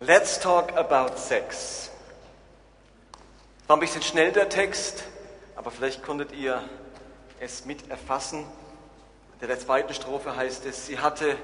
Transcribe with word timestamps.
Let's 0.00 0.38
talk 0.38 0.76
about 0.76 1.16
sex. 1.16 1.90
War 3.66 3.78
ein 3.78 3.80
bisschen 3.80 4.02
schnell 4.02 4.30
der 4.30 4.50
Text, 4.50 5.04
aber 5.56 5.70
vielleicht 5.70 6.02
konntet 6.02 6.32
ihr 6.32 6.62
es 7.40 7.64
mit 7.64 7.88
erfassen. 7.88 8.44
In 9.40 9.48
der 9.48 9.58
zweiten 9.58 9.94
Strophe 9.94 10.36
heißt 10.36 10.66
es, 10.66 10.84
sie 10.84 10.98
hatte, 10.98 11.38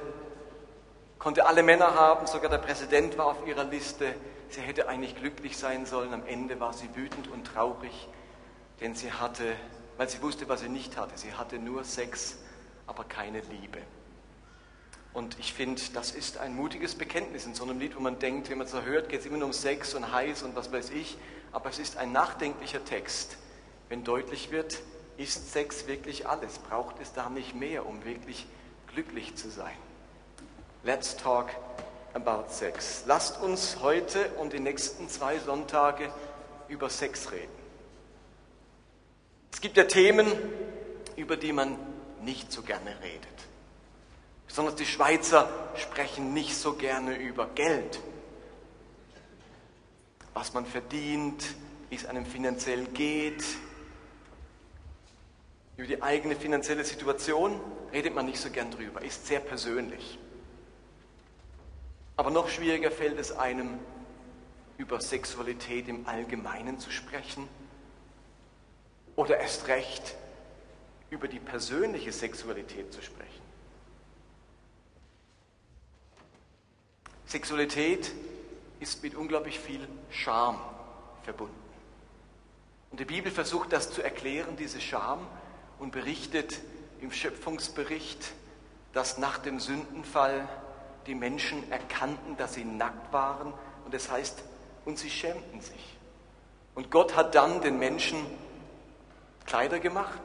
konnte 1.18 1.46
alle 1.46 1.62
Männer 1.62 1.94
haben, 1.94 2.26
sogar 2.26 2.50
der 2.50 2.58
Präsident 2.58 3.16
war 3.16 3.28
auf 3.28 3.46
ihrer 3.46 3.64
Liste. 3.64 4.14
Sie 4.50 4.60
hätte 4.60 4.86
eigentlich 4.86 5.16
glücklich 5.16 5.56
sein 5.56 5.86
sollen. 5.86 6.12
Am 6.12 6.26
Ende 6.26 6.60
war 6.60 6.74
sie 6.74 6.94
wütend 6.94 7.28
und 7.28 7.46
traurig, 7.46 8.06
denn 8.82 8.94
sie 8.94 9.12
hatte, 9.12 9.56
weil 9.96 10.10
sie 10.10 10.20
wusste, 10.20 10.46
was 10.50 10.60
sie 10.60 10.68
nicht 10.68 10.98
hatte. 10.98 11.16
Sie 11.16 11.32
hatte 11.32 11.58
nur 11.58 11.84
Sex, 11.84 12.36
aber 12.86 13.04
keine 13.04 13.40
Liebe. 13.40 13.78
Und 15.12 15.38
ich 15.38 15.52
finde, 15.52 15.80
das 15.92 16.12
ist 16.12 16.38
ein 16.38 16.56
mutiges 16.56 16.94
Bekenntnis 16.94 17.44
in 17.44 17.54
so 17.54 17.64
einem 17.64 17.78
Lied, 17.78 17.96
wo 17.96 18.00
man 18.00 18.18
denkt, 18.18 18.48
wenn 18.48 18.58
man 18.58 18.66
es 18.66 18.72
hört, 18.72 19.08
geht 19.10 19.20
es 19.20 19.26
immer 19.26 19.36
nur 19.36 19.46
um 19.46 19.52
Sex 19.52 19.94
und 19.94 20.10
heiß 20.10 20.42
und 20.42 20.56
was 20.56 20.72
weiß 20.72 20.90
ich. 20.90 21.18
Aber 21.52 21.68
es 21.68 21.78
ist 21.78 21.98
ein 21.98 22.12
nachdenklicher 22.12 22.82
Text, 22.84 23.36
wenn 23.90 24.04
deutlich 24.04 24.50
wird, 24.50 24.80
ist 25.18 25.52
Sex 25.52 25.86
wirklich 25.86 26.26
alles? 26.26 26.58
Braucht 26.58 26.96
es 27.00 27.12
da 27.12 27.28
nicht 27.28 27.54
mehr, 27.54 27.86
um 27.86 28.04
wirklich 28.06 28.46
glücklich 28.92 29.34
zu 29.36 29.50
sein? 29.50 29.76
Let's 30.82 31.16
talk 31.16 31.50
about 32.14 32.48
Sex. 32.48 33.04
Lasst 33.06 33.40
uns 33.40 33.78
heute 33.82 34.30
und 34.38 34.54
die 34.54 34.60
nächsten 34.60 35.08
zwei 35.10 35.38
Sonntage 35.38 36.10
über 36.68 36.88
Sex 36.88 37.30
reden. 37.32 37.52
Es 39.52 39.60
gibt 39.60 39.76
ja 39.76 39.84
Themen, 39.84 40.26
über 41.16 41.36
die 41.36 41.52
man 41.52 41.76
nicht 42.22 42.50
so 42.50 42.62
gerne 42.62 42.96
redet. 43.02 43.31
Besonders 44.52 44.74
die 44.74 44.84
Schweizer 44.84 45.48
sprechen 45.76 46.34
nicht 46.34 46.54
so 46.54 46.74
gerne 46.74 47.16
über 47.16 47.46
Geld. 47.54 48.00
Was 50.34 50.52
man 50.52 50.66
verdient, 50.66 51.42
wie 51.88 51.94
es 51.94 52.04
einem 52.04 52.26
finanziell 52.26 52.84
geht. 52.84 53.42
Über 55.78 55.86
die 55.86 56.02
eigene 56.02 56.36
finanzielle 56.36 56.84
Situation 56.84 57.58
redet 57.94 58.14
man 58.14 58.26
nicht 58.26 58.38
so 58.38 58.50
gern 58.50 58.70
drüber, 58.70 59.00
ist 59.00 59.26
sehr 59.26 59.40
persönlich. 59.40 60.18
Aber 62.18 62.28
noch 62.28 62.50
schwieriger 62.50 62.90
fällt 62.90 63.18
es 63.18 63.32
einem, 63.32 63.78
über 64.76 65.00
Sexualität 65.00 65.88
im 65.88 66.06
Allgemeinen 66.06 66.78
zu 66.78 66.90
sprechen 66.90 67.48
oder 69.16 69.38
erst 69.38 69.66
recht 69.68 70.14
über 71.08 71.26
die 71.26 71.40
persönliche 71.40 72.12
Sexualität 72.12 72.92
zu 72.92 73.00
sprechen. 73.00 73.51
Sexualität 77.32 78.12
ist 78.78 79.02
mit 79.02 79.14
unglaublich 79.14 79.58
viel 79.58 79.88
Scham 80.10 80.60
verbunden. 81.22 81.54
Und 82.90 83.00
die 83.00 83.06
Bibel 83.06 83.32
versucht 83.32 83.72
das 83.72 83.90
zu 83.90 84.02
erklären, 84.02 84.56
diese 84.56 84.82
Scham, 84.82 85.26
und 85.78 85.92
berichtet 85.92 86.60
im 87.00 87.10
Schöpfungsbericht, 87.10 88.34
dass 88.92 89.16
nach 89.16 89.38
dem 89.38 89.60
Sündenfall 89.60 90.46
die 91.06 91.14
Menschen 91.14 91.72
erkannten, 91.72 92.36
dass 92.36 92.52
sie 92.52 92.66
nackt 92.66 93.14
waren. 93.14 93.54
Und 93.86 93.94
das 93.94 94.10
heißt, 94.10 94.44
und 94.84 94.98
sie 94.98 95.08
schämten 95.08 95.62
sich. 95.62 95.96
Und 96.74 96.90
Gott 96.90 97.16
hat 97.16 97.34
dann 97.34 97.62
den 97.62 97.78
Menschen 97.78 98.26
Kleider 99.46 99.78
gemacht. 99.78 100.20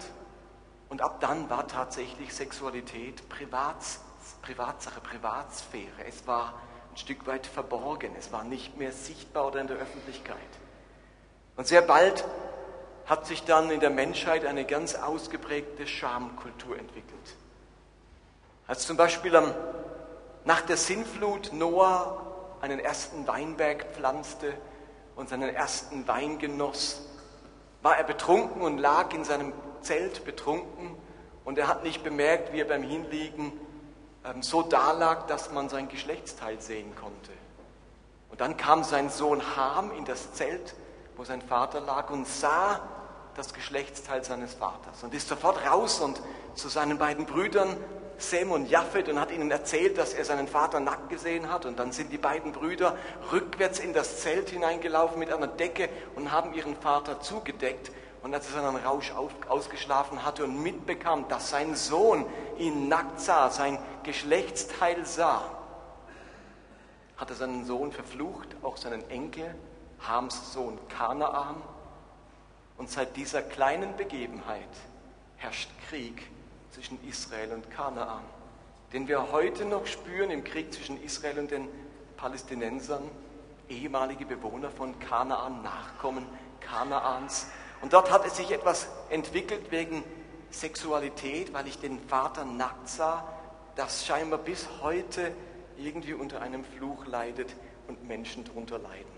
Und 0.90 1.02
ab 1.02 1.22
dann 1.22 1.50
war 1.50 1.70
tatsächlich 1.70 2.34
Sexualität 2.34 3.30
Privats, 3.30 4.02
Privatsache, 4.42 5.00
Privatsphäre. 5.00 6.04
Es 6.06 6.28
war 6.28 6.54
ein 6.98 7.00
Stück 7.00 7.28
weit 7.28 7.46
verborgen. 7.46 8.16
Es 8.18 8.32
war 8.32 8.44
nicht 8.44 8.78
mehr 8.78 8.92
sichtbar 8.92 9.46
oder 9.46 9.62
in 9.62 9.68
der 9.68 9.78
Öffentlichkeit. 9.78 10.36
Und 11.56 11.68
sehr 11.68 11.84
bald 11.84 12.26
hat 13.06 13.28
sich 13.28 13.44
dann 13.44 13.70
in 13.70 13.80
der 13.80 13.92
Menschheit 13.92 14.46
eine 14.46 14.66
ganz 14.66 14.96
ausgeprägte 14.96 15.86
Schamkultur 15.86 16.78
entwickelt. 16.78 17.36
Als 18.66 18.88
zum 18.88 18.98
Beispiel 18.98 19.36
am, 19.36 19.54
nach 20.44 20.62
der 20.62 20.76
Sintflut 20.76 21.54
Noah 21.54 22.58
einen 22.62 22.80
ersten 22.80 23.28
Weinberg 23.28 23.86
pflanzte 23.94 24.56
und 25.16 25.30
seinen 25.30 25.54
ersten 25.54 26.08
Wein 26.08 26.40
genoss, 26.40 27.08
war 27.84 27.96
er 27.96 28.06
betrunken 28.06 28.64
und 28.64 28.80
lag 28.80 29.14
in 29.14 29.24
seinem 29.24 29.54
Zelt 29.82 30.26
betrunken 30.26 30.98
und 31.46 31.60
er 31.60 31.68
hat 31.68 31.84
nicht 31.84 32.04
bemerkt, 32.04 32.54
wie 32.54 32.62
er 32.62 32.66
beim 32.66 32.82
Hinliegen 32.82 33.54
so 34.42 34.62
dalag, 34.62 35.28
dass 35.28 35.52
man 35.52 35.70
sein 35.70 35.90
Geschlechtsteil 35.90 36.60
sehen 36.62 36.96
konnte. 36.96 37.32
Und 38.30 38.42
dann 38.42 38.58
kam 38.58 38.84
sein 38.84 39.10
Sohn 39.10 39.42
Ham 39.56 39.92
in 39.92 40.06
das 40.06 40.34
Zelt, 40.34 40.76
wo 41.16 41.24
sein 41.24 41.42
Vater 41.42 41.80
lag, 41.80 42.10
und 42.10 42.28
sah 42.28 42.82
das 43.36 43.54
Geschlechtsteil 43.54 44.24
seines 44.24 44.56
Vaters 44.56 45.04
und 45.04 45.14
ist 45.14 45.28
sofort 45.28 45.64
raus 45.70 46.00
und 46.00 46.22
zu 46.56 46.70
seinen 46.70 46.98
beiden 46.98 47.26
Brüdern 47.26 47.78
Sem 48.18 48.52
und 48.52 48.68
Japhet 48.68 49.10
und 49.10 49.20
hat 49.20 49.32
ihnen 49.32 49.52
erzählt, 49.52 49.98
dass 50.00 50.16
er 50.16 50.26
seinen 50.26 50.48
Vater 50.48 50.80
nackt 50.80 51.10
gesehen 51.10 51.52
hat. 51.52 51.68
Und 51.68 51.78
dann 51.78 51.92
sind 51.92 52.12
die 52.12 52.18
beiden 52.18 52.52
Brüder 52.52 52.98
rückwärts 53.32 53.78
in 53.78 53.94
das 53.94 54.22
Zelt 54.22 54.50
hineingelaufen 54.50 55.20
mit 55.20 55.32
einer 55.32 55.48
Decke 55.48 55.88
und 56.16 56.32
haben 56.32 56.54
ihren 56.54 56.76
Vater 56.76 57.22
zugedeckt. 57.22 57.92
Und 58.22 58.34
als 58.34 58.48
er 58.48 58.62
seinen 58.62 58.76
Rausch 58.78 59.12
auf, 59.12 59.32
ausgeschlafen 59.48 60.26
hatte 60.26 60.44
und 60.44 60.62
mitbekam, 60.62 61.28
dass 61.28 61.50
sein 61.50 61.76
Sohn 61.76 62.26
ihn 62.58 62.88
nackt 62.88 63.20
sah, 63.20 63.50
sein 63.50 63.78
Geschlechtsteil 64.04 65.06
sah, 65.06 65.52
hat 67.18 67.30
er 67.30 67.36
seinen 67.36 67.66
Sohn 67.66 67.92
verflucht, 67.92 68.56
auch 68.64 68.78
seinen 68.78 69.08
Enkel, 69.10 69.56
Hams 70.00 70.54
Sohn 70.54 70.80
Kanaan. 70.90 71.56
Und 72.78 72.90
seit 72.92 73.16
dieser 73.16 73.42
kleinen 73.42 73.96
Begebenheit 73.98 74.70
herrscht 75.38 75.70
Krieg 75.90 76.30
zwischen 76.72 77.00
Israel 77.08 77.54
und 77.54 77.72
Kanaan, 77.72 78.24
den 78.94 79.08
wir 79.08 79.32
heute 79.32 79.66
noch 79.66 79.88
spüren 79.88 80.30
im 80.30 80.44
Krieg 80.44 80.74
zwischen 80.74 81.02
Israel 81.04 81.40
und 81.40 81.52
den 81.52 81.68
Palästinensern, 82.18 83.04
ehemalige 83.70 84.26
Bewohner 84.26 84.70
von 84.70 84.98
Kanaan, 85.00 85.64
Nachkommen 85.64 86.26
Kanaans, 86.60 87.48
und 87.82 87.94
dort 87.94 88.12
hat 88.12 88.26
es 88.26 88.38
sich 88.38 88.52
etwas 88.52 88.88
entwickelt 89.10 89.72
wegen 89.72 90.04
Sexualität, 90.50 91.54
weil 91.54 91.68
ich 91.68 91.80
den 91.80 92.00
Vater 92.08 92.46
nackt 92.46 92.90
sah, 92.90 93.28
das 93.76 94.06
scheinbar 94.06 94.40
bis 94.40 94.68
heute 94.82 95.32
irgendwie 95.78 96.14
unter 96.14 96.42
einem 96.42 96.64
Fluch 96.64 97.06
leidet 97.06 97.56
und 97.88 98.08
Menschen 98.08 98.44
darunter 98.44 98.80
leiden. 98.80 99.12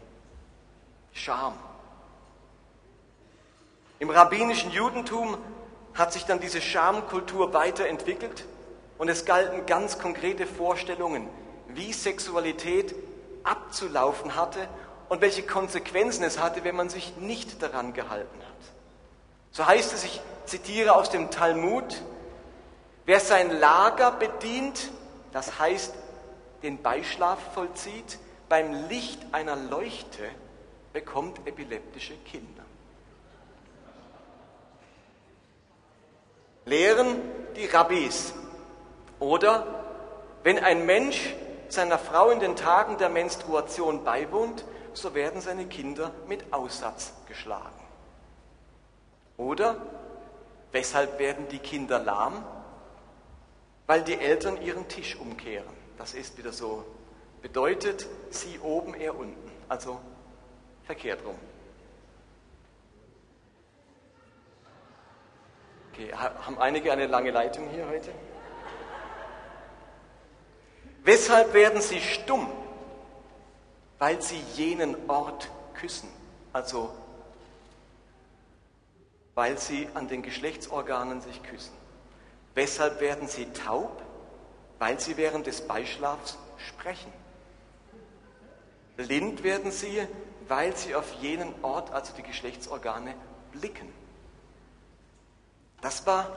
Scham. 1.13 1.53
Im 3.99 4.09
rabbinischen 4.09 4.71
Judentum 4.71 5.37
hat 5.93 6.13
sich 6.13 6.25
dann 6.25 6.39
diese 6.39 6.61
Schamkultur 6.61 7.53
weiterentwickelt 7.53 8.45
und 8.97 9.09
es 9.09 9.25
galten 9.25 9.65
ganz 9.65 9.99
konkrete 9.99 10.45
Vorstellungen, 10.45 11.27
wie 11.69 11.93
Sexualität 11.93 12.95
abzulaufen 13.43 14.35
hatte 14.35 14.67
und 15.09 15.21
welche 15.21 15.43
Konsequenzen 15.43 16.23
es 16.23 16.39
hatte, 16.39 16.63
wenn 16.63 16.75
man 16.75 16.89
sich 16.89 17.17
nicht 17.17 17.61
daran 17.61 17.93
gehalten 17.93 18.39
hat. 18.39 18.71
So 19.51 19.65
heißt 19.65 19.93
es, 19.93 20.03
ich 20.03 20.21
zitiere 20.45 20.95
aus 20.95 21.09
dem 21.09 21.31
Talmud, 21.31 22.01
wer 23.05 23.19
sein 23.19 23.59
Lager 23.59 24.11
bedient, 24.11 24.91
das 25.33 25.59
heißt 25.59 25.93
den 26.63 26.81
Beischlaf 26.81 27.39
vollzieht, 27.53 28.19
beim 28.47 28.87
Licht 28.87 29.19
einer 29.31 29.55
Leuchte 29.55 30.23
bekommt 30.93 31.45
epileptische 31.47 32.15
Kinder. 32.25 32.63
Lehren 36.65 37.19
die 37.55 37.65
Rabbis. 37.65 38.33
Oder 39.19 39.65
wenn 40.43 40.59
ein 40.59 40.85
Mensch 40.85 41.33
seiner 41.67 41.97
Frau 41.97 42.29
in 42.29 42.39
den 42.39 42.55
Tagen 42.55 42.97
der 42.97 43.09
Menstruation 43.09 44.03
beiwohnt, 44.03 44.63
so 44.93 45.13
werden 45.13 45.41
seine 45.41 45.65
Kinder 45.65 46.11
mit 46.27 46.51
Aussatz 46.53 47.13
geschlagen. 47.27 47.79
Oder 49.37 49.77
weshalb 50.71 51.19
werden 51.19 51.47
die 51.49 51.59
Kinder 51.59 51.99
lahm? 51.99 52.43
Weil 53.87 54.03
die 54.03 54.15
Eltern 54.15 54.61
ihren 54.61 54.87
Tisch 54.87 55.15
umkehren. 55.15 55.73
Das 55.97 56.13
ist 56.13 56.37
wieder 56.37 56.51
so. 56.51 56.85
Bedeutet, 57.41 58.07
sie 58.29 58.59
oben, 58.59 58.93
er 58.93 59.17
unten. 59.17 59.51
Also 59.67 59.99
verkehrt 60.83 61.23
rum. 61.25 61.35
Okay, 65.91 66.13
haben 66.13 66.57
einige 66.59 66.91
eine 66.91 67.07
lange 67.07 67.31
Leitung 67.31 67.69
hier 67.69 67.87
heute? 67.87 68.11
Weshalb 71.03 71.53
werden 71.53 71.81
sie 71.81 71.99
stumm? 71.99 72.49
Weil 73.99 74.21
sie 74.21 74.39
jenen 74.55 74.95
Ort 75.09 75.49
küssen, 75.75 76.09
also 76.53 76.91
weil 79.35 79.57
sie 79.57 79.87
an 79.93 80.07
den 80.07 80.21
Geschlechtsorganen 80.21 81.21
sich 81.21 81.41
küssen. 81.43 81.73
Weshalb 82.55 82.99
werden 82.99 83.27
sie 83.27 83.45
taub? 83.53 84.01
Weil 84.79 84.99
sie 84.99 85.15
während 85.15 85.47
des 85.47 85.61
Beischlafs 85.61 86.37
sprechen. 86.57 87.11
Blind 88.97 89.43
werden 89.43 89.71
sie, 89.71 90.05
weil 90.49 90.75
sie 90.75 90.93
auf 90.95 91.13
jenen 91.21 91.53
Ort, 91.63 91.91
also 91.91 92.13
die 92.17 92.23
Geschlechtsorgane, 92.23 93.15
blicken. 93.53 93.87
Das 95.81 96.05
war 96.05 96.35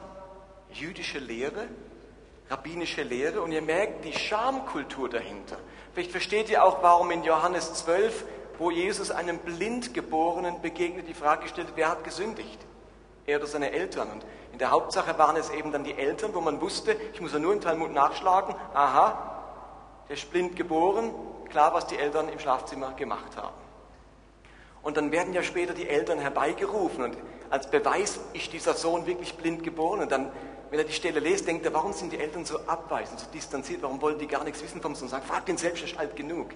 jüdische 0.72 1.18
Lehre, 1.18 1.66
rabbinische 2.50 3.02
Lehre 3.02 3.42
und 3.42 3.50
ihr 3.50 3.62
merkt 3.62 4.04
die 4.04 4.12
Schamkultur 4.12 5.08
dahinter. 5.08 5.58
Vielleicht 5.94 6.10
versteht 6.10 6.48
ihr 6.48 6.64
auch, 6.64 6.82
warum 6.82 7.10
in 7.10 7.22
Johannes 7.22 7.74
12, 7.74 8.24
wo 8.58 8.70
Jesus 8.70 9.10
einem 9.10 9.38
Blindgeborenen 9.38 10.60
begegnet, 10.62 11.08
die 11.08 11.14
Frage 11.14 11.48
stellt, 11.48 11.68
wer 11.74 11.90
hat 11.90 12.04
gesündigt? 12.04 12.58
Er 13.26 13.38
oder 13.38 13.46
seine 13.46 13.72
Eltern. 13.72 14.10
Und 14.10 14.24
in 14.52 14.58
der 14.58 14.70
Hauptsache 14.70 15.18
waren 15.18 15.36
es 15.36 15.50
eben 15.50 15.70
dann 15.72 15.84
die 15.84 15.94
Eltern, 15.94 16.34
wo 16.34 16.40
man 16.40 16.60
wusste, 16.60 16.96
ich 17.12 17.20
muss 17.20 17.32
ja 17.32 17.38
nur 17.38 17.52
im 17.52 17.60
Talmud 17.60 17.92
nachschlagen, 17.92 18.54
aha, 18.74 19.32
der 20.08 20.16
ist 20.16 20.30
blind 20.30 20.56
geboren, 20.56 21.12
klar, 21.48 21.74
was 21.74 21.86
die 21.86 21.98
Eltern 21.98 22.28
im 22.28 22.38
Schlafzimmer 22.38 22.92
gemacht 22.94 23.36
haben. 23.36 23.54
Und 24.82 24.96
dann 24.96 25.12
werden 25.12 25.32
ja 25.32 25.42
später 25.42 25.74
die 25.74 25.88
Eltern 25.88 26.18
herbeigerufen 26.18 27.04
und 27.04 27.16
als 27.50 27.70
Beweis 27.70 28.18
ist 28.32 28.52
dieser 28.52 28.74
Sohn 28.74 29.06
wirklich 29.06 29.36
blind 29.36 29.62
geboren. 29.62 30.00
Und 30.00 30.10
dann, 30.10 30.32
wenn 30.72 30.78
er 30.78 30.86
die 30.86 30.94
Stelle 30.94 31.20
liest, 31.20 31.46
denkt 31.46 31.66
er, 31.66 31.74
warum 31.74 31.92
sind 31.92 32.14
die 32.14 32.18
Eltern 32.18 32.46
so 32.46 32.58
abweisend, 32.60 33.20
so 33.20 33.26
distanziert, 33.26 33.82
warum 33.82 34.00
wollen 34.00 34.18
die 34.18 34.26
gar 34.26 34.42
nichts 34.42 34.62
wissen 34.62 34.80
vom 34.80 34.94
Sohn? 34.94 35.06
Sagen, 35.06 35.26
frag 35.26 35.44
den 35.44 35.58
selbst, 35.58 35.84
ist 35.84 35.98
alt 35.98 36.16
genug. 36.16 36.52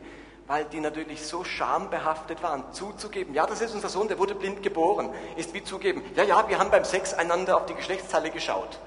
Weil 0.46 0.64
die 0.64 0.80
natürlich 0.80 1.22
so 1.22 1.44
schambehaftet 1.44 2.42
waren, 2.42 2.64
zuzugeben, 2.72 3.34
ja, 3.34 3.44
das 3.44 3.60
ist 3.60 3.74
unser 3.74 3.90
Sohn, 3.90 4.08
der 4.08 4.18
wurde 4.18 4.34
blind 4.34 4.62
geboren, 4.62 5.10
ist 5.36 5.52
wie 5.52 5.62
zugeben, 5.62 6.02
ja, 6.14 6.22
ja, 6.22 6.48
wir 6.48 6.58
haben 6.58 6.70
beim 6.70 6.86
Sex 6.86 7.12
einander 7.12 7.58
auf 7.58 7.66
die 7.66 7.74
Geschlechtsteile 7.74 8.30
geschaut. 8.30 8.78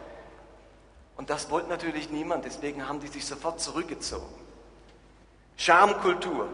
Und 1.16 1.30
das 1.30 1.52
wollte 1.52 1.70
natürlich 1.70 2.10
niemand, 2.10 2.46
deswegen 2.46 2.90
haben 2.90 3.00
die 3.00 3.08
sich 3.08 3.28
sofort 3.28 3.62
zurückgezogen. 3.62 4.34
Schamkultur. 5.58 6.48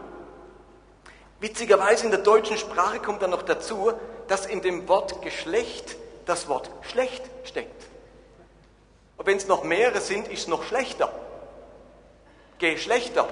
Witzigerweise 1.40 2.04
in 2.04 2.10
der 2.10 2.20
deutschen 2.20 2.58
Sprache 2.58 2.98
kommt 2.98 3.22
dann 3.22 3.30
noch 3.30 3.42
dazu, 3.42 3.94
dass 4.28 4.44
in 4.44 4.60
dem 4.60 4.86
Wort 4.86 5.22
Geschlecht 5.22 5.96
das 6.26 6.46
Wort 6.46 6.68
schlecht 6.82 7.22
steckt. 7.44 7.95
Und 9.16 9.26
wenn 9.26 9.36
es 9.36 9.46
noch 9.46 9.64
mehrere 9.64 10.00
sind, 10.00 10.28
ist 10.28 10.40
es 10.40 10.46
noch 10.48 10.62
schlechter. 10.64 11.12
Geschlechter. 12.58 13.28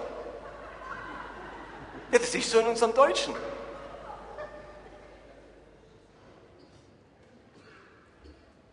Ja, 2.11 2.19
das 2.19 2.35
ist 2.35 2.51
so 2.51 2.61
in 2.61 2.67
unserem 2.67 2.95
Deutschen. 2.95 3.35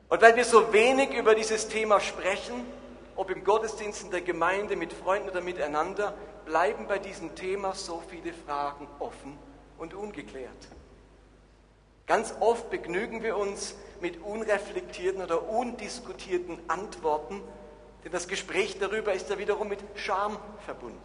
Und 0.09 0.21
weil 0.21 0.35
wir 0.35 0.43
so 0.43 0.73
wenig 0.73 1.13
über 1.13 1.35
dieses 1.35 1.69
Thema 1.69 2.01
sprechen, 2.01 2.65
ob 3.15 3.29
im 3.29 3.43
Gottesdienst, 3.43 4.03
in 4.03 4.11
der 4.11 4.21
Gemeinde, 4.21 4.75
mit 4.75 4.91
Freunden 4.91 5.29
oder 5.29 5.41
miteinander, 5.41 6.13
bleiben 6.45 6.87
bei 6.87 6.99
diesem 6.99 7.33
Thema 7.35 7.73
so 7.73 8.01
viele 8.09 8.33
Fragen 8.33 8.87
offen 8.99 9.37
und 9.77 9.93
ungeklärt. 9.93 10.67
Ganz 12.07 12.33
oft 12.41 12.69
begnügen 12.69 13.23
wir 13.23 13.37
uns 13.37 13.75
mit 14.01 14.21
unreflektierten 14.21 15.21
oder 15.21 15.49
undiskutierten 15.49 16.59
Antworten, 16.67 17.41
denn 18.03 18.11
das 18.11 18.27
Gespräch 18.27 18.77
darüber 18.79 19.13
ist 19.13 19.29
ja 19.29 19.37
wiederum 19.37 19.67
mit 19.67 19.79
Scham 19.95 20.37
verbunden. 20.65 21.01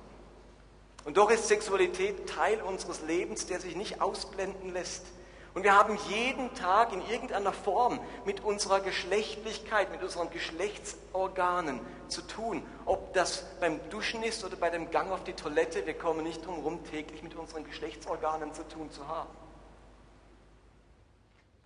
Und 1.04 1.16
doch 1.16 1.30
ist 1.30 1.46
Sexualität 1.46 2.28
Teil 2.28 2.60
unseres 2.62 3.02
Lebens, 3.02 3.46
der 3.46 3.60
sich 3.60 3.76
nicht 3.76 4.00
ausblenden 4.00 4.72
lässt. 4.72 5.06
Und 5.54 5.62
wir 5.62 5.74
haben 5.74 5.96
jeden 6.08 6.52
Tag 6.54 6.92
in 6.92 7.00
irgendeiner 7.08 7.52
Form 7.52 8.00
mit 8.26 8.44
unserer 8.44 8.80
Geschlechtlichkeit, 8.80 9.90
mit 9.90 10.02
unseren 10.02 10.28
Geschlechtsorganen 10.30 11.80
zu 12.08 12.20
tun. 12.22 12.62
Ob 12.84 13.14
das 13.14 13.44
beim 13.60 13.80
Duschen 13.88 14.22
ist 14.22 14.44
oder 14.44 14.56
bei 14.56 14.68
dem 14.68 14.90
Gang 14.90 15.10
auf 15.12 15.24
die 15.24 15.32
Toilette, 15.32 15.86
wir 15.86 15.94
kommen 15.94 16.24
nicht 16.24 16.44
drum 16.44 16.56
herum, 16.56 16.84
täglich 16.84 17.22
mit 17.22 17.36
unseren 17.36 17.64
Geschlechtsorganen 17.64 18.52
zu 18.52 18.68
tun 18.68 18.90
zu 18.90 19.08
haben. 19.08 19.30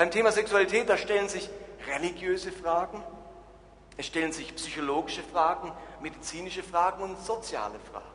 Beim 0.00 0.10
Thema 0.10 0.32
Sexualität, 0.32 0.88
da 0.88 0.96
stellen 0.96 1.28
sich 1.28 1.50
religiöse 1.86 2.52
Fragen, 2.52 3.04
es 3.98 4.06
stellen 4.06 4.32
sich 4.32 4.56
psychologische 4.56 5.22
Fragen, 5.22 5.70
medizinische 6.00 6.62
Fragen 6.62 7.02
und 7.02 7.18
soziale 7.18 7.78
Fragen. 7.92 8.06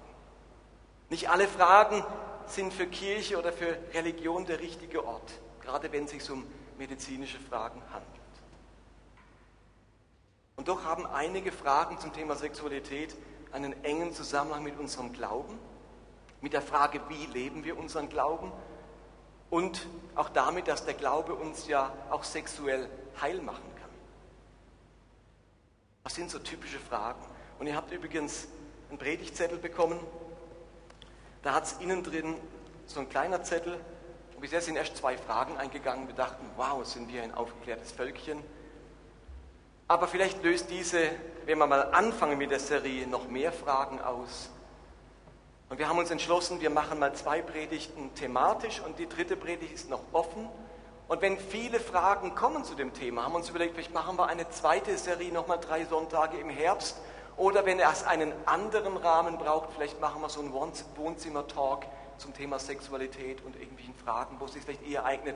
Nicht 1.12 1.30
alle 1.30 1.48
Fragen 1.48 2.04
sind 2.48 2.74
für 2.74 2.88
Kirche 2.88 3.38
oder 3.38 3.54
für 3.54 3.78
Religion 3.94 4.48
der 4.48 4.62
richtige 4.62 5.06
Ort, 5.06 5.32
gerade 5.62 5.92
wenn 5.92 6.06
es 6.06 6.10
sich 6.10 6.32
um 6.32 6.48
medizinische 6.80 7.40
Fragen 7.40 7.84
handelt. 7.94 8.10
Und 10.56 10.68
doch 10.68 10.86
haben 10.86 11.06
einige 11.06 11.52
Fragen 11.52 12.00
zum 12.00 12.12
Thema 12.14 12.36
Sexualität 12.36 13.16
einen 13.52 13.84
engen 13.84 14.12
Zusammenhang 14.12 14.64
mit 14.64 14.80
unserem 14.80 15.14
Glauben, 15.14 15.60
mit 16.42 16.54
der 16.54 16.64
Frage, 16.64 17.00
wie 17.10 17.28
leben 17.28 17.64
wir 17.64 17.78
unseren 17.78 18.10
Glauben 18.10 18.52
und 19.50 19.88
auch 20.16 20.30
damit, 20.30 20.68
dass 20.68 20.86
der 20.86 20.94
Glaube 20.94 21.34
uns 21.34 21.68
ja 21.68 21.94
auch 22.10 22.24
sexuell 22.24 22.90
heil 23.22 23.42
machen 23.42 23.64
kann. 23.80 23.90
Was 26.04 26.16
sind 26.16 26.30
so 26.30 26.40
typische 26.40 26.80
Fragen? 26.80 27.24
Und 27.60 27.68
ihr 27.68 27.76
habt 27.76 27.92
übrigens 27.92 28.48
einen 28.90 28.98
Predigtzettel 28.98 29.58
bekommen. 29.58 30.00
Da 31.42 31.54
hat 31.54 31.66
es 31.66 31.74
innen 31.80 32.04
drin 32.04 32.36
so 32.86 33.00
ein 33.00 33.10
kleiner 33.10 33.44
Zettel. 33.44 33.80
Und 34.36 34.42
bisher 34.42 34.62
sind 34.62 34.76
erst 34.76 34.98
zwei 34.98 35.18
Fragen 35.18 35.58
eingegangen. 35.58 36.08
Wir 36.08 36.16
dachten, 36.16 36.46
wow, 36.56 36.86
sind 36.86 37.12
wir 37.12 37.24
ein 37.24 37.34
aufgeklärtes 37.34 37.92
Völkchen. 37.92 38.44
Aber 39.88 40.08
vielleicht 40.08 40.44
löst 40.44 40.70
diese, 40.70 41.12
wenn 41.46 41.58
wir 41.58 41.68
mal 41.68 41.94
anfangen 41.94 42.38
mit 42.38 42.52
der 42.52 42.60
Serie, 42.60 43.08
noch 43.08 43.28
mehr 43.28 43.52
Fragen 43.52 44.02
aus. 44.02 44.50
Und 45.76 45.80
wir 45.80 45.90
haben 45.90 46.00
uns 46.00 46.10
entschlossen, 46.10 46.62
wir 46.62 46.70
machen 46.70 47.00
mal 47.00 47.14
zwei 47.16 47.42
Predigten 47.42 48.16
thematisch 48.16 48.80
und 48.80 48.98
die 48.98 49.10
dritte 49.10 49.36
Predigt 49.36 49.74
ist 49.74 49.90
noch 49.90 50.00
offen. 50.14 50.48
Und 51.10 51.22
wenn 51.22 51.38
viele 51.38 51.82
Fragen 51.82 52.34
kommen 52.34 52.64
zu 52.64 52.76
dem 52.76 52.94
Thema, 52.94 53.26
haben 53.26 53.34
wir 53.34 53.40
uns 53.40 53.50
überlegt, 53.50 53.74
vielleicht 53.74 53.94
machen 53.94 54.18
wir 54.18 54.28
eine 54.28 54.50
zweite 54.50 54.98
Serie, 54.98 55.34
nochmal 55.34 55.60
drei 55.60 55.84
Sonntage 55.84 56.38
im 56.38 56.50
Herbst. 56.50 56.96
Oder 57.36 57.66
wenn 57.66 57.78
es 57.82 58.06
einen 58.06 58.32
anderen 58.46 58.96
Rahmen 58.96 59.38
braucht, 59.38 59.74
vielleicht 59.76 60.00
machen 60.00 60.22
wir 60.22 60.30
so 60.30 60.40
einen 60.40 60.54
Wohnzimmer-Talk 60.54 61.88
zum 62.20 62.34
Thema 62.34 62.58
Sexualität 62.58 63.44
und 63.44 63.58
irgendwelchen 63.58 63.96
Fragen, 63.96 64.38
wo 64.40 64.46
es 64.46 64.54
sich 64.54 64.64
vielleicht 64.64 64.88
eher 64.88 65.04
eignet, 65.04 65.36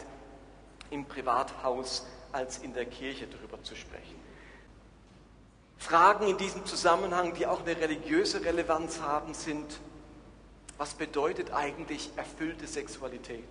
im 0.90 1.04
Privathaus 1.04 2.08
als 2.32 2.60
in 2.60 2.74
der 2.74 2.86
Kirche 2.86 3.28
darüber 3.28 3.62
zu 3.62 3.76
sprechen. 3.76 4.16
Fragen 5.78 6.28
in 6.28 6.38
diesem 6.38 6.66
Zusammenhang, 6.66 7.34
die 7.34 7.46
auch 7.46 7.60
eine 7.66 7.76
religiöse 7.76 8.46
Relevanz 8.46 9.02
haben, 9.02 9.34
sind, 9.34 9.82
was 10.80 10.94
bedeutet 10.94 11.52
eigentlich 11.52 12.10
erfüllte 12.16 12.66
Sexualität? 12.66 13.50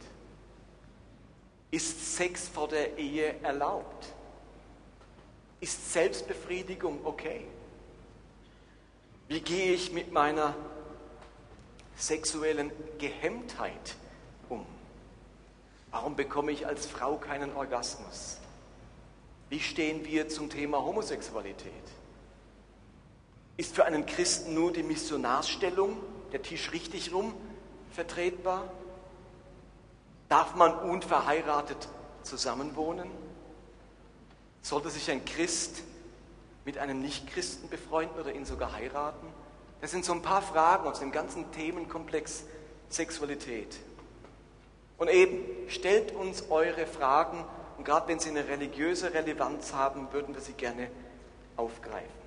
Ist 1.70 2.16
Sex 2.16 2.48
vor 2.48 2.68
der 2.68 2.96
Ehe 2.96 3.38
erlaubt? 3.42 4.14
Ist 5.60 5.92
Selbstbefriedigung 5.92 7.04
okay? 7.04 7.46
Wie 9.28 9.42
gehe 9.42 9.74
ich 9.74 9.92
mit 9.92 10.10
meiner 10.10 10.56
sexuellen 11.96 12.72
Gehemmtheit 12.96 13.96
um? 14.48 14.64
Warum 15.90 16.16
bekomme 16.16 16.50
ich 16.50 16.66
als 16.66 16.86
Frau 16.86 17.18
keinen 17.18 17.54
Orgasmus? 17.54 18.38
Wie 19.50 19.60
stehen 19.60 20.02
wir 20.06 20.30
zum 20.30 20.48
Thema 20.48 20.82
Homosexualität? 20.82 21.72
Ist 23.58 23.74
für 23.74 23.84
einen 23.84 24.06
Christen 24.06 24.54
nur 24.54 24.72
die 24.72 24.82
Missionarsstellung, 24.82 25.98
der 26.32 26.42
Tisch 26.42 26.72
richtig 26.72 27.12
rum, 27.12 27.34
vertretbar? 27.92 28.64
Darf 30.28 30.54
man 30.54 30.78
unverheiratet 30.78 31.88
zusammenwohnen? 32.22 33.10
Sollte 34.62 34.90
sich 34.90 35.10
ein 35.10 35.24
Christ 35.24 35.82
mit 36.64 36.78
einem 36.78 37.00
Nichtchristen 37.00 37.70
befreunden 37.70 38.20
oder 38.20 38.34
ihn 38.34 38.44
sogar 38.44 38.72
heiraten? 38.72 39.26
Das 39.80 39.90
sind 39.90 40.04
so 40.04 40.12
ein 40.12 40.22
paar 40.22 40.42
Fragen 40.42 40.86
aus 40.86 41.00
dem 41.00 41.12
ganzen 41.12 41.50
Themenkomplex 41.52 42.44
Sexualität. 42.88 43.76
Und 44.98 45.08
eben, 45.08 45.44
stellt 45.68 46.12
uns 46.12 46.50
eure 46.50 46.86
Fragen 46.86 47.44
und 47.78 47.84
gerade 47.84 48.08
wenn 48.08 48.18
sie 48.18 48.30
eine 48.30 48.48
religiöse 48.48 49.14
Relevanz 49.14 49.72
haben, 49.72 50.12
würden 50.12 50.34
wir 50.34 50.42
sie 50.42 50.54
gerne 50.54 50.90
aufgreifen. 51.56 52.17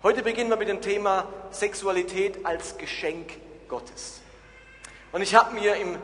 Heute 0.00 0.22
beginnen 0.22 0.48
wir 0.48 0.56
mit 0.56 0.68
dem 0.68 0.80
Thema 0.80 1.26
Sexualität 1.50 2.46
als 2.46 2.78
Geschenk 2.78 3.32
Gottes. 3.66 4.20
Und 5.10 5.22
ich 5.22 5.34
habe 5.34 5.56
mir 5.56 5.74
im 5.74 5.96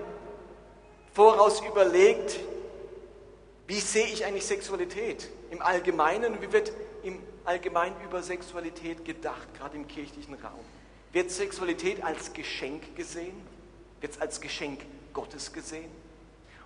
Voraus 1.12 1.60
überlegt, 1.60 2.40
wie 3.68 3.78
sehe 3.78 4.06
ich 4.06 4.24
eigentlich 4.24 4.46
Sexualität 4.46 5.30
im 5.52 5.62
Allgemeinen 5.62 6.32
und 6.32 6.42
wie 6.42 6.52
wird 6.52 6.72
im 7.04 7.20
Allgemeinen 7.44 7.94
über 8.04 8.20
Sexualität 8.20 9.04
gedacht, 9.04 9.54
gerade 9.56 9.76
im 9.76 9.86
kirchlichen 9.86 10.34
Raum. 10.34 10.64
Wird 11.12 11.30
Sexualität 11.30 12.02
als 12.02 12.32
Geschenk 12.32 12.96
gesehen? 12.96 13.40
Wird 14.00 14.14
es 14.14 14.20
als 14.20 14.40
Geschenk 14.40 14.80
Gottes 15.12 15.52
gesehen? 15.52 15.88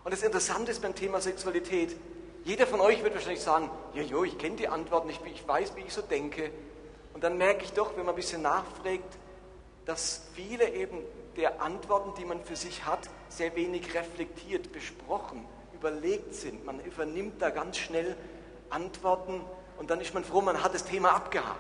Und 0.02 0.14
das 0.14 0.22
Interessante 0.22 0.70
ist 0.70 0.80
beim 0.80 0.94
Thema 0.94 1.20
Sexualität, 1.20 1.94
jeder 2.44 2.66
von 2.66 2.80
euch 2.80 3.02
wird 3.04 3.12
wahrscheinlich 3.12 3.42
sagen, 3.42 3.70
ja, 3.92 4.00
jo, 4.00 4.24
ich 4.24 4.38
kenne 4.38 4.56
die 4.56 4.68
Antworten, 4.68 5.10
ich, 5.10 5.20
ich 5.30 5.46
weiß, 5.46 5.76
wie 5.76 5.82
ich 5.82 5.92
so 5.92 6.00
denke, 6.00 6.50
und 7.18 7.24
dann 7.24 7.36
merke 7.36 7.64
ich 7.64 7.72
doch, 7.72 7.96
wenn 7.96 8.06
man 8.06 8.14
ein 8.14 8.14
bisschen 8.14 8.42
nachfragt, 8.42 9.18
dass 9.86 10.22
viele 10.34 10.72
eben 10.72 11.02
der 11.36 11.60
Antworten, 11.60 12.12
die 12.16 12.24
man 12.24 12.40
für 12.44 12.54
sich 12.54 12.86
hat, 12.86 13.10
sehr 13.28 13.56
wenig 13.56 13.92
reflektiert, 13.92 14.70
besprochen, 14.70 15.44
überlegt 15.74 16.32
sind. 16.32 16.64
Man 16.64 16.78
übernimmt 16.78 17.42
da 17.42 17.50
ganz 17.50 17.76
schnell 17.76 18.14
Antworten 18.70 19.40
und 19.78 19.90
dann 19.90 20.00
ist 20.00 20.14
man 20.14 20.22
froh, 20.22 20.42
man 20.42 20.62
hat 20.62 20.74
das 20.74 20.84
Thema 20.84 21.10
abgehakt. 21.10 21.58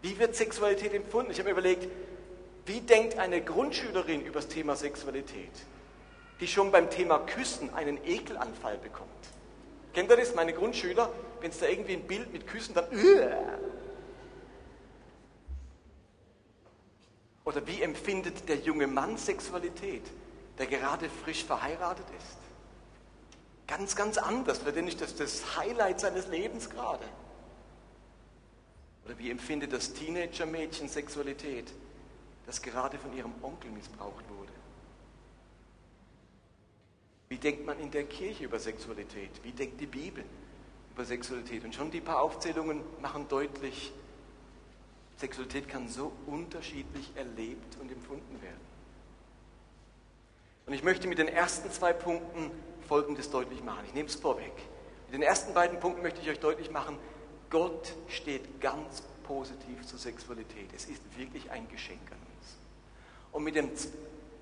Wie 0.00 0.18
wird 0.18 0.34
Sexualität 0.34 0.94
empfunden? 0.94 1.30
Ich 1.30 1.38
habe 1.40 1.50
mir 1.50 1.52
überlegt, 1.52 1.86
wie 2.64 2.80
denkt 2.80 3.18
eine 3.18 3.42
Grundschülerin 3.42 4.22
über 4.22 4.40
das 4.40 4.48
Thema 4.48 4.76
Sexualität, 4.76 5.52
die 6.40 6.46
schon 6.46 6.72
beim 6.72 6.88
Thema 6.88 7.18
Küssen 7.18 7.74
einen 7.74 8.02
Ekelanfall 8.02 8.78
bekommt? 8.78 9.10
Kennt 9.92 10.08
ihr 10.10 10.16
das? 10.16 10.34
Meine 10.34 10.54
Grundschüler, 10.54 11.10
wenn 11.42 11.50
es 11.50 11.58
da 11.58 11.66
irgendwie 11.66 11.92
ein 11.92 12.06
Bild 12.06 12.32
mit 12.32 12.46
Küssen, 12.46 12.72
dann. 12.72 12.86
Oder 17.48 17.66
wie 17.66 17.80
empfindet 17.80 18.46
der 18.46 18.56
junge 18.56 18.86
Mann 18.86 19.16
Sexualität, 19.16 20.02
der 20.58 20.66
gerade 20.66 21.08
frisch 21.08 21.46
verheiratet 21.46 22.04
ist? 22.18 22.36
Ganz, 23.66 23.96
ganz 23.96 24.18
anders. 24.18 24.58
Für 24.58 24.70
den 24.70 24.86
ist 24.86 25.00
das 25.00 25.16
das 25.16 25.56
Highlight 25.56 25.98
seines 25.98 26.28
Lebens 26.28 26.68
gerade. 26.68 27.06
Oder 29.06 29.18
wie 29.18 29.30
empfindet 29.30 29.72
das 29.72 29.94
Teenager-Mädchen 29.94 30.90
Sexualität, 30.90 31.72
das 32.44 32.60
gerade 32.60 32.98
von 32.98 33.16
ihrem 33.16 33.32
Onkel 33.40 33.70
missbraucht 33.70 34.28
wurde? 34.28 34.52
Wie 37.30 37.38
denkt 37.38 37.64
man 37.64 37.80
in 37.80 37.90
der 37.90 38.04
Kirche 38.04 38.44
über 38.44 38.58
Sexualität? 38.58 39.30
Wie 39.42 39.52
denkt 39.52 39.80
die 39.80 39.86
Bibel 39.86 40.22
über 40.92 41.06
Sexualität? 41.06 41.64
Und 41.64 41.74
schon 41.74 41.90
die 41.90 42.02
paar 42.02 42.20
Aufzählungen 42.20 42.82
machen 43.00 43.26
deutlich, 43.26 43.90
Sexualität 45.18 45.68
kann 45.68 45.88
so 45.88 46.12
unterschiedlich 46.26 47.12
erlebt 47.16 47.76
und 47.80 47.90
empfunden 47.90 48.40
werden. 48.40 48.68
Und 50.66 50.74
ich 50.74 50.84
möchte 50.84 51.08
mit 51.08 51.18
den 51.18 51.28
ersten 51.28 51.70
zwei 51.72 51.92
Punkten 51.92 52.50
Folgendes 52.86 53.30
deutlich 53.30 53.62
machen. 53.62 53.80
Ich 53.86 53.94
nehme 53.94 54.08
es 54.08 54.14
vorweg. 54.14 54.52
Mit 55.06 55.14
den 55.14 55.22
ersten 55.22 55.54
beiden 55.54 55.80
Punkten 55.80 56.02
möchte 56.02 56.20
ich 56.20 56.30
euch 56.30 56.38
deutlich 56.38 56.70
machen, 56.70 56.98
Gott 57.50 57.94
steht 58.08 58.60
ganz 58.60 59.02
positiv 59.24 59.84
zur 59.86 59.98
Sexualität. 59.98 60.70
Es 60.74 60.84
ist 60.84 61.02
wirklich 61.16 61.50
ein 61.50 61.68
Geschenk 61.68 62.00
an 62.12 62.18
uns. 62.18 62.56
Und 63.32 63.44
mit 63.44 63.56
dem 63.56 63.70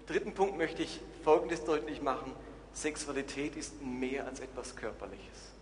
dritten 0.07 0.35
Punkt 0.35 0.59
möchte 0.59 0.83
ich 0.83 1.01
Folgendes 1.25 1.65
deutlich 1.65 2.03
machen. 2.03 2.33
Sexualität 2.73 3.57
ist 3.57 3.81
mehr 3.81 4.27
als 4.27 4.41
etwas 4.41 4.77
Körperliches. 4.77 5.53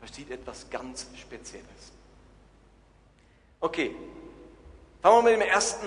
Da 0.00 0.06
steht 0.06 0.30
etwas 0.30 0.70
ganz 0.70 1.06
Spezielles. 1.16 1.92
Okay, 3.60 3.94
Fangen 5.02 5.24
wir 5.24 5.32
mit 5.32 5.42
dem 5.42 5.48
ersten 5.48 5.86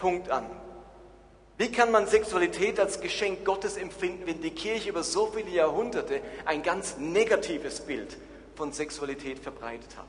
Punkt 0.00 0.30
an. 0.30 0.46
Wie 1.58 1.70
kann 1.70 1.90
man 1.90 2.06
Sexualität 2.06 2.78
als 2.80 3.00
Geschenk 3.00 3.44
Gottes 3.44 3.76
empfinden, 3.76 4.26
wenn 4.26 4.40
die 4.40 4.50
Kirche 4.50 4.90
über 4.90 5.02
so 5.02 5.26
viele 5.26 5.50
Jahrhunderte 5.50 6.20
ein 6.44 6.62
ganz 6.62 6.96
negatives 6.96 7.80
Bild 7.80 8.16
von 8.54 8.72
Sexualität 8.72 9.38
verbreitet 9.38 9.96
hat? 9.96 10.06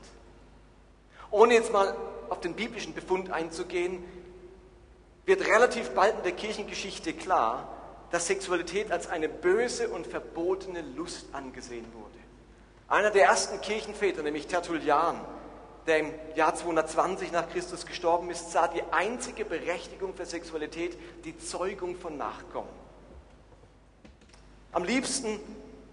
Ohne 1.30 1.54
jetzt 1.54 1.72
mal 1.72 1.96
auf 2.28 2.40
den 2.40 2.54
biblischen 2.54 2.94
Befund 2.94 3.30
einzugehen, 3.30 4.04
wird 5.26 5.46
relativ 5.46 5.90
bald 5.90 6.16
in 6.18 6.22
der 6.22 6.32
Kirchengeschichte 6.32 7.12
klar, 7.12 7.68
dass 8.10 8.28
Sexualität 8.28 8.92
als 8.92 9.08
eine 9.08 9.28
böse 9.28 9.88
und 9.88 10.06
verbotene 10.06 10.82
Lust 10.96 11.26
angesehen 11.32 11.86
wurde. 11.92 12.14
Einer 12.86 13.10
der 13.10 13.24
ersten 13.24 13.60
Kirchenväter, 13.60 14.22
nämlich 14.22 14.46
Tertullian, 14.46 15.20
der 15.86 15.98
im 15.98 16.14
Jahr 16.34 16.54
220 16.54 17.32
nach 17.32 17.48
Christus 17.50 17.86
gestorben 17.86 18.30
ist, 18.30 18.52
sah 18.52 18.68
die 18.68 18.82
einzige 18.90 19.44
Berechtigung 19.44 20.14
für 20.14 20.26
Sexualität 20.26 20.96
die 21.24 21.36
Zeugung 21.38 21.96
von 21.96 22.16
Nachkommen. 22.16 22.68
Am 24.72 24.84
liebsten 24.84 25.38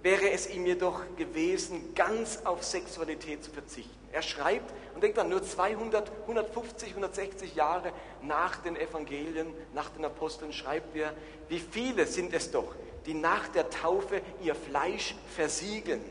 wäre 0.01 0.31
es 0.31 0.49
ihm 0.49 0.65
jedoch 0.65 1.01
gewesen, 1.15 1.93
ganz 1.93 2.39
auf 2.45 2.63
Sexualität 2.63 3.43
zu 3.43 3.51
verzichten. 3.51 3.95
Er 4.11 4.21
schreibt 4.21 4.73
und 4.95 5.03
denkt 5.03 5.17
dann 5.17 5.29
nur 5.29 5.43
200, 5.43 6.11
150, 6.21 6.89
160 6.89 7.55
Jahre 7.55 7.93
nach 8.21 8.57
den 8.57 8.75
Evangelien, 8.75 9.53
nach 9.73 9.89
den 9.89 10.03
Aposteln, 10.03 10.51
schreibt 10.51 10.95
er, 10.95 11.13
wie 11.49 11.59
viele 11.59 12.07
sind 12.07 12.33
es 12.33 12.51
doch, 12.51 12.75
die 13.05 13.13
nach 13.13 13.47
der 13.49 13.69
Taufe 13.69 14.21
ihr 14.41 14.55
Fleisch 14.55 15.15
versiegeln 15.35 16.03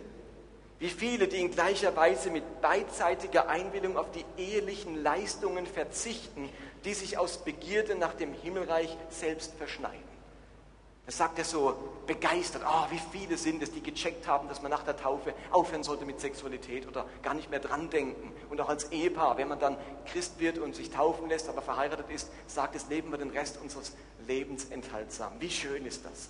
wie 0.80 0.88
viele, 0.88 1.28
die 1.28 1.40
in 1.40 1.50
gleicher 1.50 1.94
Weise 1.94 2.30
mit 2.30 2.62
beidseitiger 2.62 3.48
Einwilligung 3.48 3.98
auf 3.98 4.10
die 4.12 4.24
ehelichen 4.42 5.02
Leistungen 5.02 5.66
verzichten, 5.66 6.48
die 6.86 6.94
sich 6.94 7.18
aus 7.18 7.44
Begierde 7.44 7.94
nach 7.94 8.14
dem 8.14 8.32
Himmelreich 8.32 8.96
selbst 9.10 9.54
verschneiden. 9.56 10.10
Das 11.04 11.18
sagt 11.18 11.38
er 11.38 11.44
so 11.44 11.76
begeistert. 12.06 12.62
Oh, 12.64 12.86
wie 12.90 13.00
viele 13.12 13.36
sind 13.36 13.62
es, 13.62 13.72
die 13.72 13.82
gecheckt 13.82 14.26
haben, 14.26 14.48
dass 14.48 14.62
man 14.62 14.70
nach 14.70 14.84
der 14.84 14.96
Taufe 14.96 15.34
aufhören 15.50 15.82
sollte 15.82 16.06
mit 16.06 16.20
Sexualität 16.20 16.86
oder 16.86 17.04
gar 17.22 17.34
nicht 17.34 17.50
mehr 17.50 17.60
dran 17.60 17.90
denken. 17.90 18.32
Und 18.48 18.60
auch 18.60 18.68
als 18.68 18.92
Ehepaar, 18.92 19.36
wenn 19.36 19.48
man 19.48 19.58
dann 19.58 19.76
Christ 20.06 20.38
wird 20.38 20.58
und 20.58 20.74
sich 20.74 20.90
taufen 20.90 21.28
lässt, 21.28 21.48
aber 21.48 21.62
verheiratet 21.62 22.08
ist, 22.08 22.30
sagt 22.46 22.74
es, 22.74 22.88
leben 22.88 23.10
wir 23.10 23.18
den 23.18 23.30
Rest 23.30 23.58
unseres 23.60 23.92
Lebens 24.26 24.66
enthaltsam. 24.66 25.32
Wie 25.40 25.50
schön 25.50 25.84
ist 25.84 26.04
das? 26.04 26.28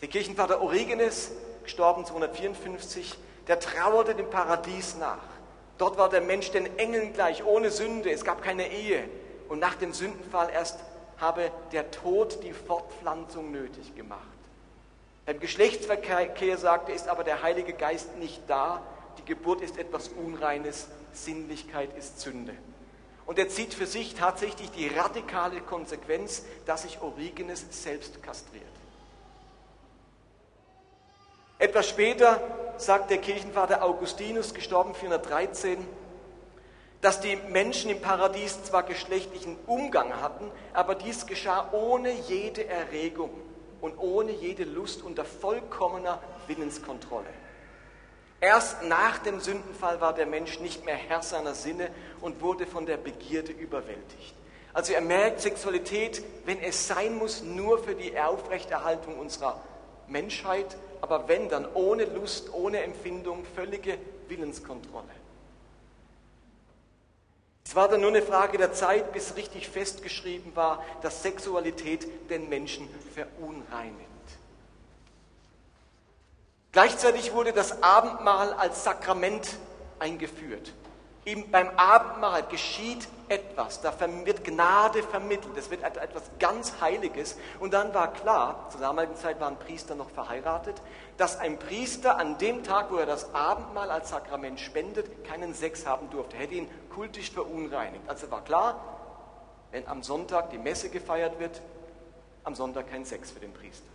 Der 0.00 0.08
Kirchenvater 0.08 0.60
Origenes 0.62 1.32
gestorben 1.64 2.04
254, 2.04 3.18
der 3.48 3.60
trauerte 3.60 4.14
dem 4.14 4.30
Paradies 4.30 4.96
nach. 4.96 5.22
Dort 5.78 5.98
war 5.98 6.08
der 6.08 6.20
Mensch 6.20 6.50
den 6.52 6.78
Engeln 6.78 7.12
gleich, 7.12 7.44
ohne 7.44 7.70
Sünde, 7.70 8.10
es 8.10 8.24
gab 8.24 8.42
keine 8.42 8.70
Ehe. 8.70 9.08
Und 9.48 9.58
nach 9.58 9.74
dem 9.74 9.92
Sündenfall 9.92 10.50
erst 10.50 10.78
habe 11.18 11.50
der 11.72 11.90
Tod 11.90 12.42
die 12.42 12.52
Fortpflanzung 12.52 13.50
nötig 13.50 13.94
gemacht. 13.94 14.20
Beim 15.26 15.40
Geschlechtsverkehr, 15.40 16.58
sagte, 16.58 16.92
ist 16.92 17.08
aber 17.08 17.24
der 17.24 17.42
Heilige 17.42 17.72
Geist 17.72 18.16
nicht 18.18 18.42
da. 18.46 18.82
Die 19.18 19.24
Geburt 19.24 19.62
ist 19.62 19.78
etwas 19.78 20.08
Unreines, 20.08 20.88
Sinnlichkeit 21.12 21.96
ist 21.96 22.20
Sünde. 22.20 22.54
Und 23.26 23.38
er 23.38 23.48
zieht 23.48 23.72
für 23.72 23.86
sich 23.86 24.14
tatsächlich 24.14 24.70
die 24.70 24.88
radikale 24.88 25.60
Konsequenz, 25.60 26.44
dass 26.66 26.82
sich 26.82 27.00
Origenes 27.00 27.64
selbst 27.70 28.22
kastriert. 28.22 28.64
Etwas 31.58 31.88
später 31.88 32.40
sagt 32.76 33.10
der 33.10 33.18
Kirchenvater 33.18 33.82
Augustinus, 33.82 34.54
gestorben 34.54 34.94
413, 34.94 35.86
dass 37.00 37.20
die 37.20 37.36
Menschen 37.36 37.90
im 37.90 38.00
Paradies 38.00 38.64
zwar 38.64 38.82
geschlechtlichen 38.82 39.56
Umgang 39.66 40.20
hatten, 40.20 40.50
aber 40.72 40.94
dies 40.94 41.26
geschah 41.26 41.68
ohne 41.72 42.10
jede 42.10 42.66
Erregung 42.66 43.30
und 43.80 43.96
ohne 43.98 44.32
jede 44.32 44.64
Lust 44.64 45.02
unter 45.02 45.24
vollkommener 45.24 46.20
Willenskontrolle. 46.46 47.28
Erst 48.40 48.82
nach 48.82 49.18
dem 49.18 49.40
Sündenfall 49.40 50.00
war 50.00 50.12
der 50.12 50.26
Mensch 50.26 50.58
nicht 50.60 50.84
mehr 50.84 50.96
Herr 50.96 51.22
seiner 51.22 51.54
Sinne 51.54 51.88
und 52.20 52.40
wurde 52.40 52.66
von 52.66 52.84
der 52.84 52.96
Begierde 52.96 53.52
überwältigt. 53.52 54.34
Also 54.72 54.92
er 54.92 55.00
merkt 55.02 55.40
Sexualität, 55.40 56.22
wenn 56.44 56.60
es 56.60 56.88
sein 56.88 57.16
muss, 57.16 57.42
nur 57.42 57.78
für 57.78 57.94
die 57.94 58.18
Aufrechterhaltung 58.18 59.18
unserer 59.18 59.60
Menschheit, 60.08 60.76
aber 61.04 61.28
wenn 61.28 61.50
dann 61.50 61.66
ohne 61.74 62.06
Lust, 62.06 62.54
ohne 62.54 62.82
Empfindung, 62.82 63.44
völlige 63.54 63.98
Willenskontrolle. 64.26 65.04
Es 67.62 67.76
war 67.76 67.88
dann 67.88 68.00
nur 68.00 68.08
eine 68.08 68.22
Frage 68.22 68.56
der 68.56 68.72
Zeit, 68.72 69.12
bis 69.12 69.36
richtig 69.36 69.68
festgeschrieben 69.68 70.56
war, 70.56 70.82
dass 71.02 71.22
Sexualität 71.22 72.30
den 72.30 72.48
Menschen 72.48 72.88
verunreinigt. 73.14 74.08
Gleichzeitig 76.72 77.34
wurde 77.34 77.52
das 77.52 77.82
Abendmahl 77.82 78.54
als 78.54 78.84
Sakrament 78.84 79.58
eingeführt. 79.98 80.72
Im, 81.24 81.50
beim 81.50 81.70
Abendmahl 81.76 82.42
geschieht 82.44 83.08
etwas, 83.28 83.80
da 83.80 83.94
wird 84.26 84.44
Gnade 84.44 85.02
vermittelt, 85.02 85.56
es 85.56 85.70
wird 85.70 85.82
etwas 85.82 86.22
ganz 86.38 86.80
Heiliges. 86.82 87.36
Und 87.60 87.72
dann 87.72 87.94
war 87.94 88.12
klar, 88.12 88.68
zur 88.70 88.80
damaligen 88.80 89.16
Zeit 89.16 89.40
waren 89.40 89.56
Priester 89.56 89.94
noch 89.94 90.10
verheiratet, 90.10 90.82
dass 91.16 91.38
ein 91.38 91.58
Priester 91.58 92.18
an 92.18 92.36
dem 92.36 92.62
Tag, 92.62 92.90
wo 92.90 92.96
er 92.96 93.06
das 93.06 93.34
Abendmahl 93.34 93.90
als 93.90 94.10
Sakrament 94.10 94.60
spendet, 94.60 95.24
keinen 95.24 95.54
Sex 95.54 95.86
haben 95.86 96.10
durfte. 96.10 96.36
Er 96.36 96.42
hätte 96.42 96.54
ihn 96.54 96.68
kultisch 96.90 97.30
verunreinigt. 97.30 98.06
Also 98.06 98.30
war 98.30 98.44
klar, 98.44 98.78
wenn 99.70 99.88
am 99.88 100.02
Sonntag 100.02 100.50
die 100.50 100.58
Messe 100.58 100.90
gefeiert 100.90 101.38
wird, 101.38 101.62
am 102.44 102.54
Sonntag 102.54 102.90
kein 102.90 103.06
Sex 103.06 103.30
für 103.30 103.40
den 103.40 103.54
Priester. 103.54 103.88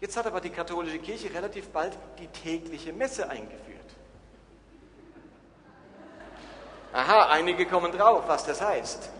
Jetzt 0.00 0.16
hat 0.16 0.26
aber 0.26 0.40
die 0.40 0.50
katholische 0.50 0.98
Kirche 0.98 1.32
relativ 1.32 1.68
bald 1.68 1.96
die 2.18 2.26
tägliche 2.26 2.92
Messe 2.92 3.28
eingeführt. 3.28 3.80
Aha, 6.92 7.28
einige 7.30 7.66
kommen 7.66 7.92
drauf, 7.92 8.24
was 8.26 8.44
das 8.44 8.60
heißt. 8.60 9.10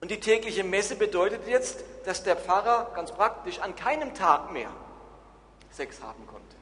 Und 0.00 0.10
die 0.10 0.20
tägliche 0.20 0.64
Messe 0.64 0.96
bedeutet 0.96 1.46
jetzt, 1.46 1.84
dass 2.04 2.22
der 2.22 2.36
Pfarrer 2.36 2.92
ganz 2.94 3.12
praktisch 3.12 3.58
an 3.58 3.74
keinem 3.74 4.14
Tag 4.14 4.52
mehr 4.52 4.70
Sex 5.70 6.02
haben 6.02 6.26
konnte. 6.26 6.56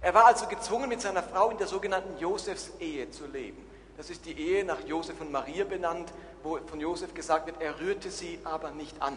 Er 0.00 0.12
war 0.12 0.26
also 0.26 0.46
gezwungen, 0.46 0.88
mit 0.88 1.00
seiner 1.00 1.22
Frau 1.22 1.50
in 1.50 1.58
der 1.58 1.66
sogenannten 1.66 2.18
Josefsehe 2.18 3.10
zu 3.10 3.26
leben. 3.26 3.64
Das 3.96 4.10
ist 4.10 4.26
die 4.26 4.38
Ehe 4.38 4.64
nach 4.64 4.80
Josef 4.80 5.20
und 5.20 5.30
Maria 5.30 5.64
benannt, 5.64 6.12
wo 6.42 6.58
von 6.66 6.80
Josef 6.80 7.14
gesagt 7.14 7.46
wird, 7.46 7.62
er 7.62 7.80
rührte 7.80 8.10
sie 8.10 8.40
aber 8.44 8.72
nicht 8.72 9.00
an. 9.00 9.16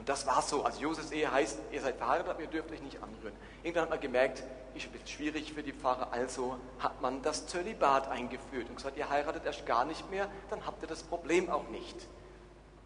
Und 0.00 0.08
das 0.08 0.26
war 0.26 0.40
so. 0.40 0.64
Also 0.64 0.80
Josefs 0.80 1.10
Ehe 1.10 1.30
heißt, 1.30 1.58
ihr 1.72 1.82
seid 1.82 1.96
verheiratet, 1.96 2.40
ihr 2.40 2.46
dürft 2.46 2.72
euch 2.72 2.80
nicht 2.80 3.02
anrühren. 3.02 3.34
Irgendwann 3.62 3.82
hat 3.82 3.90
man 3.90 4.00
gemerkt, 4.00 4.42
ist 4.74 4.86
ein 4.86 4.92
bisschen 4.92 5.08
schwierig 5.08 5.52
für 5.52 5.62
die 5.62 5.74
Pfarrer, 5.74 6.10
also 6.10 6.56
hat 6.78 7.02
man 7.02 7.20
das 7.20 7.46
Zölibat 7.46 8.08
eingeführt 8.08 8.70
und 8.70 8.76
gesagt, 8.76 8.96
ihr 8.96 9.10
heiratet 9.10 9.44
erst 9.44 9.66
gar 9.66 9.84
nicht 9.84 10.10
mehr, 10.10 10.30
dann 10.48 10.64
habt 10.64 10.80
ihr 10.82 10.88
das 10.88 11.02
Problem 11.02 11.50
auch 11.50 11.68
nicht. 11.68 12.08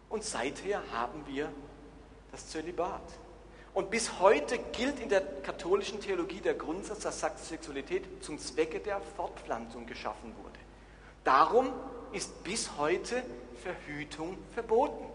Und 0.09 0.25
seither 0.25 0.81
haben 0.91 1.25
wir 1.25 1.49
das 2.33 2.49
Zölibat. 2.49 3.01
Und 3.73 3.91
bis 3.91 4.19
heute 4.19 4.57
gilt 4.73 4.99
in 4.99 5.07
der 5.07 5.21
katholischen 5.21 6.01
Theologie 6.01 6.41
der 6.41 6.55
Grundsatz, 6.55 6.99
dass 6.99 7.21
Sexualität 7.47 8.25
zum 8.25 8.39
Zwecke 8.39 8.81
der 8.81 8.99
Fortpflanzung 9.15 9.85
geschaffen 9.85 10.35
wurde. 10.43 10.59
Darum 11.23 11.71
ist 12.11 12.43
bis 12.43 12.71
heute 12.77 13.23
Verhütung 13.63 14.37
verboten 14.53 15.14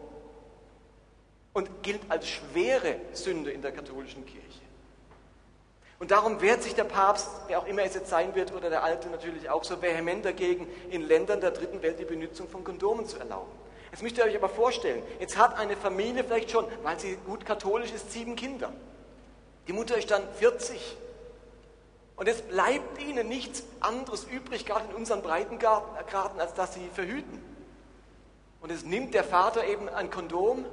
und 1.52 1.82
gilt 1.82 2.00
als 2.08 2.28
schwere 2.28 2.96
Sünde 3.12 3.50
in 3.50 3.62
der 3.62 3.72
katholischen 3.72 4.24
Kirche. 4.24 4.60
Und 5.98 6.12
darum 6.12 6.40
wehrt 6.40 6.62
sich 6.62 6.74
der 6.74 6.84
Papst, 6.84 7.28
wer 7.46 7.58
auch 7.58 7.66
immer 7.66 7.82
es 7.82 7.94
jetzt 7.94 8.08
sein 8.08 8.34
wird, 8.34 8.54
oder 8.54 8.70
der 8.70 8.82
Alte 8.82 9.10
natürlich 9.10 9.50
auch 9.50 9.64
so 9.64 9.82
vehement 9.82 10.24
dagegen, 10.24 10.66
in 10.90 11.02
Ländern 11.02 11.40
der 11.40 11.50
dritten 11.50 11.82
Welt 11.82 11.98
die 11.98 12.06
Benutzung 12.06 12.48
von 12.48 12.64
Kondomen 12.64 13.06
zu 13.06 13.18
erlauben. 13.18 13.52
Jetzt 13.90 14.02
müsst 14.02 14.16
ihr 14.16 14.24
euch 14.24 14.36
aber 14.36 14.48
vorstellen, 14.48 15.02
jetzt 15.18 15.36
hat 15.36 15.58
eine 15.58 15.76
Familie 15.76 16.24
vielleicht 16.24 16.50
schon, 16.50 16.64
weil 16.82 16.98
sie 16.98 17.18
gut 17.26 17.44
katholisch 17.44 17.92
ist, 17.92 18.12
sieben 18.12 18.34
Kinder. 18.34 18.72
Die 19.66 19.72
Mutter 19.72 19.98
ist 19.98 20.10
dann 20.10 20.22
40. 20.34 20.96
Und 22.16 22.28
es 22.28 22.40
bleibt 22.42 23.02
ihnen 23.02 23.28
nichts 23.28 23.64
anderes 23.80 24.24
übrig, 24.24 24.64
gerade 24.64 24.86
in 24.90 24.94
unseren 24.94 25.22
Breitengraden, 25.22 26.40
als 26.40 26.54
dass 26.54 26.74
sie 26.74 26.88
verhüten. 26.94 27.42
Und 28.60 28.70
es 28.70 28.84
nimmt 28.84 29.12
der 29.12 29.24
Vater 29.24 29.66
eben 29.66 29.88
ein 29.88 30.10
Kondom 30.10 30.64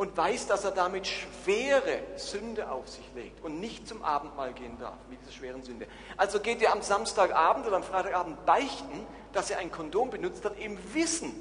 und 0.00 0.16
weiß, 0.16 0.46
dass 0.46 0.64
er 0.64 0.70
damit 0.70 1.06
schwere 1.06 2.00
Sünde 2.16 2.70
auf 2.70 2.88
sich 2.88 3.04
legt 3.14 3.44
und 3.44 3.60
nicht 3.60 3.86
zum 3.86 4.02
Abendmahl 4.02 4.54
gehen 4.54 4.78
darf, 4.78 4.96
mit 5.10 5.20
dieser 5.20 5.32
schweren 5.32 5.62
Sünde. 5.62 5.86
Also 6.16 6.40
geht 6.40 6.62
er 6.62 6.72
am 6.72 6.80
Samstagabend 6.80 7.66
oder 7.66 7.76
am 7.76 7.82
Freitagabend 7.82 8.46
beichten, 8.46 9.06
dass 9.34 9.50
er 9.50 9.58
ein 9.58 9.70
Kondom 9.70 10.08
benutzt 10.08 10.42
hat, 10.46 10.58
im 10.58 10.78
Wissen, 10.94 11.34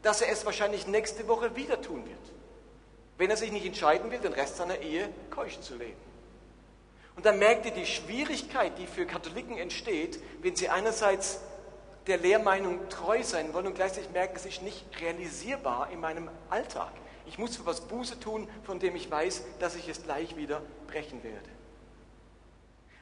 dass 0.00 0.22
er 0.22 0.32
es 0.32 0.46
wahrscheinlich 0.46 0.86
nächste 0.86 1.28
Woche 1.28 1.56
wieder 1.56 1.78
tun 1.82 2.06
wird, 2.06 2.32
wenn 3.18 3.28
er 3.28 3.36
sich 3.36 3.52
nicht 3.52 3.66
entscheiden 3.66 4.10
will, 4.10 4.18
den 4.18 4.32
Rest 4.32 4.56
seiner 4.56 4.78
Ehe 4.78 5.10
keusch 5.28 5.60
zu 5.60 5.76
leben. 5.76 6.00
Und 7.16 7.26
dann 7.26 7.38
merkt 7.38 7.66
ihr 7.66 7.72
die 7.72 7.84
Schwierigkeit, 7.84 8.78
die 8.78 8.86
für 8.86 9.04
Katholiken 9.04 9.58
entsteht, 9.58 10.20
wenn 10.40 10.56
sie 10.56 10.70
einerseits 10.70 11.40
der 12.06 12.16
Lehrmeinung 12.16 12.88
treu 12.88 13.22
sein 13.22 13.52
wollen 13.52 13.66
und 13.66 13.74
gleichzeitig 13.74 14.10
merken, 14.10 14.36
es 14.36 14.46
ist 14.46 14.62
nicht 14.62 14.86
realisierbar 15.02 15.90
in 15.90 16.00
meinem 16.00 16.30
Alltag. 16.48 16.90
Ich 17.26 17.38
muss 17.38 17.56
für 17.56 17.66
was 17.66 17.80
Buße 17.82 18.20
tun, 18.20 18.48
von 18.64 18.78
dem 18.78 18.96
ich 18.96 19.10
weiß, 19.10 19.42
dass 19.58 19.76
ich 19.76 19.88
es 19.88 20.02
gleich 20.02 20.36
wieder 20.36 20.60
brechen 20.86 21.22
werde. 21.22 21.48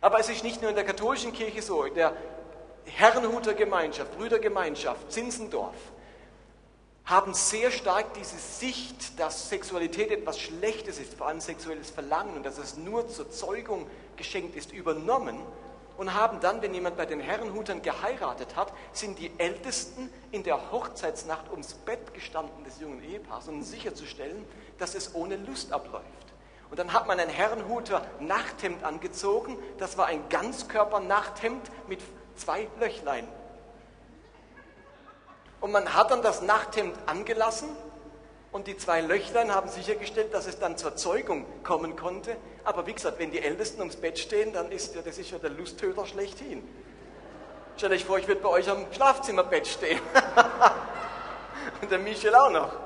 Aber 0.01 0.19
es 0.19 0.29
ist 0.29 0.45
nicht 0.45 0.61
nur 0.61 0.71
in 0.71 0.77
der 0.77 0.85
katholischen 0.85 1.33
Kirche 1.33 1.63
so, 1.63 1.85
in 1.85 1.95
der 1.95 2.17
Herrenhuter 2.85 3.55
Gemeinschaft, 3.55 4.17
Brüdergemeinschaft, 4.17 5.13
Zinsendorf, 5.13 5.77
haben 7.05 7.35
sehr 7.35 7.71
stark 7.71 8.15
diese 8.15 8.37
Sicht, 8.37 9.19
dass 9.19 9.49
Sexualität 9.49 10.11
etwas 10.11 10.39
Schlechtes 10.39 10.99
ist, 10.99 11.15
vor 11.15 11.27
allem 11.27 11.41
sexuelles 11.41 11.91
Verlangen 11.91 12.37
und 12.37 12.47
dass 12.47 12.59
es 12.59 12.77
nur 12.77 13.09
zur 13.09 13.31
Zeugung 13.31 13.89
geschenkt 14.17 14.57
ist, 14.57 14.73
übernommen 14.73 15.39
und 15.97 16.15
haben 16.15 16.41
dann, 16.41 16.63
wenn 16.63 16.75
jemand 16.75 16.97
bei 16.97 17.07
den 17.07 17.21
Herrenhutern 17.21 17.83
geheiratet 17.83 18.57
hat, 18.57 18.73
sind 18.93 19.19
die 19.19 19.31
Ältesten 19.39 20.13
in 20.31 20.43
der 20.43 20.71
Hochzeitsnacht 20.71 21.51
ums 21.51 21.75
Bett 21.75 22.15
gestanden 22.15 22.65
des 22.65 22.81
jungen 22.81 23.03
Ehepaars, 23.03 23.49
um 23.49 23.63
sicherzustellen, 23.63 24.47
dass 24.79 24.95
es 24.95 25.15
ohne 25.15 25.37
Lust 25.37 25.73
abläuft. 25.73 26.07
Und 26.71 26.79
dann 26.79 26.93
hat 26.93 27.07
man 27.07 27.21
ein 27.21 27.29
Herrenhuter 27.29 28.07
Nachthemd 28.21 28.83
angezogen, 28.83 29.59
das 29.79 29.99
war 29.99 30.07
ein 30.07 30.29
Ganzkörper-Nachthemd 30.31 31.71
mit 31.87 32.01
zwei 32.37 32.67
Löchlein 32.81 33.29
und 35.63 35.71
man 35.71 35.95
hat 35.95 36.11
dann 36.11 36.23
das 36.23 36.43
Nachthemd 36.43 36.95
angelassen 37.07 37.69
und 38.53 38.67
die 38.67 38.77
zwei 38.77 39.01
Löchlein 39.01 39.55
haben 39.55 39.69
sichergestellt, 39.69 40.33
dass 40.33 40.47
es 40.47 40.59
dann 40.59 40.77
zur 40.77 40.95
Zeugung 40.95 41.47
kommen 41.65 41.97
konnte. 41.97 42.37
Aber 42.65 42.87
wie 42.87 42.93
gesagt, 42.93 43.19
wenn 43.19 43.31
die 43.31 43.41
Ältesten 43.41 43.81
ums 43.81 43.97
Bett 43.97 44.19
stehen, 44.19 44.53
dann 44.53 44.71
ist 44.71 44.95
ja, 44.95 45.03
das 45.03 45.19
ist 45.19 45.31
ja 45.31 45.39
der 45.39 45.51
Lusttöter 45.51 46.07
schlechthin. 46.07 46.63
Stellt 47.77 47.93
euch 47.93 48.05
vor, 48.05 48.19
ich 48.19 48.29
würde 48.29 48.43
bei 48.43 48.51
euch 48.51 48.69
am 48.71 48.87
Schlafzimmerbett 48.93 49.67
stehen. 49.67 50.01
und 51.81 51.91
der 51.91 51.99
Michel 51.99 52.35
auch 52.35 52.51
noch. 52.51 52.77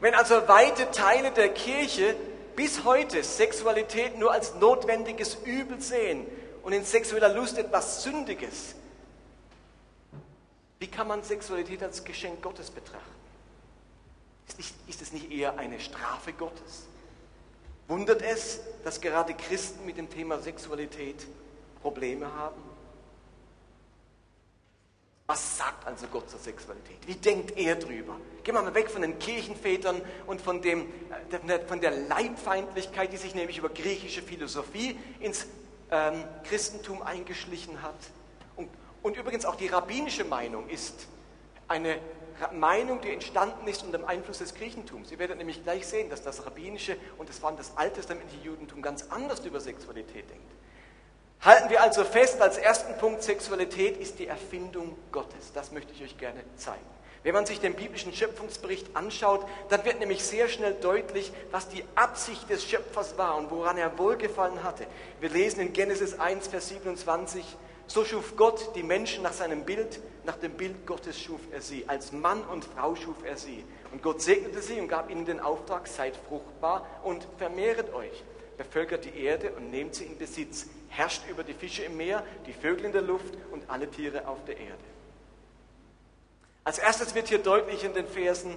Wenn 0.00 0.14
also 0.14 0.46
weite 0.46 0.90
Teile 0.90 1.30
der 1.30 1.48
Kirche 1.50 2.14
bis 2.56 2.84
heute 2.84 3.22
Sexualität 3.22 4.18
nur 4.18 4.32
als 4.32 4.54
notwendiges 4.56 5.36
Übel 5.44 5.80
sehen, 5.80 6.26
und 6.68 6.74
in 6.74 6.84
sexueller 6.84 7.30
Lust 7.30 7.56
etwas 7.56 8.02
Sündiges. 8.02 8.74
Wie 10.78 10.86
kann 10.86 11.08
man 11.08 11.22
Sexualität 11.22 11.82
als 11.82 12.04
Geschenk 12.04 12.42
Gottes 12.42 12.70
betrachten? 12.70 13.02
Ist, 14.46 14.58
nicht, 14.58 14.74
ist 14.86 15.02
es 15.02 15.12
nicht 15.12 15.30
eher 15.30 15.58
eine 15.58 15.80
Strafe 15.80 16.32
Gottes? 16.32 16.86
Wundert 17.88 18.22
es, 18.22 18.60
dass 18.84 19.00
gerade 19.00 19.34
Christen 19.34 19.84
mit 19.84 19.96
dem 19.96 20.08
Thema 20.08 20.38
Sexualität 20.38 21.26
Probleme 21.82 22.32
haben? 22.32 22.62
Was 25.26 25.58
sagt 25.58 25.86
also 25.86 26.06
Gott 26.06 26.30
zur 26.30 26.38
Sexualität? 26.38 27.06
Wie 27.06 27.14
denkt 27.14 27.56
er 27.58 27.76
drüber? 27.76 28.16
Gehen 28.44 28.54
wir 28.54 28.62
mal 28.62 28.74
weg 28.74 28.90
von 28.90 29.02
den 29.02 29.18
Kirchenvätern 29.18 30.00
und 30.26 30.40
von, 30.40 30.62
dem, 30.62 30.86
äh, 31.46 31.58
von 31.66 31.82
der 31.82 31.90
Leibfeindlichkeit, 31.90 33.12
die 33.12 33.18
sich 33.18 33.34
nämlich 33.34 33.58
über 33.58 33.68
griechische 33.68 34.22
Philosophie 34.22 34.98
ins 35.20 35.46
ähm, 35.90 36.24
Christentum 36.44 37.02
eingeschlichen 37.02 37.82
hat. 37.82 37.96
Und, 39.08 39.16
übrigens 39.16 39.46
auch 39.46 39.54
die 39.54 39.68
rabbinische 39.68 40.24
Meinung 40.24 40.68
ist 40.68 41.06
eine 41.66 41.96
Meinung, 42.52 43.00
die 43.00 43.10
entstanden 43.10 43.66
ist 43.66 43.82
unter 43.82 43.96
dem 43.96 44.06
Einfluss 44.06 44.36
des 44.36 44.54
Griechentums. 44.54 45.10
Ihr 45.10 45.18
werdet 45.18 45.38
nämlich 45.38 45.62
gleich 45.62 45.86
sehen, 45.86 46.10
dass 46.10 46.22
das 46.22 46.44
rabbinische 46.44 46.94
und 47.16 47.26
das, 47.30 47.40
das 47.40 47.72
alttestamentliche 47.74 48.44
Judentum 48.44 48.82
ganz 48.82 49.06
anders 49.08 49.42
über 49.46 49.60
Sexualität 49.60 50.28
denkt. 50.28 50.52
Halten 51.40 51.70
wir 51.70 51.82
also 51.82 52.04
fest, 52.04 52.42
als 52.42 52.58
ersten 52.58 52.98
Punkt, 52.98 53.22
Sexualität 53.22 53.96
ist 53.96 54.18
die 54.18 54.26
Erfindung 54.26 54.94
Gottes. 55.10 55.54
Das 55.54 55.72
möchte 55.72 55.94
ich 55.94 56.02
euch 56.02 56.18
gerne 56.18 56.44
zeigen. 56.56 56.84
Wenn 57.22 57.32
man 57.32 57.46
sich 57.46 57.60
den 57.60 57.76
biblischen 57.76 58.12
Schöpfungsbericht 58.12 58.94
anschaut, 58.94 59.46
dann 59.70 59.86
wird 59.86 60.00
nämlich 60.00 60.22
sehr 60.22 60.50
schnell 60.50 60.74
deutlich, 60.74 61.32
was 61.50 61.70
die 61.70 61.82
Absicht 61.94 62.50
des 62.50 62.62
Schöpfers 62.62 63.16
war 63.16 63.38
und 63.38 63.50
woran 63.50 63.78
er 63.78 63.96
Wohlgefallen 63.96 64.62
hatte. 64.62 64.86
Wir 65.20 65.30
lesen 65.30 65.60
in 65.60 65.72
Genesis 65.72 66.18
1, 66.18 66.48
Vers 66.48 66.68
27, 66.68 67.56
so 67.88 68.04
schuf 68.04 68.36
Gott 68.36 68.74
die 68.74 68.82
Menschen 68.82 69.22
nach 69.22 69.32
seinem 69.32 69.64
Bild, 69.64 70.00
nach 70.24 70.36
dem 70.36 70.52
Bild 70.52 70.86
Gottes 70.86 71.20
schuf 71.20 71.40
er 71.52 71.62
sie. 71.62 71.84
Als 71.88 72.12
Mann 72.12 72.44
und 72.44 72.64
Frau 72.64 72.94
schuf 72.94 73.24
er 73.24 73.36
sie. 73.36 73.64
Und 73.92 74.02
Gott 74.02 74.20
segnete 74.20 74.60
sie 74.60 74.78
und 74.80 74.88
gab 74.88 75.10
ihnen 75.10 75.24
den 75.24 75.40
Auftrag, 75.40 75.88
seid 75.88 76.14
fruchtbar 76.28 76.86
und 77.02 77.26
vermehret 77.38 77.92
euch. 77.94 78.22
Bevölkert 78.58 79.04
die 79.04 79.18
Erde 79.18 79.52
und 79.52 79.70
nehmt 79.70 79.94
sie 79.94 80.04
in 80.04 80.18
Besitz. 80.18 80.66
Herrscht 80.88 81.22
über 81.30 81.44
die 81.44 81.54
Fische 81.54 81.82
im 81.84 81.96
Meer, 81.96 82.24
die 82.46 82.52
Vögel 82.52 82.84
in 82.84 82.92
der 82.92 83.02
Luft 83.02 83.34
und 83.52 83.70
alle 83.70 83.90
Tiere 83.90 84.28
auf 84.28 84.44
der 84.44 84.58
Erde. 84.58 84.84
Als 86.64 86.78
erstes 86.78 87.14
wird 87.14 87.28
hier 87.28 87.38
deutlich 87.38 87.84
in 87.84 87.94
den 87.94 88.06
Versen, 88.06 88.54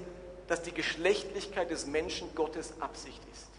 dass 0.47 0.61
die 0.63 0.73
Geschlechtlichkeit 0.73 1.71
des 1.71 1.87
Menschen 1.87 2.35
Gottes 2.35 2.73
Absicht 2.81 3.21
ist. 3.31 3.50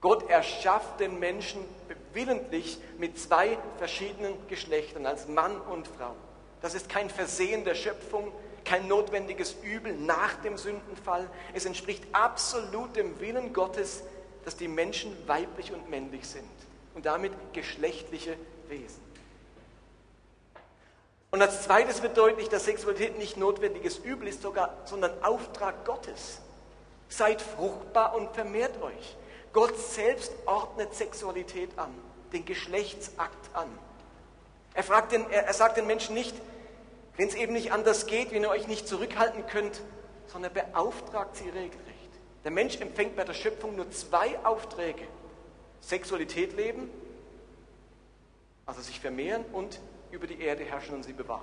Gott 0.00 0.28
erschafft 0.28 1.00
den 1.00 1.18
Menschen 1.18 1.64
willentlich 2.12 2.78
mit 2.98 3.18
zwei 3.18 3.58
verschiedenen 3.78 4.34
Geschlechtern, 4.48 5.06
als 5.06 5.28
Mann 5.28 5.60
und 5.60 5.86
Frau. 5.86 6.14
Das 6.62 6.74
ist 6.74 6.88
kein 6.88 7.10
Versehen 7.10 7.64
der 7.64 7.74
Schöpfung, 7.74 8.32
kein 8.64 8.88
notwendiges 8.88 9.54
Übel 9.62 9.94
nach 9.94 10.34
dem 10.42 10.58
Sündenfall. 10.58 11.28
Es 11.54 11.66
entspricht 11.66 12.02
absolut 12.12 12.96
dem 12.96 13.20
Willen 13.20 13.52
Gottes, 13.52 14.02
dass 14.44 14.56
die 14.56 14.68
Menschen 14.68 15.12
weiblich 15.28 15.72
und 15.72 15.90
männlich 15.90 16.26
sind 16.26 16.48
und 16.94 17.06
damit 17.06 17.32
geschlechtliche 17.52 18.36
Wesen. 18.68 19.04
Und 21.30 21.42
als 21.42 21.62
zweites 21.62 22.02
wird 22.02 22.16
deutlich, 22.16 22.48
dass 22.48 22.64
Sexualität 22.64 23.18
nicht 23.18 23.36
notwendiges 23.36 23.98
Übel 23.98 24.28
ist, 24.28 24.40
sogar, 24.40 24.74
sondern 24.86 25.12
Auftrag 25.22 25.84
Gottes. 25.84 26.40
Seid 27.08 27.42
fruchtbar 27.42 28.14
und 28.14 28.30
vermehrt 28.34 28.80
euch. 28.82 29.16
Gott 29.56 29.78
selbst 29.78 30.34
ordnet 30.44 30.94
Sexualität 30.94 31.70
an, 31.78 31.90
den 32.30 32.44
Geschlechtsakt 32.44 33.56
an. 33.56 33.66
Er, 34.74 34.82
fragt 34.82 35.12
den, 35.12 35.30
er, 35.30 35.46
er 35.46 35.54
sagt 35.54 35.78
den 35.78 35.86
Menschen 35.86 36.12
nicht, 36.14 36.34
wenn 37.16 37.26
es 37.26 37.34
eben 37.34 37.54
nicht 37.54 37.72
anders 37.72 38.04
geht, 38.04 38.32
wenn 38.32 38.42
ihr 38.42 38.50
euch 38.50 38.68
nicht 38.68 38.86
zurückhalten 38.86 39.46
könnt, 39.46 39.80
sondern 40.26 40.52
beauftragt 40.52 41.36
sie 41.36 41.48
regelrecht. 41.48 42.10
Der 42.44 42.50
Mensch 42.50 42.78
empfängt 42.82 43.16
bei 43.16 43.24
der 43.24 43.32
Schöpfung 43.32 43.76
nur 43.76 43.90
zwei 43.92 44.38
Aufträge. 44.44 45.08
Sexualität 45.80 46.54
leben 46.54 46.90
Also 48.66 48.82
sich 48.82 49.00
vermehren 49.00 49.42
und 49.54 49.80
über 50.10 50.26
die 50.26 50.38
Erde 50.38 50.64
herrschen 50.64 50.96
und 50.96 51.02
sie 51.02 51.14
bewahren. 51.14 51.40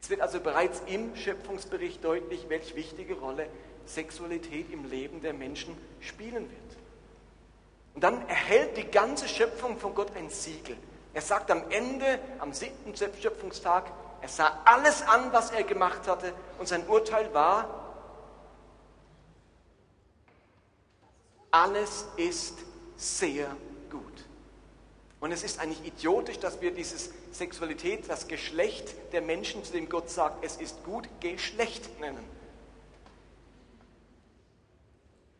Es 0.00 0.08
wird 0.08 0.20
also 0.20 0.38
bereits 0.38 0.82
im 0.86 1.16
Schöpfungsbericht 1.16 2.04
deutlich, 2.04 2.48
welche 2.48 2.76
wichtige 2.76 3.14
Rolle 3.14 3.48
Sexualität 3.86 4.70
im 4.72 4.88
Leben 4.88 5.20
der 5.20 5.32
Menschen 5.32 5.76
spielen 6.00 6.50
wird. 6.50 6.76
Und 7.94 8.04
dann 8.04 8.28
erhält 8.28 8.76
die 8.76 8.90
ganze 8.90 9.26
Schöpfung 9.28 9.78
von 9.78 9.94
Gott 9.94 10.14
ein 10.16 10.28
Siegel. 10.28 10.76
Er 11.14 11.22
sagt 11.22 11.50
am 11.50 11.70
Ende, 11.70 12.18
am 12.38 12.52
siebten 12.52 12.94
Schöpfungstag, 12.94 13.90
er 14.20 14.28
sah 14.28 14.60
alles 14.64 15.02
an, 15.02 15.32
was 15.32 15.50
er 15.50 15.62
gemacht 15.62 16.06
hatte, 16.06 16.34
und 16.58 16.68
sein 16.68 16.86
Urteil 16.86 17.32
war, 17.32 17.86
alles 21.50 22.06
ist 22.16 22.58
sehr 22.96 23.48
gut. 23.90 24.02
Und 25.20 25.32
es 25.32 25.42
ist 25.42 25.58
eigentlich 25.58 25.86
idiotisch, 25.86 26.38
dass 26.38 26.60
wir 26.60 26.72
dieses 26.72 27.10
Sexualität, 27.32 28.08
das 28.10 28.28
Geschlecht 28.28 28.94
der 29.12 29.22
Menschen, 29.22 29.64
zu 29.64 29.72
dem 29.72 29.88
Gott 29.88 30.10
sagt, 30.10 30.44
es 30.44 30.56
ist 30.56 30.84
gut, 30.84 31.08
Geschlecht 31.20 31.98
nennen. 31.98 32.35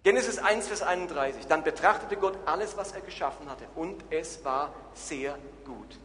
Genesis 0.06 0.38
1, 0.38 0.68
Vers 0.68 0.82
31. 0.82 1.48
Dann 1.48 1.64
betrachtete 1.64 2.16
Gott 2.16 2.38
alles, 2.46 2.76
was 2.76 2.92
er 2.92 3.00
geschaffen 3.00 3.50
hatte, 3.50 3.66
und 3.74 4.04
es 4.10 4.44
war 4.44 4.72
sehr 4.94 5.36
gut. 5.64 5.98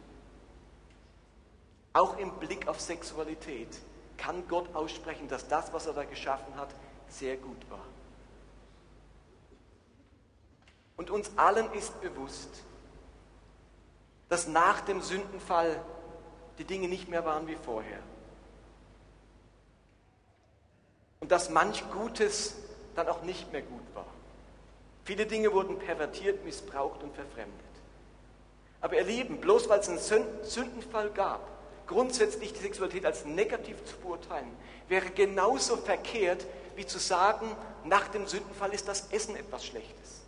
Auch 1.92 2.18
im 2.18 2.32
Blick 2.40 2.66
auf 2.66 2.80
Sexualität 2.80 3.68
kann 4.16 4.48
Gott 4.48 4.74
aussprechen, 4.74 5.28
dass 5.28 5.46
das, 5.46 5.72
was 5.72 5.86
er 5.86 5.92
da 5.92 6.02
geschaffen 6.02 6.56
hat, 6.56 6.74
sehr 7.06 7.36
gut 7.36 7.70
war. 7.70 7.84
Und 10.96 11.08
uns 11.10 11.30
allen 11.38 11.72
ist 11.72 12.00
bewusst, 12.00 12.64
dass 14.28 14.48
nach 14.48 14.80
dem 14.80 15.00
Sündenfall 15.00 15.80
die 16.58 16.64
Dinge 16.64 16.88
nicht 16.88 17.08
mehr 17.08 17.24
waren 17.24 17.46
wie 17.46 17.54
vorher. 17.54 18.00
Und 21.20 21.30
dass 21.30 21.50
manch 21.50 21.88
Gutes 21.92 22.56
dann 22.96 23.08
auch 23.08 23.22
nicht 23.22 23.52
mehr 23.52 23.62
gut. 23.62 23.81
Viele 25.04 25.26
Dinge 25.26 25.52
wurden 25.52 25.78
pervertiert, 25.78 26.44
missbraucht 26.44 27.02
und 27.02 27.14
verfremdet. 27.14 27.60
Aber 28.80 28.96
ihr 28.96 29.04
Lieben, 29.04 29.40
bloß 29.40 29.68
weil 29.68 29.80
es 29.80 29.88
einen 29.88 29.98
Sündenfall 30.42 31.10
gab, 31.10 31.40
grundsätzlich 31.86 32.52
die 32.52 32.60
Sexualität 32.60 33.06
als 33.06 33.24
negativ 33.24 33.84
zu 33.84 33.96
beurteilen, 33.96 34.50
wäre 34.88 35.10
genauso 35.10 35.76
verkehrt, 35.76 36.46
wie 36.76 36.86
zu 36.86 36.98
sagen, 36.98 37.56
nach 37.84 38.08
dem 38.08 38.26
Sündenfall 38.26 38.72
ist 38.72 38.88
das 38.88 39.08
Essen 39.10 39.36
etwas 39.36 39.64
Schlechtes. 39.64 40.22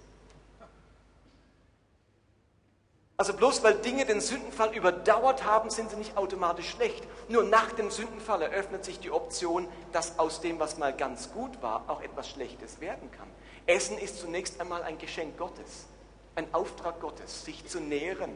Also 3.17 3.33
bloß 3.33 3.63
weil 3.63 3.75
Dinge 3.75 4.05
den 4.07 4.21
Sündenfall 4.21 4.75
überdauert 4.75 5.45
haben, 5.45 5.71
sind 5.71 5.91
sie 5.91 5.97
nicht 5.97 6.17
automatisch 6.17 6.69
schlecht. 6.71 7.05
Nur 7.29 7.45
nach 7.45 7.71
dem 7.73 7.91
Sündenfall 7.91 8.43
eröffnet 8.43 8.85
sich 8.85 8.99
die 8.99 9.13
Option, 9.13 9.69
dass 9.93 10.19
aus 10.19 10.41
dem, 10.41 10.59
was 10.59 10.79
mal 10.79 10.93
ganz 10.93 11.33
gut 11.33 11.63
war, 11.63 11.85
auch 11.87 12.03
etwas 12.03 12.29
Schlechtes 12.29 12.81
werden 12.81 13.11
kann. 13.13 13.29
Essen 13.67 13.99
ist 13.99 14.19
zunächst 14.19 14.61
einmal 14.61 14.83
ein 14.83 14.99
Geschenk 14.99 15.39
Gottes, 15.39 15.87
ein 16.35 16.53
Auftrag 16.53 17.01
Gottes, 17.01 17.45
sich 17.45 17.65
zu 17.67 17.81
nähren, 17.81 18.33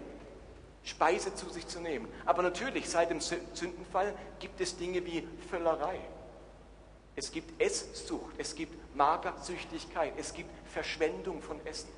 Speise 0.85 1.35
zu 1.35 1.49
sich 1.51 1.67
zu 1.67 1.81
nehmen. 1.81 2.09
Aber 2.25 2.43
natürlich, 2.43 2.89
seit 2.89 3.11
dem 3.11 3.21
Sündenfall 3.21 4.15
gibt 4.39 4.61
es 4.61 4.77
Dinge 4.77 5.05
wie 5.05 5.27
Völlerei. 5.51 6.01
Es 7.15 7.31
gibt 7.33 7.61
Esssucht, 7.61 8.35
es 8.39 8.55
gibt 8.55 8.97
Magersüchtigkeit, 8.97 10.15
es 10.17 10.33
gibt 10.33 10.51
Verschwendung 10.69 11.43
von 11.43 11.65
Essen. 11.67 11.91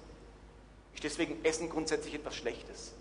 Ist 0.94 1.04
deswegen 1.04 1.44
Essen 1.44 1.68
grundsätzlich 1.68 2.14
etwas 2.14 2.34
Schlechtes? 2.34 2.94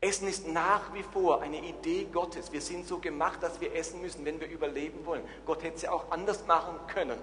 Essen 0.00 0.28
ist 0.28 0.46
nach 0.46 0.94
wie 0.94 1.02
vor 1.02 1.42
eine 1.42 1.58
Idee 1.58 2.06
Gottes. 2.12 2.52
Wir 2.52 2.60
sind 2.60 2.86
so 2.86 2.98
gemacht, 2.98 3.42
dass 3.42 3.60
wir 3.60 3.74
essen 3.74 4.00
müssen, 4.00 4.24
wenn 4.24 4.40
wir 4.40 4.48
überleben 4.48 5.04
wollen. 5.04 5.24
Gott 5.44 5.64
hätte 5.64 5.76
es 5.76 5.82
ja 5.82 5.90
auch 5.90 6.10
anders 6.12 6.46
machen 6.46 6.76
können. 6.86 7.18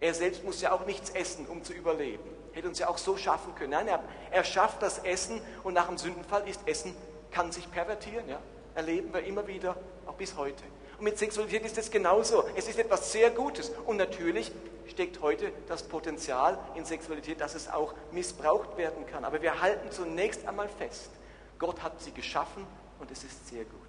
Er 0.00 0.14
selbst 0.14 0.44
muss 0.44 0.60
ja 0.60 0.72
auch 0.72 0.86
nichts 0.86 1.10
essen, 1.10 1.46
um 1.46 1.62
zu 1.62 1.72
überleben. 1.72 2.24
Hätte 2.52 2.68
uns 2.68 2.78
ja 2.78 2.88
auch 2.88 2.98
so 2.98 3.16
schaffen 3.16 3.54
können. 3.54 3.70
Nein, 3.70 3.88
er, 3.88 4.02
er 4.30 4.44
schafft 4.44 4.82
das 4.82 4.98
Essen 4.98 5.40
und 5.62 5.74
nach 5.74 5.88
dem 5.88 5.98
Sündenfall 5.98 6.46
ist 6.48 6.60
Essen, 6.66 6.94
kann 7.30 7.52
sich 7.52 7.70
pervertieren. 7.70 8.28
Ja? 8.28 8.40
Erleben 8.74 9.12
wir 9.12 9.24
immer 9.24 9.46
wieder, 9.46 9.76
auch 10.06 10.14
bis 10.14 10.36
heute. 10.36 10.62
Und 10.98 11.04
mit 11.04 11.18
Sexualität 11.18 11.64
ist 11.64 11.78
es 11.78 11.90
genauso. 11.90 12.44
Es 12.54 12.68
ist 12.68 12.78
etwas 12.78 13.12
sehr 13.12 13.30
Gutes. 13.30 13.72
Und 13.86 13.96
natürlich 13.96 14.52
steckt 14.86 15.20
heute 15.22 15.52
das 15.68 15.82
Potenzial 15.82 16.58
in 16.74 16.84
Sexualität, 16.84 17.40
dass 17.40 17.54
es 17.54 17.68
auch 17.68 17.94
missbraucht 18.12 18.76
werden 18.76 19.06
kann. 19.06 19.24
Aber 19.24 19.42
wir 19.42 19.60
halten 19.60 19.90
zunächst 19.90 20.46
einmal 20.46 20.68
fest, 20.68 21.10
Gott 21.58 21.82
hat 21.82 22.00
sie 22.00 22.12
geschaffen 22.12 22.66
und 23.00 23.10
es 23.10 23.24
ist 23.24 23.48
sehr 23.48 23.64
gut. 23.64 23.80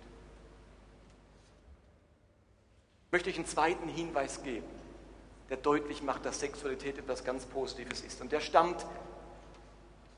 Möchte 3.12 3.30
ich 3.30 3.38
einen 3.38 3.46
zweiten 3.46 3.88
Hinweis 3.88 4.44
geben, 4.44 4.68
der 5.50 5.58
deutlich 5.58 6.02
macht, 6.02 6.26
dass 6.26 6.40
Sexualität 6.40 6.98
etwas 6.98 7.24
ganz 7.24 7.46
Positives 7.46 8.02
ist. 8.02 8.22
Und 8.22 8.32
der 8.32 8.42
stammt 8.42 8.86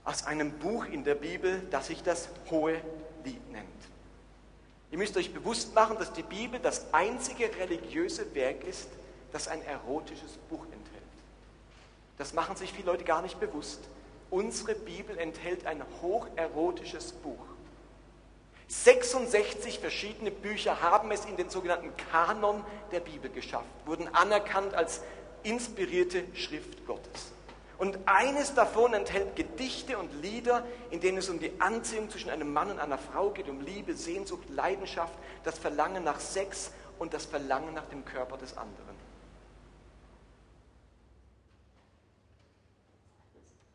aus 0.03 0.25
einem 0.25 0.51
Buch 0.51 0.85
in 0.85 1.03
der 1.03 1.15
Bibel, 1.15 1.61
das 1.69 1.87
sich 1.87 2.01
das 2.01 2.29
Hohe 2.49 2.81
Lied 3.25 3.51
nennt. 3.51 3.67
Ihr 4.89 4.97
müsst 4.97 5.17
euch 5.17 5.33
bewusst 5.33 5.75
machen, 5.75 5.97
dass 5.97 6.13
die 6.13 6.23
Bibel 6.23 6.59
das 6.61 6.93
einzige 6.93 7.53
religiöse 7.57 8.33
Werk 8.33 8.63
ist, 8.63 8.89
das 9.33 9.49
ein 9.49 9.61
erotisches 9.63 10.37
Buch 10.49 10.63
enthält. 10.63 11.03
Das 12.17 12.33
machen 12.33 12.55
sich 12.55 12.71
viele 12.71 12.87
Leute 12.87 13.03
gar 13.03 13.21
nicht 13.21 13.39
bewusst. 13.39 13.81
Unsere 14.29 14.75
Bibel 14.75 15.17
enthält 15.17 15.65
ein 15.65 15.83
hocherotisches 16.01 17.11
Buch. 17.11 17.45
66 18.67 19.79
verschiedene 19.79 20.31
Bücher 20.31 20.81
haben 20.81 21.11
es 21.11 21.25
in 21.25 21.37
den 21.37 21.49
sogenannten 21.49 21.91
Kanon 22.11 22.63
der 22.91 22.99
Bibel 22.99 23.31
geschafft, 23.31 23.65
wurden 23.85 24.13
anerkannt 24.13 24.73
als 24.73 25.01
inspirierte 25.43 26.23
Schrift 26.33 26.85
Gottes. 26.85 27.31
Und 27.77 27.99
eines 28.05 28.55
davon 28.55 28.93
enthält 28.93 29.35
Gedichte 29.35 29.97
und 29.97 30.11
Lieder, 30.21 30.65
in 30.89 30.99
denen 30.99 31.19
es 31.19 31.29
um 31.29 31.39
die 31.39 31.51
Anziehung 31.59 32.09
zwischen 32.09 32.31
einem 32.31 32.51
Mann 32.51 32.71
und 32.71 32.79
einer 32.79 32.97
Frau 32.97 33.29
geht, 33.29 33.47
um 33.47 33.61
Liebe, 33.61 33.93
Sehnsucht, 33.93 34.49
Leidenschaft, 34.49 35.13
das 35.43 35.59
Verlangen 35.59 36.03
nach 36.03 36.19
Sex 36.19 36.71
und 36.97 37.13
das 37.13 37.25
Verlangen 37.25 37.75
nach 37.75 37.85
dem 37.85 38.03
Körper 38.03 38.37
des 38.37 38.57
anderen. 38.57 38.97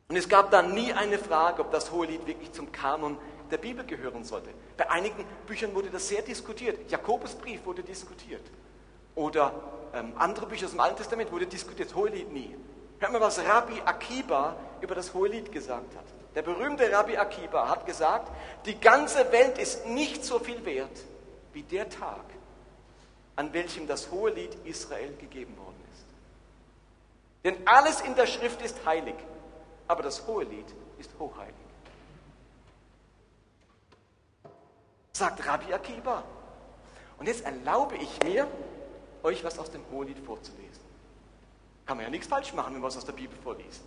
Und 0.08 0.16
es 0.16 0.28
gab 0.28 0.50
da 0.50 0.60
nie 0.60 0.92
eine 0.92 1.16
Frage, 1.16 1.62
ob 1.62 1.70
das 1.70 1.90
Hohelied 1.90 2.26
wirklich 2.26 2.52
zum 2.52 2.70
Kanon 2.72 3.16
der 3.52 3.58
Bibel 3.58 3.84
gehören 3.84 4.24
sollte. 4.24 4.50
Bei 4.76 4.90
einigen 4.90 5.24
Büchern 5.46 5.74
wurde 5.74 5.90
das 5.90 6.08
sehr 6.08 6.22
diskutiert. 6.22 6.90
Jakobusbrief 6.90 7.64
wurde 7.64 7.82
diskutiert. 7.82 8.42
Oder 9.14 9.52
ähm, 9.94 10.14
andere 10.16 10.46
Bücher 10.46 10.64
aus 10.66 10.72
dem 10.72 10.80
Alten 10.80 10.96
Testament 10.96 11.30
wurde 11.30 11.46
diskutiert. 11.46 11.94
Hohelied 11.94 12.32
nie. 12.32 12.56
Hört 12.98 13.12
mal, 13.12 13.20
was 13.20 13.38
Rabbi 13.38 13.80
Akiba 13.84 14.56
über 14.80 14.94
das 14.94 15.12
Hohelied 15.12 15.52
gesagt 15.52 15.94
hat. 15.96 16.04
Der 16.34 16.42
berühmte 16.42 16.90
Rabbi 16.90 17.16
Akiba 17.16 17.68
hat 17.68 17.84
gesagt, 17.84 18.30
die 18.64 18.80
ganze 18.80 19.30
Welt 19.32 19.58
ist 19.58 19.86
nicht 19.86 20.24
so 20.24 20.38
viel 20.38 20.64
wert 20.64 20.98
wie 21.52 21.62
der 21.62 21.90
Tag, 21.90 22.24
an 23.36 23.52
welchem 23.52 23.86
das 23.86 24.10
Hohelied 24.10 24.56
Israel 24.64 25.14
gegeben 25.16 25.56
worden 25.58 25.76
ist. 25.92 26.04
Denn 27.44 27.66
alles 27.66 28.00
in 28.00 28.14
der 28.14 28.26
Schrift 28.26 28.62
ist 28.62 28.86
heilig, 28.86 29.16
aber 29.88 30.02
das 30.02 30.26
Hohelied 30.26 30.66
ist 30.98 31.10
hochheilig. 31.18 31.61
Sagt 35.12 35.46
Rabbi 35.46 35.72
Akiba. 35.72 36.24
Und 37.18 37.26
jetzt 37.26 37.44
erlaube 37.44 37.96
ich 37.96 38.22
mir, 38.24 38.46
euch 39.22 39.44
was 39.44 39.58
aus 39.58 39.70
dem 39.70 39.82
Hohelied 39.90 40.18
vorzulesen. 40.18 40.82
Kann 41.86 41.96
man 41.96 42.04
ja 42.04 42.10
nichts 42.10 42.26
falsch 42.26 42.52
machen, 42.52 42.74
wenn 42.74 42.80
man 42.80 42.88
was 42.88 42.96
aus 42.96 43.04
der 43.04 43.12
Bibel 43.12 43.36
vorliest. 43.42 43.82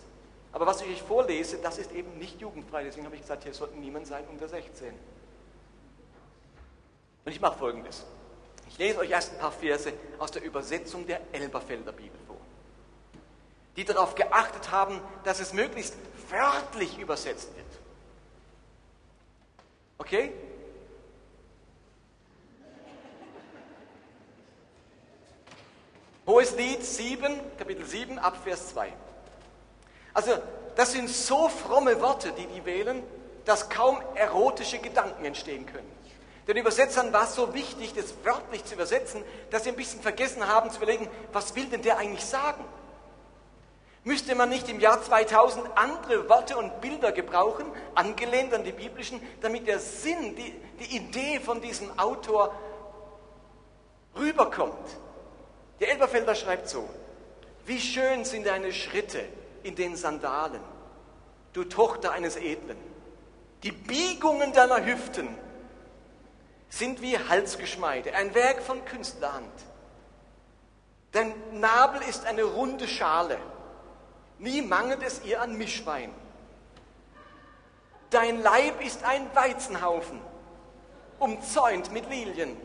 Aber 0.52 0.66
was 0.66 0.82
ich 0.82 0.88
euch 0.88 1.02
vorlese, 1.02 1.58
das 1.58 1.78
ist 1.78 1.92
eben 1.92 2.18
nicht 2.18 2.40
jugendfrei. 2.40 2.84
Deswegen 2.84 3.06
habe 3.06 3.16
ich 3.16 3.22
gesagt, 3.22 3.44
hier 3.44 3.54
sollte 3.54 3.78
niemand 3.78 4.08
sein 4.08 4.24
unter 4.30 4.48
16. 4.48 4.94
Und 7.26 7.32
ich 7.32 7.42
mache 7.42 7.58
folgendes. 7.58 8.06
Ich 8.70 8.78
lese 8.78 9.00
euch 9.00 9.10
erst 9.10 9.34
ein 9.34 9.40
paar 9.40 9.52
Verse 9.52 9.92
aus 10.20 10.32
der 10.32 10.44
Übersetzung 10.44 11.06
der 11.06 11.22
Elberfelder 11.34 11.92
Bibel 11.92 12.20
vor, 12.28 12.38
die 13.76 13.84
darauf 13.84 14.16
geachtet 14.16 14.72
haben, 14.72 15.02
dass 15.24 15.40
es 15.40 15.54
möglichst 15.54 15.96
wörtlich 16.30 16.98
übersetzt 16.98 17.56
wird. 17.56 17.66
Okay? 19.98 20.32
Hohes 26.28 26.56
Lied 26.56 26.84
7, 26.84 27.40
Kapitel 27.58 27.86
7, 27.86 28.18
Abvers 28.18 28.70
2. 28.70 28.92
Also, 30.14 30.32
das 30.76 30.92
sind 30.92 31.08
so 31.08 31.50
fromme 31.50 32.02
Worte, 32.02 32.32
die 32.32 32.48
die 32.48 32.66
wählen, 32.66 33.04
dass 33.46 33.70
kaum 33.70 34.02
erotische 34.16 34.80
Gedanken 34.80 35.24
entstehen 35.24 35.68
können. 35.68 35.92
Den 36.48 36.58
Übersetzern 36.58 37.14
war 37.14 37.26
es 37.26 37.36
so 37.36 37.54
wichtig, 37.54 37.94
das 37.94 38.14
wörtlich 38.24 38.66
zu 38.66 38.74
übersetzen, 38.74 39.24
dass 39.52 39.64
sie 39.64 39.70
ein 39.70 39.76
bisschen 39.76 40.02
vergessen 40.02 40.48
haben 40.48 40.72
zu 40.72 40.78
überlegen, 40.78 41.08
was 41.32 41.56
will 41.56 41.66
denn 41.66 41.84
der 41.84 41.98
eigentlich 41.98 42.26
sagen? 42.26 42.64
Müsste 44.04 44.36
man 44.36 44.50
nicht 44.50 44.70
im 44.70 44.80
Jahr 44.80 45.02
2000 45.02 45.66
andere 45.76 46.28
Worte 46.30 46.58
und 46.58 46.82
Bilder 46.82 47.12
gebrauchen, 47.12 47.66
angelehnt 47.96 48.54
an 48.54 48.64
die 48.64 48.72
biblischen, 48.72 49.20
damit 49.42 49.68
der 49.68 49.80
Sinn, 49.80 50.36
die, 50.36 50.54
die 50.80 50.96
Idee 50.96 51.40
von 51.40 51.62
diesem 51.62 51.98
Autor 52.00 52.54
rüberkommt? 54.16 55.05
Der 55.80 55.92
Elberfelder 55.92 56.36
schreibt 56.36 56.70
so, 56.70 56.90
wie 57.66 57.80
schön 57.80 58.26
sind 58.26 58.46
deine 58.46 58.72
Schritte 58.72 59.24
in 59.64 59.76
den 59.76 59.96
Sandalen, 59.96 60.62
du 61.54 61.64
Tochter 61.64 62.12
eines 62.12 62.36
Edlen. 62.36 62.78
Die 63.64 63.72
Biegungen 63.72 64.54
deiner 64.54 64.86
Hüften 64.86 65.28
sind 66.70 67.02
wie 67.02 67.18
Halsgeschmeide, 67.18 68.14
ein 68.14 68.36
Werk 68.36 68.62
von 68.62 68.86
Künstlerhand. 68.86 69.52
Dein 71.12 71.34
Nabel 71.54 72.02
ist 72.08 72.26
eine 72.26 72.44
runde 72.44 72.88
Schale, 72.88 73.38
nie 74.38 74.62
mangelt 74.62 75.02
es 75.02 75.24
ihr 75.24 75.42
an 75.42 75.58
Mischwein. 75.58 76.14
Dein 78.10 78.42
Leib 78.42 78.82
ist 78.86 79.04
ein 79.04 79.34
Weizenhaufen, 79.34 80.22
umzäunt 81.20 81.92
mit 81.92 82.10
Lilien. 82.10 82.56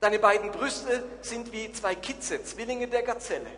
Deine 0.00 0.18
beiden 0.20 0.52
Brüste 0.52 1.02
sind 1.22 1.52
wie 1.52 1.72
zwei 1.72 1.94
Kitze, 1.96 2.42
Zwillinge 2.44 2.86
der 2.86 3.02
Gazelle. 3.02 3.50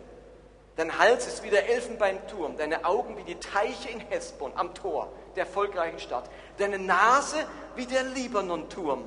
Dein 0.75 0.97
Hals 0.97 1.27
ist 1.27 1.43
wie 1.43 1.49
der 1.51 1.69
Elfenbeinturm, 1.69 2.57
deine 2.57 2.85
Augen 2.85 3.15
wie 3.17 3.23
die 3.23 3.39
Teiche 3.39 3.89
in 3.89 3.99
Hesbon 3.99 4.51
am 4.55 4.73
Tor 4.73 5.11
der 5.35 5.45
erfolgreichen 5.45 5.99
Stadt. 5.99 6.29
Deine 6.57 6.79
Nase 6.79 7.45
wie 7.75 7.85
der 7.85 8.03
Libanon-Turm, 8.03 9.03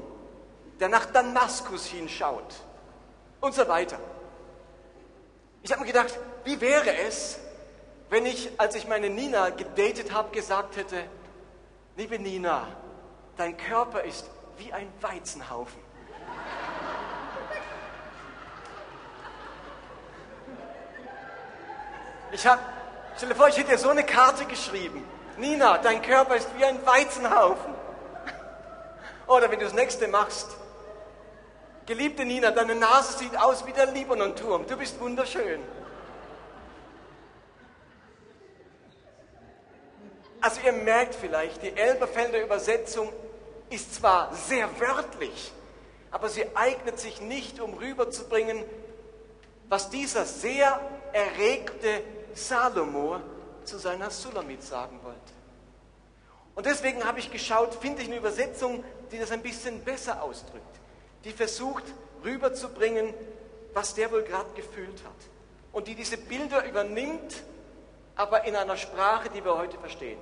der 0.79 0.89
nach 0.89 1.07
Damaskus 1.07 1.87
hinschaut 1.87 2.55
und 3.41 3.55
so 3.55 3.67
weiter. 3.67 3.99
Ich 5.63 5.73
habe 5.73 5.81
mir 5.81 5.89
gedacht, 5.89 6.19
wie 6.45 6.61
wäre 6.61 6.95
es, 7.09 7.39
wenn 8.11 8.27
ich, 8.27 8.51
als 8.59 8.77
ich 8.77 8.87
meine 8.87 9.11
Nina 9.11 9.51
gedatet 9.51 10.13
habe, 10.13 10.31
gesagt 10.31 10.77
hätte, 10.77 11.03
liebe 11.97 12.19
Nina, 12.19 12.69
dein 13.37 13.57
Körper 13.57 14.03
ist 14.05 14.31
wie 14.59 14.73
ein 14.73 14.93
Weizenhaufen. 15.01 15.84
Ich 22.35 22.45
habe, 22.45 22.61
stell 23.17 23.29
dir 23.29 23.37
vor, 23.37 23.47
ich 23.47 23.57
hätte 23.57 23.71
dir 23.71 23.79
so 23.79 23.91
eine 23.91 24.03
Karte 24.03 24.45
geschrieben. 24.47 25.07
Nina, 25.39 25.79
dein 25.79 26.03
Körper 26.03 26.35
ist 26.35 26.49
wie 26.59 26.65
ein 26.65 26.85
Weizenhaufen. 26.85 27.73
Oder 29.29 29.49
wenn 29.53 29.61
du 29.61 29.67
das 29.67 29.73
nächste 29.73 30.09
machst. 30.09 30.49
Geliebte 31.87 32.25
Nina, 32.25 32.51
deine 32.51 32.75
Nase 32.75 33.19
sieht 33.19 33.39
aus 33.39 33.65
wie 33.67 33.73
der 33.73 33.87
Libanon-Turm. 33.87 34.67
Du 34.67 34.77
bist 34.77 34.99
wunderschön. 35.01 35.61
Also 40.41 40.61
ihr 40.67 40.73
merkt 40.73 41.15
vielleicht, 41.15 41.63
die 41.63 41.77
Elberfelder 41.77 42.43
Übersetzung 42.43 43.13
ist 43.71 43.95
zwar 43.95 44.35
sehr 44.35 44.69
wörtlich, 44.81 45.53
aber 46.11 46.29
sie 46.29 46.45
eignet 46.57 46.99
sich 46.99 47.21
nicht, 47.21 47.61
um 47.61 47.75
rüberzubringen, 47.75 48.65
was 49.69 49.89
dieser 49.89 50.25
sehr 50.25 50.81
erregte 51.13 52.03
Salomo 52.37 53.21
zu 53.65 53.79
seiner 53.79 54.11
Sulamit 54.11 54.63
sagen 54.63 55.01
wollte. 55.03 55.21
Und 56.55 56.67
deswegen 56.67 57.05
habe 57.05 57.19
ich 57.19 57.31
geschaut, 57.31 57.75
finde 57.75 58.03
ich 58.03 58.09
eine 58.09 58.19
Übersetzung, 58.19 58.85
die 59.11 59.19
das 59.19 59.33
ein 59.33 59.43
bisschen 59.43 59.81
besser 59.81 60.23
ausdrückt, 60.23 60.81
die 61.25 61.33
versucht 61.33 61.85
rüberzubringen, 62.25 63.13
was 63.73 63.95
der 63.95 64.11
wohl 64.13 64.23
gerade 64.23 64.53
gefühlt 64.55 65.03
hat. 65.05 65.13
Und 65.73 65.89
die 65.89 65.95
diese 65.95 66.17
Bilder 66.17 66.65
übernimmt, 66.65 67.43
aber 68.15 68.45
in 68.45 68.55
einer 68.55 68.77
Sprache, 68.77 69.29
die 69.31 69.45
wir 69.45 69.57
heute 69.57 69.79
verstehen. 69.79 70.19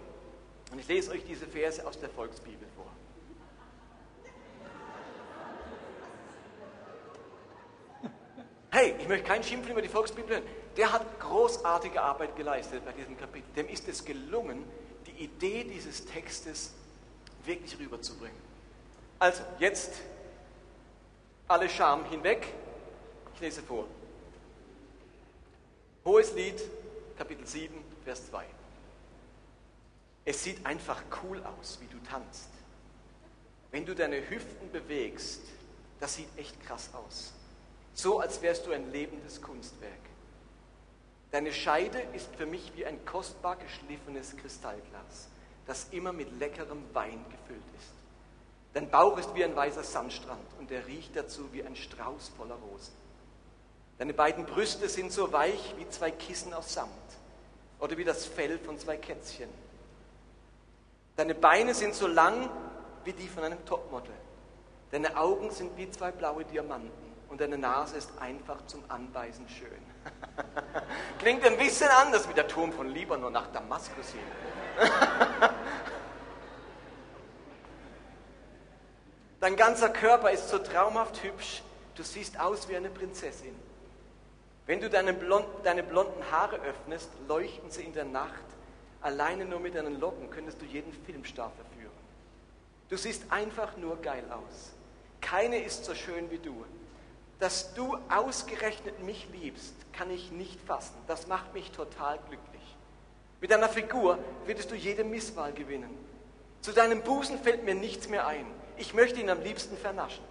Und 0.71 0.79
ich 0.79 0.89
lese 0.89 1.11
euch 1.11 1.25
diese 1.27 1.47
Verse 1.47 1.87
aus 1.87 1.99
der 1.99 2.09
Volksbibel 2.09 2.67
vor. 2.75 2.87
Hey, 8.83 8.97
ich 8.99 9.07
möchte 9.07 9.29
keinen 9.29 9.45
Schimpfen 9.45 9.71
über 9.71 9.81
die 9.81 9.89
Volksbibel 9.89 10.35
hören 10.35 10.43
der 10.77 10.93
hat 10.93 11.21
großartige 11.21 12.03
Arbeit 12.03 12.35
geleistet 12.35 12.85
bei 12.85 12.91
diesem 12.91 13.17
Kapitel. 13.17 13.47
Dem 13.55 13.69
ist 13.69 13.87
es 13.87 14.05
gelungen, 14.05 14.65
die 15.07 15.23
Idee 15.23 15.63
dieses 15.63 16.05
Textes 16.05 16.73
wirklich 17.45 17.79
rüberzubringen. 17.79 18.37
Also, 19.21 19.45
jetzt 19.61 19.93
alle 21.47 21.69
Scham 21.69 22.05
hinweg. 22.07 22.45
Ich 23.35 23.41
lese 23.41 23.63
vor. 23.63 23.87
Hohes 26.05 26.33
Lied, 26.35 26.61
Kapitel 27.17 27.47
7, 27.47 27.73
Vers 28.05 28.27
2. 28.31 28.45
Es 30.25 30.43
sieht 30.43 30.67
einfach 30.67 31.05
cool 31.23 31.41
aus, 31.45 31.79
wie 31.81 31.87
du 31.87 32.03
tanzt. 32.11 32.49
Wenn 33.71 33.87
du 33.87 33.95
deine 33.95 34.29
Hüften 34.29 34.73
bewegst, 34.73 35.43
das 36.01 36.17
sieht 36.17 36.37
echt 36.37 36.61
krass 36.67 36.91
aus. 36.95 37.33
So 37.95 38.21
als 38.21 38.41
wärst 38.43 38.67
du 38.67 38.73
ein 38.73 38.91
lebendes 38.91 39.41
Kunstwerk. 39.43 39.93
Deine 41.31 41.53
Scheide 41.53 42.01
ist 42.15 42.35
für 42.37 42.47
mich 42.47 42.73
wie 42.75 42.85
ein 42.85 43.05
kostbar 43.05 43.57
geschliffenes 43.57 44.37
Kristallglas, 44.37 45.29
das 45.67 45.89
immer 45.91 46.13
mit 46.13 46.39
leckerem 46.39 46.83
Wein 46.93 47.25
gefüllt 47.31 47.63
ist. 47.79 47.93
Dein 48.75 48.91
Bauch 48.91 49.19
ist 49.19 49.35
wie 49.35 49.45
ein 49.45 49.57
weißer 49.57 49.83
Sandstrand 49.83 50.47
und 50.59 50.71
er 50.71 50.87
riecht 50.87 51.15
dazu 51.15 51.53
wie 51.53 51.63
ein 51.63 51.77
Strauß 51.77 52.33
voller 52.37 52.55
Rosen. 52.55 52.95
Deine 53.99 54.15
beiden 54.15 54.47
Brüste 54.47 54.89
sind 54.89 55.13
so 55.13 55.33
weich 55.33 55.75
wie 55.79 55.89
zwei 55.89 56.11
Kissen 56.11 56.55
aus 56.55 56.73
Samt 56.73 56.91
oder 57.79 57.97
wie 57.97 58.05
das 58.05 58.25
Fell 58.25 58.59
von 58.59 58.79
zwei 58.79 58.97
Kätzchen. 58.97 59.51
Deine 61.17 61.35
Beine 61.35 61.75
sind 61.75 61.95
so 61.95 62.07
lang 62.07 62.49
wie 63.05 63.13
die 63.13 63.29
von 63.29 63.45
einem 63.45 63.65
Topmodel. 63.67 64.15
Deine 64.91 65.17
Augen 65.17 65.51
sind 65.51 65.77
wie 65.77 65.91
zwei 65.91 66.11
blaue 66.11 66.45
Diamanten 66.45 67.12
und 67.33 67.41
deine 67.41 67.57
Nase 67.57 67.97
ist 67.97 68.13
einfach 68.21 68.67
zum 68.67 68.85
Anbeißen 68.89 69.49
schön. 69.49 69.83
Klingt 71.19 71.43
ein 71.47 71.57
bisschen 71.57 71.89
anders 71.89 72.29
wie 72.29 72.35
der 72.35 72.47
Turm 72.47 72.71
von 72.75 72.91
Libanon 72.91 73.33
nach 73.33 73.51
Damaskus 73.51 74.11
hin. 74.11 74.21
Dein 79.41 79.57
ganzer 79.57 79.89
Körper 79.89 80.31
ist 80.31 80.51
so 80.51 80.59
traumhaft 80.59 81.23
hübsch, 81.23 81.63
du 81.95 82.03
siehst 82.03 82.39
aus 82.39 82.69
wie 82.69 82.77
eine 82.77 82.91
Prinzessin. 82.91 83.59
Wenn 84.67 84.83
du 84.83 84.91
deine, 84.91 85.15
blond, 85.15 85.47
deine 85.65 85.83
blonden 85.83 86.31
Haare 86.31 86.57
öffnest, 86.57 87.09
leuchten 87.29 87.71
sie 87.71 87.85
in 87.85 87.95
der 87.95 88.05
Nacht. 88.05 88.45
Alleine 89.01 89.47
nur 89.47 89.59
mit 89.59 89.75
deinen 89.75 89.99
Locken 89.99 90.29
könntest 90.29 90.61
du 90.61 90.67
jeden 90.67 90.93
Filmstar 91.07 91.51
verführen. 91.53 91.97
Du 92.91 92.99
siehst 92.99 93.33
einfach 93.33 93.79
nur 93.79 93.97
geil 94.03 94.25
aus. 94.31 94.75
Keine 95.23 95.65
ist 95.65 95.87
so 95.87 95.95
schön 95.95 96.31
wie 96.31 96.39
du 96.39 96.67
dass 97.43 97.75
du 97.75 97.99
ausgerechnet 98.09 99.03
mich 99.03 99.27
liebst, 99.33 99.75
kann 99.93 100.13
ich 100.13 100.31
nicht 100.31 100.61
fassen. 100.61 100.95
Das 101.09 101.27
macht 101.27 101.53
mich 101.55 101.73
total 101.73 102.21
glücklich. 102.29 102.63
Mit 103.41 103.51
deiner 103.51 103.69
Figur 103.69 104.17
würdest 104.47 104.71
du 104.71 104.77
jede 104.77 105.03
Misswahl 105.03 105.53
gewinnen. 105.53 105.91
Zu 106.61 106.71
deinem 106.71 107.03
Busen 107.03 107.41
fällt 107.41 107.65
mir 107.65 107.75
nichts 107.75 108.09
mehr 108.09 108.29
ein. 108.29 108.47
Ich 108.77 108.95
möchte 108.95 109.21
ihn 109.21 109.29
am 109.29 109.43
liebsten 109.43 109.77
vernaschen. 109.77 110.23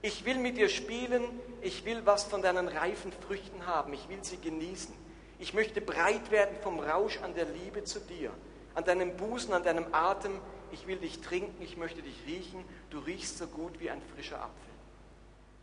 Ich 0.00 0.24
will 0.24 0.38
mit 0.38 0.56
dir 0.56 0.70
spielen, 0.70 1.22
ich 1.60 1.84
will 1.84 2.06
was 2.06 2.24
von 2.24 2.40
deinen 2.40 2.68
reifen 2.68 3.12
Früchten 3.12 3.66
haben, 3.66 3.92
ich 3.92 4.08
will 4.08 4.24
sie 4.24 4.38
genießen. 4.38 4.94
Ich 5.38 5.52
möchte 5.52 5.82
breit 5.82 6.30
werden 6.30 6.56
vom 6.62 6.80
Rausch 6.80 7.18
an 7.18 7.34
der 7.34 7.44
Liebe 7.44 7.84
zu 7.84 8.00
dir, 8.00 8.30
an 8.74 8.84
deinem 8.84 9.18
Busen, 9.18 9.52
an 9.52 9.64
deinem 9.64 9.92
Atem. 9.92 10.40
Ich 10.72 10.86
will 10.86 10.96
dich 10.96 11.20
trinken, 11.20 11.60
ich 11.60 11.76
möchte 11.76 12.00
dich 12.00 12.16
riechen. 12.26 12.64
Du 12.88 13.00
riechst 13.00 13.36
so 13.36 13.46
gut 13.48 13.78
wie 13.80 13.90
ein 13.90 14.00
frischer 14.14 14.40
Apfel. 14.40 14.65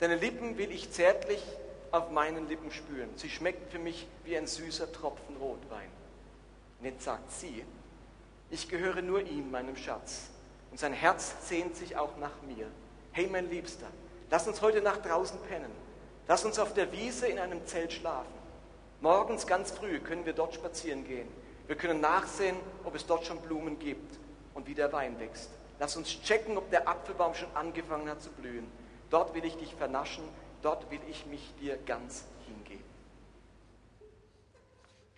Deine 0.03 0.17
Lippen 0.17 0.57
will 0.57 0.69
ich 0.69 0.91
zärtlich 0.91 1.41
auf 1.91 2.11
meinen 2.11 2.49
Lippen 2.49 2.71
spüren. 2.71 3.07
Sie 3.15 3.29
schmeckt 3.29 3.71
für 3.71 3.79
mich 3.79 4.05
wie 4.25 4.35
ein 4.35 4.47
süßer 4.47 4.91
Tropfen 4.91 5.37
Rotwein. 5.37 5.87
Und 6.81 7.01
sagt 7.01 7.31
sie, 7.31 7.63
ich 8.49 8.67
gehöre 8.67 9.01
nur 9.01 9.21
ihm, 9.21 9.49
meinem 9.49 9.77
Schatz. 9.77 10.23
Und 10.71 10.77
sein 10.77 10.91
Herz 10.91 11.47
sehnt 11.47 11.77
sich 11.77 11.95
auch 11.95 12.17
nach 12.17 12.41
mir. 12.41 12.67
Hey, 13.13 13.27
mein 13.27 13.49
Liebster, 13.49 13.85
lass 14.29 14.45
uns 14.45 14.61
heute 14.61 14.81
Nacht 14.81 15.05
draußen 15.05 15.39
pennen. 15.47 15.71
Lass 16.27 16.43
uns 16.43 16.59
auf 16.59 16.73
der 16.73 16.91
Wiese 16.91 17.27
in 17.27 17.39
einem 17.39 17.65
Zelt 17.65 17.93
schlafen. 17.93 18.33
Morgens 18.99 19.47
ganz 19.47 19.71
früh 19.71 20.01
können 20.01 20.25
wir 20.25 20.33
dort 20.33 20.53
spazieren 20.53 21.07
gehen. 21.07 21.29
Wir 21.67 21.77
können 21.77 22.01
nachsehen, 22.01 22.57
ob 22.83 22.93
es 22.95 23.05
dort 23.05 23.25
schon 23.25 23.39
Blumen 23.39 23.79
gibt 23.79 24.19
und 24.53 24.67
wie 24.67 24.75
der 24.75 24.91
Wein 24.91 25.17
wächst. 25.21 25.49
Lass 25.79 25.95
uns 25.95 26.09
checken, 26.09 26.57
ob 26.57 26.69
der 26.71 26.89
Apfelbaum 26.89 27.33
schon 27.35 27.55
angefangen 27.55 28.09
hat 28.09 28.21
zu 28.21 28.31
blühen. 28.31 28.82
Dort 29.13 29.35
will 29.35 29.45
ich 29.45 29.55
dich 29.57 29.75
vernaschen, 29.75 30.23
dort 30.63 30.89
will 30.89 30.99
ich 31.07 31.27
mich 31.27 31.53
dir 31.61 31.77
ganz 31.85 32.25
hingeben. 32.47 32.83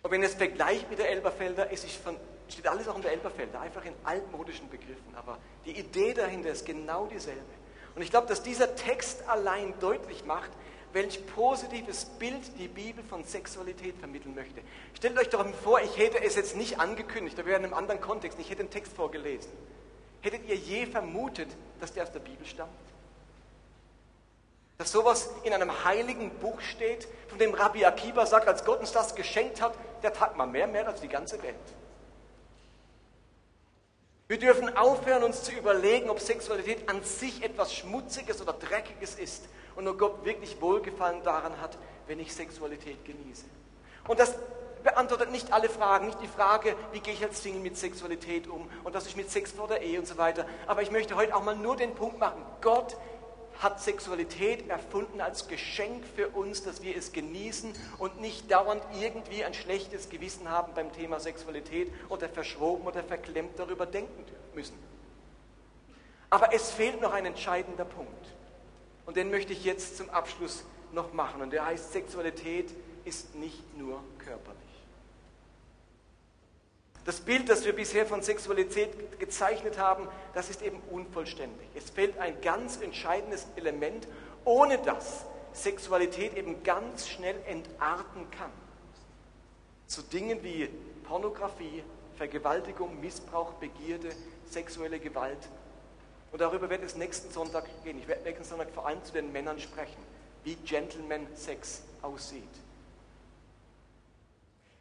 Und 0.02 0.10
wenn 0.10 0.22
es 0.22 0.34
vergleicht 0.34 0.90
mit 0.90 0.98
der 0.98 1.08
Elberfelder, 1.08 1.72
es 1.72 1.82
ist 1.82 1.96
von, 1.96 2.14
steht 2.46 2.68
alles 2.68 2.88
auch 2.88 2.96
in 2.96 3.00
der 3.00 3.12
Elberfelder, 3.12 3.58
einfach 3.58 3.86
in 3.86 3.94
altmodischen 4.04 4.68
Begriffen, 4.68 5.14
aber 5.14 5.38
die 5.64 5.78
Idee 5.78 6.12
dahinter 6.12 6.50
ist 6.50 6.66
genau 6.66 7.06
dieselbe. 7.06 7.40
Und 7.94 8.02
ich 8.02 8.10
glaube, 8.10 8.26
dass 8.26 8.42
dieser 8.42 8.76
Text 8.76 9.26
allein 9.30 9.72
deutlich 9.80 10.26
macht, 10.26 10.50
welch 10.92 11.26
positives 11.28 12.04
Bild 12.04 12.58
die 12.58 12.68
Bibel 12.68 13.02
von 13.02 13.24
Sexualität 13.24 13.96
vermitteln 13.96 14.34
möchte. 14.34 14.60
Stellt 14.92 15.18
euch 15.18 15.30
doch 15.30 15.42
vor, 15.54 15.80
ich 15.80 15.96
hätte 15.96 16.22
es 16.22 16.36
jetzt 16.36 16.54
nicht 16.54 16.80
angekündigt, 16.80 17.38
da 17.38 17.46
wäre 17.46 17.56
in 17.58 17.64
einem 17.64 17.72
anderen 17.72 18.02
Kontext, 18.02 18.38
ich 18.38 18.50
hätte 18.50 18.62
den 18.62 18.70
Text 18.70 18.92
vorgelesen. 18.92 19.52
Hättet 20.20 20.46
ihr 20.46 20.56
je 20.56 20.84
vermutet, 20.84 21.48
dass 21.80 21.94
der 21.94 22.02
aus 22.02 22.12
der 22.12 22.20
Bibel 22.20 22.44
stammt? 22.44 22.72
Dass 24.78 24.92
sowas 24.92 25.30
in 25.44 25.52
einem 25.52 25.84
heiligen 25.84 26.30
Buch 26.38 26.60
steht, 26.60 27.08
von 27.28 27.38
dem 27.38 27.54
Rabbi 27.54 27.84
Akiba 27.84 28.26
sagt, 28.26 28.46
als 28.46 28.64
Gott 28.64 28.80
uns 28.80 28.92
das 28.92 29.14
geschenkt 29.14 29.60
hat, 29.60 29.74
der 30.02 30.12
Tag 30.12 30.36
mal 30.36 30.46
mehr, 30.46 30.66
mehr 30.66 30.86
als 30.86 31.00
die 31.00 31.08
ganze 31.08 31.42
Welt. 31.42 31.54
Wir 34.28 34.38
dürfen 34.38 34.76
aufhören, 34.76 35.22
uns 35.22 35.44
zu 35.44 35.52
überlegen, 35.52 36.10
ob 36.10 36.18
Sexualität 36.20 36.88
an 36.88 37.02
sich 37.04 37.44
etwas 37.44 37.72
Schmutziges 37.72 38.42
oder 38.42 38.52
Dreckiges 38.52 39.14
ist 39.14 39.44
und 39.76 39.84
nur 39.84 39.96
Gott 39.96 40.24
wirklich 40.24 40.60
Wohlgefallen 40.60 41.22
daran 41.22 41.60
hat, 41.60 41.78
wenn 42.08 42.18
ich 42.18 42.34
Sexualität 42.34 43.04
genieße. 43.04 43.44
Und 44.08 44.18
das 44.18 44.34
beantwortet 44.82 45.30
nicht 45.30 45.52
alle 45.52 45.68
Fragen, 45.68 46.06
nicht 46.06 46.20
die 46.20 46.28
Frage, 46.28 46.74
wie 46.92 47.00
gehe 47.00 47.14
ich 47.14 47.22
als 47.22 47.42
Single 47.42 47.60
mit 47.60 47.76
Sexualität 47.76 48.48
um 48.48 48.68
und 48.82 48.94
was 48.94 49.06
ist 49.06 49.16
mit 49.16 49.30
Sex 49.30 49.52
vor 49.52 49.68
der 49.68 49.82
Ehe 49.82 49.98
und 49.98 50.06
so 50.06 50.16
weiter. 50.18 50.44
Aber 50.66 50.82
ich 50.82 50.90
möchte 50.90 51.14
heute 51.14 51.34
auch 51.34 51.44
mal 51.44 51.56
nur 51.56 51.76
den 51.76 51.94
Punkt 51.94 52.18
machen, 52.18 52.42
Gott 52.60 52.96
hat 53.60 53.80
Sexualität 53.80 54.68
erfunden 54.68 55.20
als 55.20 55.48
Geschenk 55.48 56.04
für 56.14 56.28
uns, 56.28 56.62
dass 56.62 56.82
wir 56.82 56.96
es 56.96 57.12
genießen 57.12 57.72
und 57.98 58.20
nicht 58.20 58.50
dauernd 58.50 58.82
irgendwie 59.00 59.44
ein 59.44 59.54
schlechtes 59.54 60.08
Gewissen 60.08 60.50
haben 60.50 60.72
beim 60.74 60.92
Thema 60.92 61.20
Sexualität 61.20 61.92
oder 62.08 62.28
verschroben 62.28 62.86
oder 62.86 63.02
verklemmt 63.02 63.58
darüber 63.58 63.86
denken 63.86 64.24
müssen. 64.54 64.76
Aber 66.30 66.52
es 66.52 66.70
fehlt 66.70 67.00
noch 67.00 67.12
ein 67.12 67.26
entscheidender 67.26 67.84
Punkt. 67.84 68.26
Und 69.06 69.16
den 69.16 69.30
möchte 69.30 69.52
ich 69.52 69.64
jetzt 69.64 69.96
zum 69.96 70.10
Abschluss 70.10 70.64
noch 70.92 71.12
machen. 71.12 71.40
Und 71.40 71.52
der 71.52 71.64
heißt, 71.64 71.92
Sexualität 71.92 72.70
ist 73.04 73.34
nicht 73.36 73.76
nur 73.76 74.02
körperlich. 74.18 74.65
Das 77.06 77.20
Bild, 77.20 77.48
das 77.48 77.64
wir 77.64 77.72
bisher 77.72 78.04
von 78.04 78.20
Sexualität 78.20 79.20
gezeichnet 79.20 79.78
haben, 79.78 80.08
das 80.34 80.50
ist 80.50 80.60
eben 80.60 80.82
unvollständig. 80.90 81.68
Es 81.76 81.88
fehlt 81.88 82.18
ein 82.18 82.40
ganz 82.40 82.82
entscheidendes 82.82 83.46
Element, 83.54 84.08
ohne 84.44 84.78
das 84.78 85.24
Sexualität 85.52 86.36
eben 86.36 86.64
ganz 86.64 87.08
schnell 87.08 87.36
entarten 87.46 88.28
kann. 88.32 88.50
Zu 89.86 90.02
Dingen 90.02 90.42
wie 90.42 90.68
Pornografie, 91.04 91.84
Vergewaltigung, 92.16 93.00
Missbrauch, 93.00 93.52
Begierde, 93.52 94.08
sexuelle 94.50 94.98
Gewalt. 94.98 95.48
Und 96.32 96.40
darüber 96.40 96.68
wird 96.68 96.82
es 96.82 96.96
nächsten 96.96 97.30
Sonntag 97.30 97.66
gehen. 97.84 97.98
Ich 98.00 98.08
werde 98.08 98.24
nächsten 98.24 98.44
Sonntag 98.44 98.70
vor 98.74 98.84
allem 98.84 99.02
zu 99.04 99.12
den 99.12 99.30
Männern 99.30 99.60
sprechen, 99.60 100.02
wie 100.42 100.56
Gentleman 100.56 101.28
Sex 101.34 101.82
aussieht. 102.02 102.42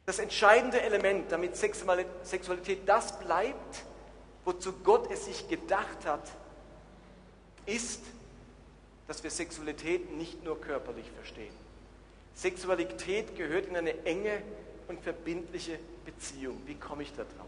Das 0.05 0.19
entscheidende 0.19 0.81
Element, 0.81 1.31
damit 1.31 1.55
Sexualität 1.57 2.81
das 2.85 3.17
bleibt, 3.19 3.83
wozu 4.43 4.73
Gott 4.83 5.09
es 5.11 5.25
sich 5.25 5.47
gedacht 5.47 6.05
hat, 6.05 6.31
ist, 7.65 8.01
dass 9.07 9.23
wir 9.23 9.31
Sexualität 9.31 10.11
nicht 10.15 10.43
nur 10.43 10.61
körperlich 10.61 11.09
verstehen. 11.15 11.53
Sexualität 12.35 13.35
gehört 13.35 13.65
in 13.65 13.77
eine 13.77 14.05
enge 14.05 14.41
und 14.87 15.01
verbindliche 15.01 15.79
Beziehung. 16.05 16.61
Wie 16.67 16.75
komme 16.75 17.01
ich 17.01 17.11
da 17.11 17.23
drauf? 17.23 17.47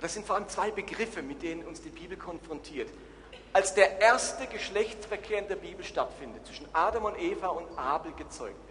Das 0.00 0.12
sind 0.14 0.26
vor 0.26 0.36
allem 0.36 0.48
zwei 0.48 0.70
Begriffe, 0.70 1.22
mit 1.22 1.42
denen 1.42 1.64
uns 1.64 1.80
die 1.80 1.88
Bibel 1.88 2.16
konfrontiert. 2.16 2.88
Als 3.54 3.74
der 3.74 4.00
erste 4.00 4.46
Geschlechtsverkehr 4.46 5.38
in 5.38 5.48
der 5.48 5.56
Bibel 5.56 5.84
stattfindet, 5.84 6.46
zwischen 6.46 6.68
Adam 6.74 7.06
und 7.06 7.18
Eva 7.18 7.48
und 7.48 7.78
Abel 7.78 8.12
gezeugt 8.12 8.68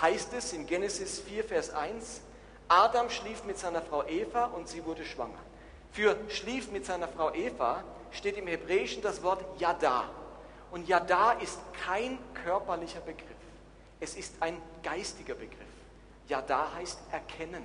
heißt 0.00 0.32
es 0.34 0.52
in 0.52 0.66
Genesis 0.66 1.20
4, 1.20 1.44
Vers 1.44 1.70
1, 1.70 2.20
Adam 2.68 3.10
schlief 3.10 3.44
mit 3.44 3.58
seiner 3.58 3.82
Frau 3.82 4.04
Eva 4.06 4.46
und 4.46 4.68
sie 4.68 4.84
wurde 4.84 5.04
schwanger. 5.04 5.38
Für 5.92 6.16
schlief 6.28 6.70
mit 6.70 6.86
seiner 6.86 7.08
Frau 7.08 7.32
Eva 7.32 7.82
steht 8.12 8.36
im 8.36 8.46
Hebräischen 8.46 9.02
das 9.02 9.22
Wort 9.22 9.42
Yada. 9.60 10.04
Und 10.70 10.86
Yada 10.86 11.32
ist 11.32 11.58
kein 11.84 12.18
körperlicher 12.34 13.00
Begriff. 13.00 13.24
Es 14.00 14.14
ist 14.14 14.34
ein 14.40 14.60
geistiger 14.82 15.34
Begriff. 15.34 15.58
Yada 16.28 16.72
heißt 16.74 17.00
erkennen, 17.10 17.64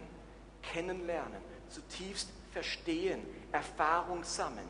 kennenlernen, 0.62 1.42
zutiefst 1.70 2.30
verstehen, 2.54 3.26
Erfahrung 3.52 4.24
sammeln. 4.24 4.68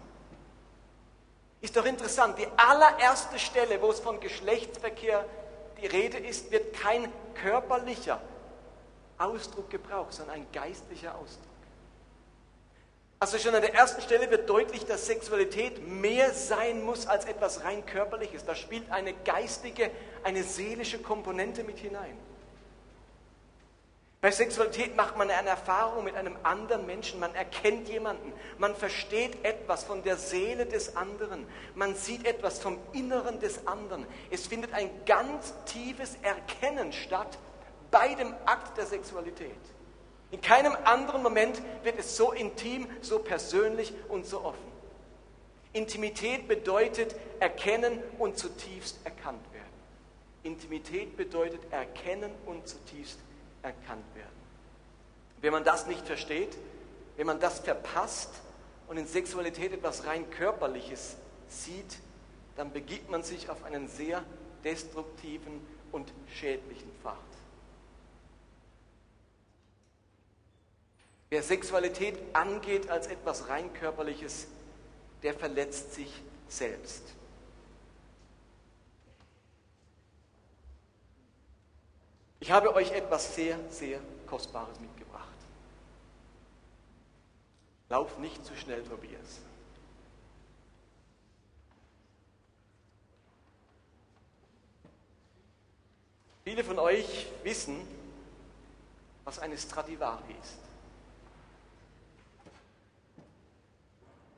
Ist 1.61 1.77
doch 1.77 1.85
interessant, 1.85 2.37
die 2.39 2.47
allererste 2.57 3.39
Stelle, 3.39 3.81
wo 3.81 3.91
es 3.91 3.99
von 3.99 4.19
Geschlechtsverkehr 4.19 5.25
die 5.83 5.87
Rede 5.87 6.17
ist, 6.17 6.49
wird 6.49 6.73
kein 6.73 7.11
körperlicher 7.35 8.21
Ausdruck 9.17 9.69
gebraucht, 9.69 10.13
sondern 10.13 10.37
ein 10.37 10.47
geistlicher 10.53 11.13
Ausdruck. 11.15 11.43
Also 13.19 13.37
schon 13.37 13.53
an 13.53 13.61
der 13.61 13.73
ersten 13.73 14.01
Stelle 14.01 14.29
wird 14.31 14.49
deutlich, 14.49 14.85
dass 14.85 15.05
Sexualität 15.05 15.85
mehr 15.85 16.33
sein 16.33 16.83
muss 16.83 17.05
als 17.05 17.25
etwas 17.25 17.63
rein 17.63 17.85
körperliches. 17.85 18.45
Da 18.45 18.55
spielt 18.55 18.89
eine 18.91 19.13
geistige, 19.13 19.91
eine 20.23 20.43
seelische 20.43 20.99
Komponente 20.99 21.63
mit 21.63 21.79
hinein. 21.79 22.17
Bei 24.23 24.31
Sexualität 24.31 24.95
macht 24.95 25.17
man 25.17 25.29
eine 25.29 25.49
Erfahrung 25.49 26.05
mit 26.05 26.15
einem 26.15 26.37
anderen 26.43 26.85
Menschen, 26.85 27.19
man 27.19 27.35
erkennt 27.35 27.89
jemanden, 27.89 28.31
man 28.57 28.73
versteht 28.73 29.43
etwas 29.43 29.83
von 29.83 30.01
der 30.01 30.15
Seele 30.15 30.65
des 30.65 30.95
anderen, 30.95 31.45
man 31.75 31.93
sieht 31.93 32.25
etwas 32.25 32.59
vom 32.59 32.77
Inneren 32.93 33.41
des 33.41 33.67
anderen. 33.67 34.07
Es 34.31 34.47
findet 34.47 34.71
ein 34.71 34.89
ganz 35.05 35.53
tiefes 35.65 36.15
Erkennen 36.21 36.93
statt 36.93 37.37
bei 37.91 38.15
dem 38.15 38.33
Akt 38.45 38.77
der 38.77 38.85
Sexualität. 38.85 39.59
In 40.31 40.39
keinem 40.39 40.77
anderen 40.85 41.21
Moment 41.21 41.61
wird 41.83 41.99
es 41.99 42.15
so 42.15 42.31
intim, 42.31 42.87
so 43.01 43.19
persönlich 43.19 43.93
und 44.07 44.25
so 44.25 44.45
offen. 44.45 44.71
Intimität 45.73 46.47
bedeutet 46.47 47.13
erkennen 47.41 48.01
und 48.19 48.37
zutiefst 48.37 48.99
erkannt 49.03 49.43
werden. 49.51 49.67
Intimität 50.43 51.17
bedeutet 51.17 51.59
erkennen 51.71 52.31
und 52.45 52.69
zutiefst 52.69 53.17
erkannt 53.17 53.32
erkannt 53.63 54.05
werden. 54.13 54.29
Wenn 55.41 55.51
man 55.51 55.63
das 55.63 55.87
nicht 55.87 56.05
versteht, 56.05 56.55
wenn 57.17 57.27
man 57.27 57.39
das 57.39 57.59
verpasst 57.59 58.29
und 58.87 58.97
in 58.97 59.07
Sexualität 59.07 59.73
etwas 59.73 60.05
rein 60.05 60.29
körperliches 60.29 61.15
sieht, 61.47 61.99
dann 62.55 62.71
begibt 62.71 63.09
man 63.09 63.23
sich 63.23 63.49
auf 63.49 63.63
einen 63.63 63.87
sehr 63.87 64.23
destruktiven 64.63 65.65
und 65.91 66.11
schädlichen 66.33 66.91
Pfad. 67.01 67.17
Wer 71.29 71.41
Sexualität 71.41 72.19
angeht 72.33 72.89
als 72.89 73.07
etwas 73.07 73.49
rein 73.49 73.73
körperliches, 73.73 74.47
der 75.23 75.33
verletzt 75.33 75.95
sich 75.95 76.21
selbst. 76.47 77.01
Ich 82.43 82.51
habe 82.51 82.75
euch 82.75 82.91
etwas 82.91 83.35
sehr, 83.35 83.57
sehr 83.69 84.01
Kostbares 84.27 84.77
mitgebracht. 84.81 85.23
Lauf 87.87 88.17
nicht 88.17 88.45
zu 88.45 88.53
schnell, 88.57 88.83
Tobias. 88.83 89.39
Viele 96.43 96.65
von 96.65 96.79
euch 96.79 97.27
wissen, 97.43 97.79
was 99.23 99.39
eine 99.39 99.57
Stradivari 99.57 100.35
ist. 100.43 100.57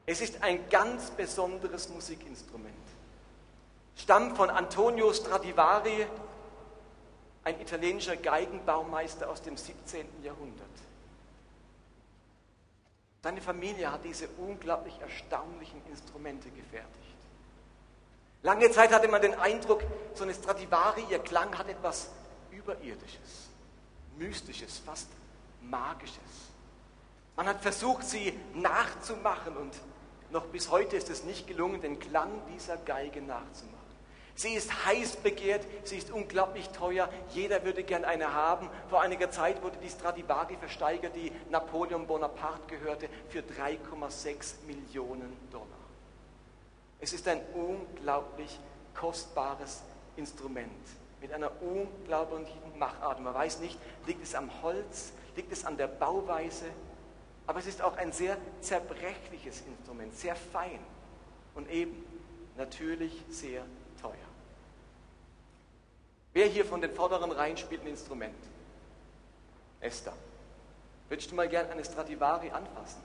Es 0.05 0.21
ist 0.21 0.43
ein 0.43 0.69
ganz 0.69 1.09
besonderes 1.09 1.89
Musikinstrument. 1.89 2.75
Stammt 3.95 4.37
von 4.37 4.51
Antonio 4.51 5.11
Stradivari, 5.11 6.05
ein 7.45 7.61
italienischer 7.61 8.17
Geigenbaumeister 8.17 9.29
aus 9.29 9.41
dem 9.41 9.55
17. 9.55 10.23
Jahrhundert. 10.23 10.65
Seine 13.23 13.41
Familie 13.41 13.91
hat 13.91 14.03
diese 14.03 14.27
unglaublich 14.37 14.99
erstaunlichen 14.99 15.81
Instrumente 15.89 16.49
gefertigt. 16.49 17.15
Lange 18.41 18.69
Zeit 18.71 18.91
hatte 18.91 19.07
man 19.07 19.21
den 19.21 19.33
Eindruck, 19.35 19.83
so 20.13 20.23
eine 20.23 20.33
Stradivari, 20.33 21.05
ihr 21.09 21.19
Klang 21.19 21.57
hat 21.57 21.67
etwas 21.67 22.09
Überirdisches, 22.51 23.49
Mystisches, 24.17 24.79
fast 24.79 25.07
Magisches. 25.61 26.19
Man 27.35 27.47
hat 27.47 27.61
versucht, 27.61 28.05
sie 28.05 28.37
nachzumachen 28.53 29.57
und 29.57 29.73
noch 30.31 30.45
bis 30.45 30.69
heute 30.69 30.95
ist 30.95 31.09
es 31.09 31.23
nicht 31.23 31.47
gelungen, 31.47 31.81
den 31.81 31.99
Klang 31.99 32.29
dieser 32.53 32.77
Geige 32.77 33.21
nachzumachen. 33.21 33.74
Sie 34.35 34.53
ist 34.53 34.85
heiß 34.85 35.15
begehrt, 35.17 35.65
sie 35.85 35.97
ist 35.97 36.11
unglaublich 36.11 36.67
teuer, 36.69 37.09
jeder 37.29 37.63
würde 37.63 37.83
gern 37.83 38.03
eine 38.03 38.33
haben. 38.33 38.69
Vor 38.89 39.01
einiger 39.01 39.31
Zeit 39.31 39.63
wurde 39.63 39.77
die 39.81 39.89
Stradivari 39.89 40.57
versteigert, 40.57 41.15
die 41.15 41.31
Napoleon 41.49 42.05
Bonaparte 42.05 42.67
gehörte, 42.67 43.07
für 43.29 43.39
3,6 43.39 44.65
Millionen 44.67 45.37
Dollar. 45.51 45.65
Es 46.99 47.13
ist 47.13 47.27
ein 47.29 47.41
unglaublich 47.53 48.59
kostbares 48.93 49.83
Instrument 50.17 50.69
mit 51.21 51.31
einer 51.31 51.51
unglaublichen 51.61 52.77
Machart. 52.77 53.21
Man 53.21 53.33
weiß 53.33 53.59
nicht, 53.59 53.79
liegt 54.05 54.21
es 54.21 54.35
am 54.35 54.49
Holz, 54.61 55.13
liegt 55.37 55.51
es 55.53 55.63
an 55.63 55.77
der 55.77 55.87
Bauweise, 55.87 56.65
aber 57.47 57.59
es 57.59 57.67
ist 57.67 57.81
auch 57.81 57.95
ein 57.95 58.11
sehr 58.11 58.37
zerbrechliches 58.59 59.63
Instrument, 59.65 60.13
sehr 60.17 60.35
fein 60.35 60.79
und 61.53 61.69
eben 61.69 62.05
natürlich 62.57 63.23
sehr. 63.29 63.63
Wer 66.35 66.47
hier 66.47 66.65
von 66.65 66.81
den 66.81 66.91
vorderen 66.91 67.31
Reihen 67.31 67.55
spielt 67.55 67.83
ein 67.83 67.87
Instrument? 67.87 68.35
Esther. 69.79 70.11
Würdest 71.07 71.31
du 71.31 71.35
mal 71.35 71.47
gern 71.47 71.69
eine 71.69 71.85
Stradivari 71.85 72.49
anfassen? 72.49 73.01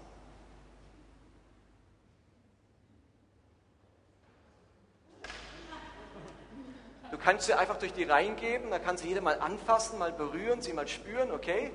Du 7.13 7.19
kannst 7.19 7.47
sie 7.47 7.55
einfach 7.55 7.77
durch 7.77 7.93
die 7.93 8.03
Reihen 8.03 8.35
geben, 8.35 8.69
da 8.69 8.81
kann 8.81 8.97
sie 8.97 9.07
jeder 9.07 9.21
mal 9.21 9.39
anfassen, 9.39 10.01
mal 10.01 10.11
berühren, 10.11 10.61
sie 10.61 10.73
mal 10.73 10.89
spüren, 10.89 11.31
okay? 11.31 11.71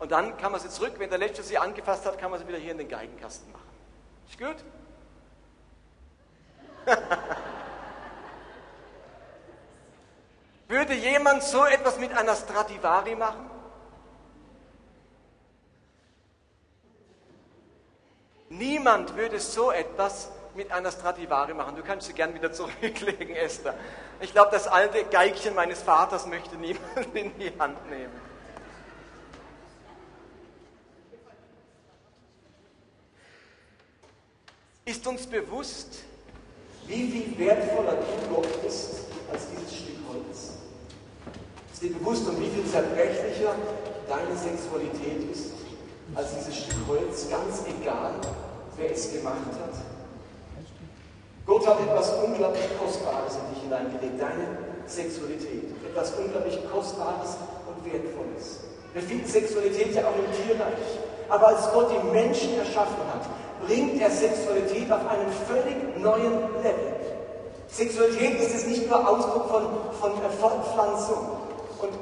Und 0.00 0.10
dann 0.10 0.36
kann 0.36 0.50
man 0.50 0.60
sie 0.60 0.68
zurück, 0.68 0.94
wenn 0.98 1.10
der 1.10 1.20
Letzte 1.20 1.44
sie 1.44 1.58
angefasst 1.58 2.06
hat, 2.06 2.18
kann 2.18 2.32
man 2.32 2.40
sie 2.40 2.48
wieder 2.48 2.58
hier 2.58 2.72
in 2.72 2.78
den 2.78 2.88
Geigenkasten 2.88 3.52
machen. 3.52 3.68
Ist 4.28 4.38
gut? 4.38 4.64
Würde 10.78 10.94
jemand 10.94 11.42
so 11.42 11.64
etwas 11.64 11.98
mit 11.98 12.16
einer 12.16 12.36
Stradivari 12.36 13.16
machen? 13.16 13.50
Niemand 18.48 19.16
würde 19.16 19.40
so 19.40 19.72
etwas 19.72 20.30
mit 20.54 20.70
einer 20.70 20.92
Stradivari 20.92 21.52
machen. 21.52 21.74
Du 21.74 21.82
kannst 21.82 22.06
sie 22.06 22.12
gern 22.12 22.32
wieder 22.32 22.52
zurücklegen, 22.60 23.34
Esther. 23.34 23.74
Ich 24.20 24.30
glaube, 24.30 24.52
das 24.52 24.68
alte 24.68 25.02
Geigchen 25.06 25.56
meines 25.56 25.82
Vaters 25.82 26.28
möchte 26.28 26.54
niemand 26.54 26.84
in 27.12 27.36
die 27.36 27.52
Hand 27.58 27.90
nehmen. 27.90 28.12
Ist 34.84 35.04
uns 35.08 35.26
bewusst, 35.26 36.04
wie 36.86 37.10
viel 37.10 37.36
wertvoller 37.36 37.96
Gott 38.32 38.62
bist 38.62 39.06
als 39.32 39.50
dieses 39.50 39.74
Stück 39.76 39.96
Holz? 40.08 40.57
Ist 41.78 41.84
dir 41.84 41.94
bewusst, 41.94 42.26
um 42.26 42.34
wie 42.42 42.50
viel 42.50 42.66
zerbrechlicher 42.66 43.54
deine 44.10 44.34
Sexualität 44.34 45.30
ist 45.30 45.54
als 46.16 46.34
dieses 46.34 46.66
Stück 46.66 46.74
Holz, 46.88 47.30
ganz 47.30 47.62
egal, 47.70 48.18
wer 48.76 48.90
es 48.90 49.12
gemacht 49.12 49.54
hat? 49.62 49.78
Gott 51.46 51.64
hat 51.68 51.78
etwas 51.78 52.14
unglaublich 52.18 52.66
Kostbares 52.82 53.38
in 53.38 53.54
dich 53.54 53.62
hineingelegt, 53.62 54.18
deine 54.18 54.58
Sexualität. 54.90 55.70
Etwas 55.86 56.14
unglaublich 56.18 56.58
Kostbares 56.68 57.38
und 57.70 57.78
Wertvolles. 57.86 58.58
Wir 58.92 59.02
finden 59.02 59.28
Sexualität 59.28 59.94
ja 59.94 60.02
auch 60.02 60.18
im 60.18 60.26
Tierreich. 60.34 60.82
Aber 61.28 61.46
als 61.46 61.70
Gott 61.72 61.94
die 61.94 62.10
Menschen 62.10 62.58
erschaffen 62.58 63.06
hat, 63.14 63.22
bringt 63.68 64.02
er 64.02 64.10
Sexualität 64.10 64.90
auf 64.90 65.06
einen 65.06 65.30
völlig 65.46 65.78
neuen 66.02 66.42
Level. 66.58 66.98
Sexualität 67.68 68.40
ist 68.40 68.56
es 68.56 68.66
nicht 68.66 68.90
nur 68.90 68.98
Ausdruck 69.08 69.46
von, 69.46 69.62
von 70.00 70.10
Fortpflanzung 70.40 71.46
und 71.82 71.92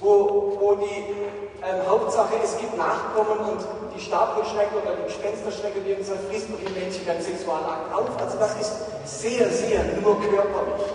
wo, 0.00 0.56
wo 0.60 0.74
die 0.76 1.14
ähm, 1.62 1.88
Hauptsache 1.88 2.34
es 2.42 2.56
gibt 2.56 2.76
Nachkommen 2.76 3.38
und 3.50 3.60
die 3.94 4.00
Stapelschnecke 4.00 4.76
oder 4.80 4.94
die 4.96 5.04
Gespensterschnecke, 5.04 5.80
die 5.80 5.96
gesagt, 5.96 6.20
frisst 6.30 6.46
doch 6.50 6.58
die 6.58 6.72
Männchen 6.78 7.04
beim 7.04 7.20
Sexualakt 7.20 7.92
auf. 7.92 8.16
Also 8.20 8.38
das 8.38 8.54
ist 8.60 8.72
sehr, 9.04 9.48
sehr 9.50 9.84
nur 10.00 10.20
körperlich. 10.20 10.86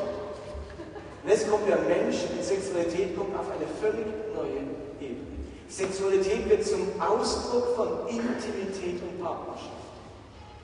Und 1.24 1.30
jetzt 1.30 1.50
kommt 1.50 1.68
der 1.68 1.80
Mensch, 1.80 2.16
die 2.32 2.44
Sexualität 2.44 3.18
kommt 3.18 3.38
auf 3.38 3.48
eine 3.52 3.68
völlig 3.82 4.08
neue 4.36 4.64
Sexualität 5.74 6.48
wird 6.48 6.64
zum 6.64 7.02
Ausdruck 7.02 7.76
von 7.76 8.08
Intimität 8.08 9.02
und 9.02 9.24
Partnerschaft. 9.24 9.72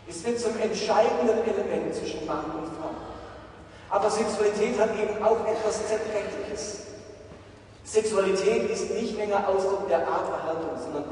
Es 0.07 0.23
wird 0.23 0.39
zum 0.39 0.51
entscheidenden 0.61 1.41
Element 1.47 1.95
zwischen 1.95 2.27
Mann 2.27 2.45
und 2.45 2.67
Frau. 2.77 2.91
Aber 3.89 4.11
Sexualität 4.11 4.79
hat 4.79 4.91
eben 4.99 5.23
auch 5.23 5.47
etwas 5.47 5.87
Zerbrechliches. 5.87 6.88
Sexualität 7.91 8.69
ist 8.69 8.91
nicht 8.91 9.17
länger 9.17 9.47
Ausdruck 9.49 9.87
der 9.87 10.07
Art 10.07 10.27
der 10.29 10.43
Haltung, 10.43 10.77
sondern 10.77 11.05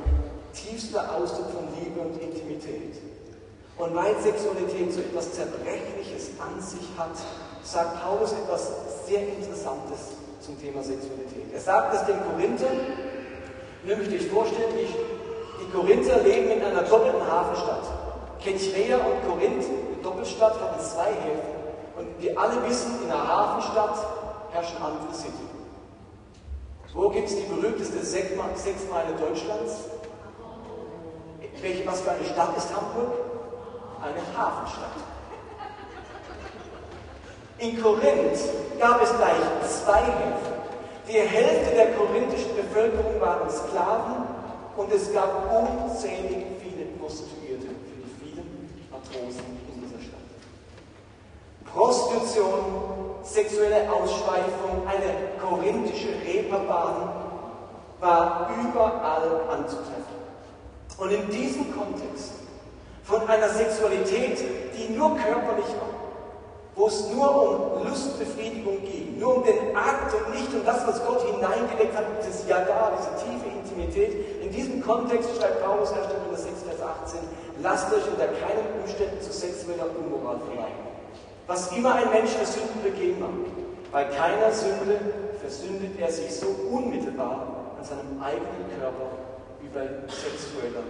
tiefster 0.54 1.10
Ausdruck 1.16 1.50
von 1.50 1.66
Liebe 1.74 2.00
und 2.00 2.22
Intimität. 2.22 3.02
Und 3.78 3.96
weil 3.96 4.14
Sexualität 4.22 4.94
so 4.94 5.02
etwas 5.02 5.34
Zerbrechliches 5.34 6.30
an 6.38 6.62
sich 6.62 6.86
hat, 6.96 7.18
sagt 7.64 8.04
Paulus 8.04 8.34
etwas 8.34 8.72
sehr 9.08 9.22
Interessantes 9.28 10.14
zum 10.40 10.62
Thema 10.62 10.84
Sexualität. 10.84 11.50
Er 11.52 11.62
sagt 11.62 11.96
es 11.96 12.06
den 12.06 12.18
Korinthern, 12.30 12.78
müsst 13.84 14.12
euch 14.12 14.28
vorstellen, 14.28 14.74
die, 14.78 15.72
Korinther 15.76 16.22
leben 16.22 16.52
in 16.52 16.64
einer 16.64 16.84
doppelten 16.84 17.26
Hafenstadt. 17.28 17.84
Kenchrea 18.40 18.98
und 18.98 19.28
Korinth, 19.28 19.66
die 19.66 20.02
Doppelstadt, 20.02 20.54
hatten 20.62 20.80
zwei 20.80 21.10
Häfen. 21.10 21.58
Und 21.98 22.22
wir 22.22 22.40
alle 22.40 22.56
wissen, 22.70 23.04
in 23.04 23.12
einer 23.12 23.28
Hafenstadt 23.28 23.98
herrschen 24.54 24.78
andere 24.78 25.14
Sitten. 25.14 25.47
Wo 26.98 27.10
gibt 27.10 27.30
es 27.30 27.36
die 27.36 27.44
berühmteste 27.44 28.04
Sechsmeile 28.04 29.14
Deutschlands? 29.20 29.86
Welche, 31.62 31.86
was 31.86 32.02
für 32.02 32.10
eine 32.10 32.26
Stadt 32.26 32.58
ist 32.58 32.70
Hamburg? 32.76 33.14
Eine 34.02 34.22
Hafenstadt. 34.36 34.98
In 37.60 37.80
Korinth 37.80 38.40
gab 38.80 39.04
es 39.04 39.16
gleich 39.16 39.38
zwei 39.62 40.00
Häfen. 40.00 40.58
Die 41.08 41.20
Hälfte 41.20 41.76
der 41.76 41.94
korinthischen 41.94 42.56
Bevölkerung 42.56 43.22
waren 43.22 43.48
Sklaven 43.48 44.26
und 44.76 44.92
es 44.92 45.14
gab 45.14 45.54
unzählig 45.54 46.46
viele 46.60 46.86
Prostituierte 47.00 47.68
für 47.68 48.02
die 48.02 48.26
vielen 48.26 48.90
Matrosen 48.92 49.46
in 49.72 49.82
dieser 49.84 50.02
Stadt. 50.02 50.20
Prostitution, 51.76 52.97
sexuelle 53.28 53.92
Ausschweifung, 53.92 54.88
eine 54.88 55.38
korinthische 55.42 56.10
Reeperbahn 56.26 57.10
war 58.00 58.50
überall 58.62 59.42
anzutreffen. 59.50 60.18
Und 60.98 61.12
in 61.12 61.30
diesem 61.30 61.76
Kontext 61.76 62.32
von 63.04 63.28
einer 63.28 63.50
Sexualität, 63.50 64.40
die 64.76 64.94
nur 64.94 65.16
körperlich 65.16 65.68
war, 65.80 65.98
wo 66.76 66.88
es 66.88 67.10
nur 67.10 67.76
um 67.76 67.88
Lustbefriedigung 67.88 68.82
ging, 68.82 69.18
nur 69.20 69.38
um 69.38 69.44
den 69.44 69.76
Akt 69.76 70.14
und 70.14 70.34
nicht 70.34 70.54
um 70.54 70.64
das, 70.64 70.86
was 70.88 71.04
Gott 71.06 71.24
hineingelegt 71.24 71.96
hat, 71.96 72.06
dieses 72.22 72.48
Ja 72.48 72.60
da, 72.60 72.92
diese 72.98 73.26
tiefe 73.26 73.48
Intimität. 73.48 74.44
In 74.44 74.52
diesem 74.52 74.82
Kontext 74.82 75.30
schreibt 75.38 75.64
Paulus 75.64 75.92
1. 75.92 76.08
Korinther 76.08 76.38
6, 76.38 76.64
Vers 76.64 76.82
18, 77.04 77.20
lasst 77.64 77.92
euch 77.92 78.08
unter 78.08 78.28
keinen 78.28 78.82
Umständen 78.82 79.20
zu 79.22 79.32
sexueller 79.32 79.88
Unmoral 79.98 80.40
verleiten. 80.40 80.87
Was 81.48 81.72
immer 81.72 81.96
ein 81.96 82.10
Mensch 82.10 82.32
für 82.32 82.46
Sünden 82.46 82.84
begehen 82.84 83.20
mag, 83.22 83.30
bei 83.94 84.04
keiner 84.04 84.52
Sünde 84.52 85.00
versündet 85.40 85.98
er 85.98 86.12
sich 86.12 86.36
so 86.36 86.48
unmittelbar 86.70 87.74
an 87.80 87.86
seinem 87.86 88.22
eigenen 88.22 88.68
Körper 88.78 89.12
wie 89.62 89.70
bei 89.70 89.88
sexueller 90.12 90.84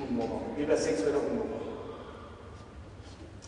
Unmoral, 0.00 0.40
wie 0.56 0.64
bei 0.64 0.76
sexueller 0.76 1.18
Unmoral. 1.18 1.60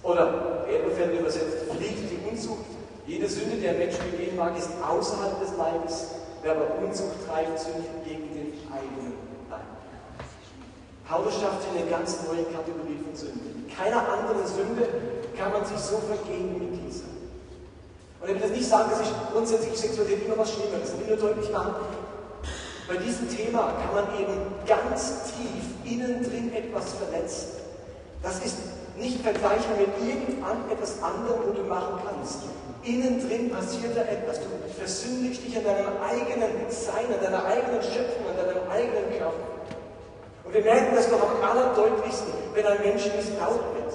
Oder 0.02 0.66
Elberfeld 0.68 1.18
übersetzt, 1.18 1.64
fliegt 1.74 2.10
die 2.10 2.28
Unzucht. 2.28 2.66
Jede 3.06 3.26
Sünde, 3.26 3.56
die 3.56 3.68
ein 3.68 3.78
Mensch 3.78 3.96
begehen 3.96 4.36
mag, 4.36 4.56
ist 4.58 4.68
außerhalb 4.86 5.40
des 5.40 5.56
Leibes. 5.56 6.08
Wer 6.42 6.52
aber 6.52 6.76
Unzucht 6.84 7.26
treibt, 7.26 7.58
sündigt 7.58 8.04
gegen 8.04 8.34
den 8.34 8.52
eigenen 8.70 9.14
Leib. 9.48 9.60
Paulus 11.08 11.40
schafft 11.40 11.62
hier 11.64 11.80
eine 11.80 11.90
ganz 11.90 12.18
neue 12.26 12.44
Kategorie 12.44 12.98
von 13.02 13.16
Sünde. 13.16 13.40
In 13.56 13.74
keiner 13.74 14.06
anderen 14.08 14.46
Sünde 14.46 14.88
kann 15.39 15.53
man 15.53 15.64
sich 15.64 15.78
so 15.78 15.99
vergehen 15.99 16.57
wie 16.61 16.76
dieser. 16.76 17.05
Und 18.20 18.28
er 18.28 18.35
will 18.35 18.43
jetzt 18.43 18.57
nicht 18.57 18.68
sagen, 18.68 18.91
dass 18.91 19.01
ich 19.01 19.12
grundsätzlich 19.33 19.76
Sexualität 19.76 20.26
immer 20.26 20.39
was 20.39 20.53
Schlimmeres. 20.53 20.93
Ich 20.95 21.07
will 21.07 21.16
nur 21.16 21.28
deutlich 21.28 21.51
machen, 21.51 21.74
bei 22.89 22.97
diesem 22.97 23.28
Thema 23.28 23.72
kann 23.80 23.95
man 23.95 24.20
eben 24.20 24.37
ganz 24.66 25.33
tief 25.33 25.64
innen 25.85 26.22
drin 26.22 26.53
etwas 26.53 26.93
verletzen. 26.95 27.49
Das 28.22 28.39
ist 28.45 28.59
nicht 28.99 29.22
vergleichbar 29.22 29.76
mit 29.78 29.89
irgendetwas 29.99 31.03
anderem, 31.03 31.41
wo 31.47 31.53
du 31.53 31.62
machen 31.62 32.01
kannst. 32.05 32.41
Innen 32.85 33.26
drin 33.26 33.51
passiert 33.51 33.97
da 33.97 34.03
etwas. 34.03 34.41
Du 34.41 34.47
versündigst 34.78 35.43
dich 35.45 35.57
an 35.57 35.64
deinem 35.64 35.97
eigenen 36.03 36.53
Sein, 36.68 37.07
an 37.07 37.22
deiner 37.22 37.45
eigenen 37.47 37.83
Schöpfung, 37.83 38.26
an 38.28 38.37
deinem 38.37 38.68
eigenen 38.70 39.18
Körper. 39.18 39.47
Und 40.45 40.53
wir 40.53 40.62
merken 40.62 40.95
das 40.95 41.09
doch 41.09 41.22
am 41.22 41.49
allerdeutlichsten, 41.49 42.35
wenn 42.55 42.66
ein 42.66 42.80
Mensch 42.83 43.07
missbraucht 43.14 43.72
wird. 43.74 43.91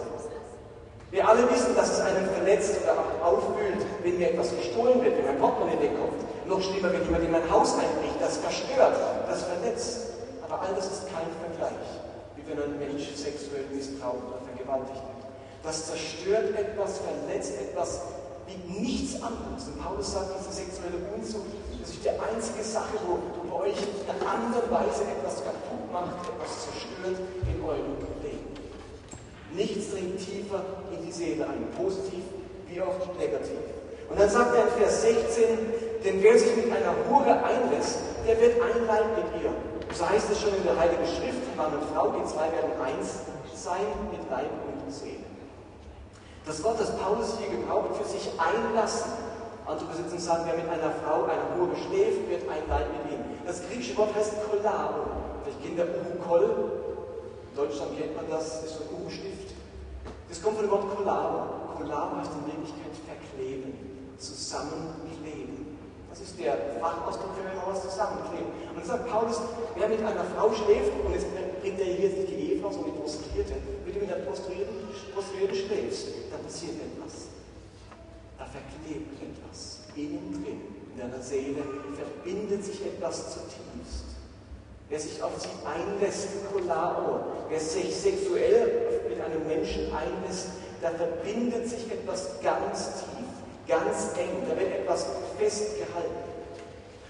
Wir 1.18 1.28
alle 1.28 1.50
wissen, 1.50 1.74
dass 1.74 1.98
es 1.98 2.00
einen 2.00 2.30
verletzt 2.30 2.78
oder 2.86 2.94
auch 2.94 3.26
aufwühlt, 3.26 3.82
wenn 4.04 4.20
mir 4.20 4.30
etwas 4.30 4.54
gestohlen 4.54 5.02
wird, 5.02 5.18
wenn 5.18 5.26
ein 5.26 5.40
Portemonnaie 5.42 5.82
wegkommt. 5.82 6.22
Noch 6.46 6.62
schlimmer, 6.62 6.94
wenn 6.94 7.02
jemand 7.10 7.24
in 7.26 7.32
mein 7.32 7.50
Haus 7.50 7.74
einbricht, 7.74 8.22
das 8.22 8.38
verstört, 8.38 8.94
das 9.26 9.42
verletzt. 9.50 10.14
Aber 10.46 10.62
all 10.62 10.78
das 10.78 10.86
ist 10.86 11.10
kein 11.10 11.26
Vergleich, 11.42 11.90
wie 12.38 12.46
wenn 12.46 12.62
ein 12.62 12.78
Mensch 12.78 13.10
sexuell 13.18 13.66
missbraucht 13.74 14.30
wird 14.30 14.46
vergewaltigt 14.46 15.02
wird. 15.10 15.22
Das 15.66 15.90
zerstört 15.90 16.54
etwas, 16.54 17.02
verletzt 17.02 17.54
etwas 17.66 18.02
wie 18.46 18.62
nichts 18.78 19.18
anderes. 19.18 19.74
Und 19.74 19.82
Paulus 19.82 20.14
sagt, 20.14 20.38
diese 20.38 20.54
sexuelle 20.54 21.02
Unzucht, 21.18 21.50
das 21.82 21.98
ist 21.98 22.06
die 22.06 22.14
einzige 22.14 22.62
Sache, 22.62 22.94
wo, 23.10 23.18
wo 23.42 23.66
euch 23.66 23.74
in 23.74 24.06
einer 24.06 24.22
anderen 24.22 24.70
Weise 24.70 25.02
etwas 25.02 25.42
kaputt 25.42 25.82
macht, 25.90 26.30
etwas 26.30 26.70
zerstört 26.70 27.18
in 27.42 27.58
eurem 27.66 27.98
dringt 29.98 30.20
tiefer 30.20 30.62
in 30.94 31.06
die 31.06 31.12
Seele 31.12 31.46
ein, 31.46 31.66
positiv 31.76 32.22
wie 32.70 32.82
auch 32.82 33.02
negativ. 33.18 33.58
Und 34.10 34.20
dann 34.20 34.30
sagt 34.30 34.56
er 34.56 34.64
in 34.64 34.70
Vers 34.78 35.02
16, 35.02 35.44
denn 36.06 36.24
wer 36.24 36.38
sich 36.38 36.56
mit 36.56 36.72
einer 36.72 36.94
Hure 37.10 37.44
einlässt, 37.44 38.00
der 38.26 38.40
wird 38.40 38.62
ein 38.62 38.86
Leib 38.86 39.06
mit 39.18 39.44
ihr. 39.44 39.52
So 39.94 40.08
heißt 40.08 40.30
es 40.32 40.40
schon 40.40 40.54
in 40.56 40.64
der 40.64 40.78
Heiligen 40.78 41.06
Schrift, 41.06 41.44
Mann 41.58 41.74
und 41.74 41.84
Frau, 41.94 42.12
die 42.12 42.26
zwei 42.26 42.52
werden 42.52 42.72
eins 42.84 43.26
sein 43.56 43.88
mit 44.12 44.22
Leib 44.30 44.52
und 44.68 44.94
Seele. 44.94 45.26
Das 46.46 46.64
Wort, 46.64 46.80
das 46.80 46.96
Paulus 46.96 47.38
hier 47.40 47.50
gebraucht, 47.50 47.98
für 47.98 48.08
sich 48.08 48.30
einlassen. 48.38 49.12
Andere 49.66 49.90
Besitzungen 49.90 50.22
sagen, 50.22 50.44
wer 50.46 50.56
mit 50.56 50.70
einer 50.70 50.94
Frau, 51.04 51.24
einer 51.24 51.58
Hure 51.58 51.76
schläft, 51.76 52.30
wird 52.30 52.44
ein 52.48 52.64
Leib 52.70 52.88
mit 52.94 53.12
ihm. 53.12 53.20
Das 53.46 53.62
griechische 53.68 53.98
Wort 53.98 54.16
heißt 54.16 54.32
Kolaro. 54.48 55.08
Vielleicht 55.44 55.64
kennt 55.64 55.80
der 55.80 55.88
Uhu-Kol. 55.88 56.72
In 57.52 57.56
Deutschland 57.56 57.98
kennt 57.98 58.16
man 58.16 58.30
das, 58.30 58.64
ist 58.64 58.78
so 58.78 58.84
ein 58.84 59.04
Uhu-Stift. 59.04 59.57
Das 60.30 60.42
kommt 60.42 60.58
von 60.58 60.66
dem 60.66 60.72
Wort 60.72 60.96
Kolaro. 60.96 61.76
Kolaro 61.78 62.18
heißt 62.18 62.32
in 62.36 62.46
Wirklichkeit 62.52 62.94
verkleben, 63.08 63.74
zusammenkleben. 64.18 65.78
Das 66.10 66.20
ist 66.22 66.40
der 66.40 66.58
Fachausdruck 66.82 67.36
für 67.38 67.46
wenn 67.46 67.56
man 67.56 67.68
was 67.70 67.84
zusammenklebt. 67.84 68.50
Und 68.70 68.76
dann 68.76 68.86
sagt 68.86 69.08
Paulus, 69.08 69.40
wer 69.76 69.88
mit 69.88 70.00
einer 70.02 70.26
Frau 70.36 70.52
schläft, 70.52 70.92
und 71.06 71.14
jetzt 71.14 71.28
bringt 71.62 71.80
er 71.80 71.86
hier 71.86 72.10
nicht 72.10 72.30
die 72.30 72.58
Ehefrau, 72.58 72.72
sondern 72.72 72.94
die 72.94 73.00
Prostituierte, 73.00 73.54
wenn 73.86 73.94
du 73.94 74.00
mit 74.00 74.12
einer 74.12 74.26
Prostituierten, 74.26 74.76
Prostituierten 75.14 75.56
schläfst, 75.56 76.08
dann 76.32 76.42
passiert 76.44 76.76
etwas. 76.82 77.30
Da 78.38 78.46
verklebt 78.46 79.14
etwas. 79.22 79.86
Innen 79.96 80.44
drin, 80.44 80.62
in 80.92 80.98
deiner 80.98 81.22
Seele, 81.22 81.62
verbindet 81.96 82.66
sich 82.66 82.84
etwas 82.86 83.34
zutiefst. 83.34 84.17
Wer 84.90 85.00
sich 85.00 85.22
auf 85.22 85.34
sie 85.38 85.50
einlässt, 85.66 86.30
Kolao, 86.52 87.20
wer 87.50 87.60
sich 87.60 87.96
sexuell 87.96 89.04
mit 89.10 89.20
einem 89.20 89.46
Menschen 89.46 89.92
einlässt, 89.94 90.48
da 90.82 90.92
verbindet 90.92 91.68
sich 91.68 91.92
etwas 91.92 92.40
ganz 92.42 93.02
tief 93.02 93.28
ganz 93.68 94.16
eng, 94.18 94.48
da 94.48 94.58
wird 94.58 94.74
etwas 94.74 95.06
festgehalten. 95.38 96.24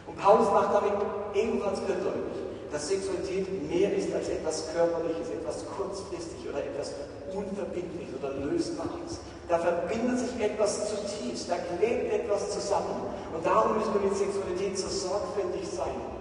Und 0.08 0.18
Paulus 0.18 0.50
macht 0.50 0.74
damit 0.74 0.94
ebenfalls 1.36 1.82
wieder 1.84 1.96
deutlich, 1.96 2.42
dass 2.72 2.88
Sexualität 2.88 3.48
mehr 3.70 3.96
ist 3.96 4.14
als 4.14 4.30
etwas 4.30 4.66
Körperliches, 4.74 5.30
etwas 5.30 5.64
kurzfristig 5.78 6.50
oder 6.50 6.60
etwas 6.60 6.94
Unverbindliches 7.34 8.16
oder 8.20 8.34
Lösbares. 8.34 9.22
Da 9.48 9.60
verbindet 9.60 10.20
sich 10.20 10.42
etwas 10.42 10.90
zutiefst, 10.90 11.50
da 11.50 11.56
klebt 11.56 12.12
etwas 12.12 12.52
zusammen. 12.52 13.08
Und 13.34 13.46
darum 13.46 13.78
müssen 13.78 13.94
wir 13.94 14.10
mit 14.10 14.18
Sexualität 14.18 14.78
so 14.78 14.90
sorgfältig 14.90 15.68
sein. 15.70 16.17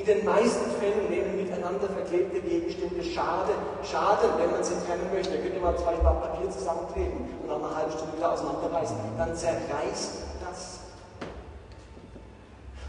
In 0.00 0.06
den 0.06 0.24
meisten 0.24 0.64
Fällen 0.80 1.10
nehmen 1.10 1.36
miteinander 1.36 1.86
verklebte 1.86 2.40
Gegenstände 2.40 3.04
Schade, 3.04 3.52
Schade, 3.84 4.30
wenn 4.38 4.50
man 4.50 4.64
sie 4.64 4.72
trennen 4.86 5.12
möchte. 5.12 5.34
Ihr 5.34 5.42
könnt 5.42 5.54
ihr 5.56 5.60
mal 5.60 5.76
zwei 5.76 5.92
Blatt 5.96 6.22
Papier 6.22 6.50
zusammenkleben 6.50 7.28
und 7.42 7.48
nach 7.48 7.56
einer 7.56 7.76
halben 7.76 7.92
Stunde 7.92 8.16
wieder 8.16 8.32
auseinanderreißen. 8.32 8.96
Dann 9.18 9.36
zerreißt 9.36 10.12
das. 10.40 10.80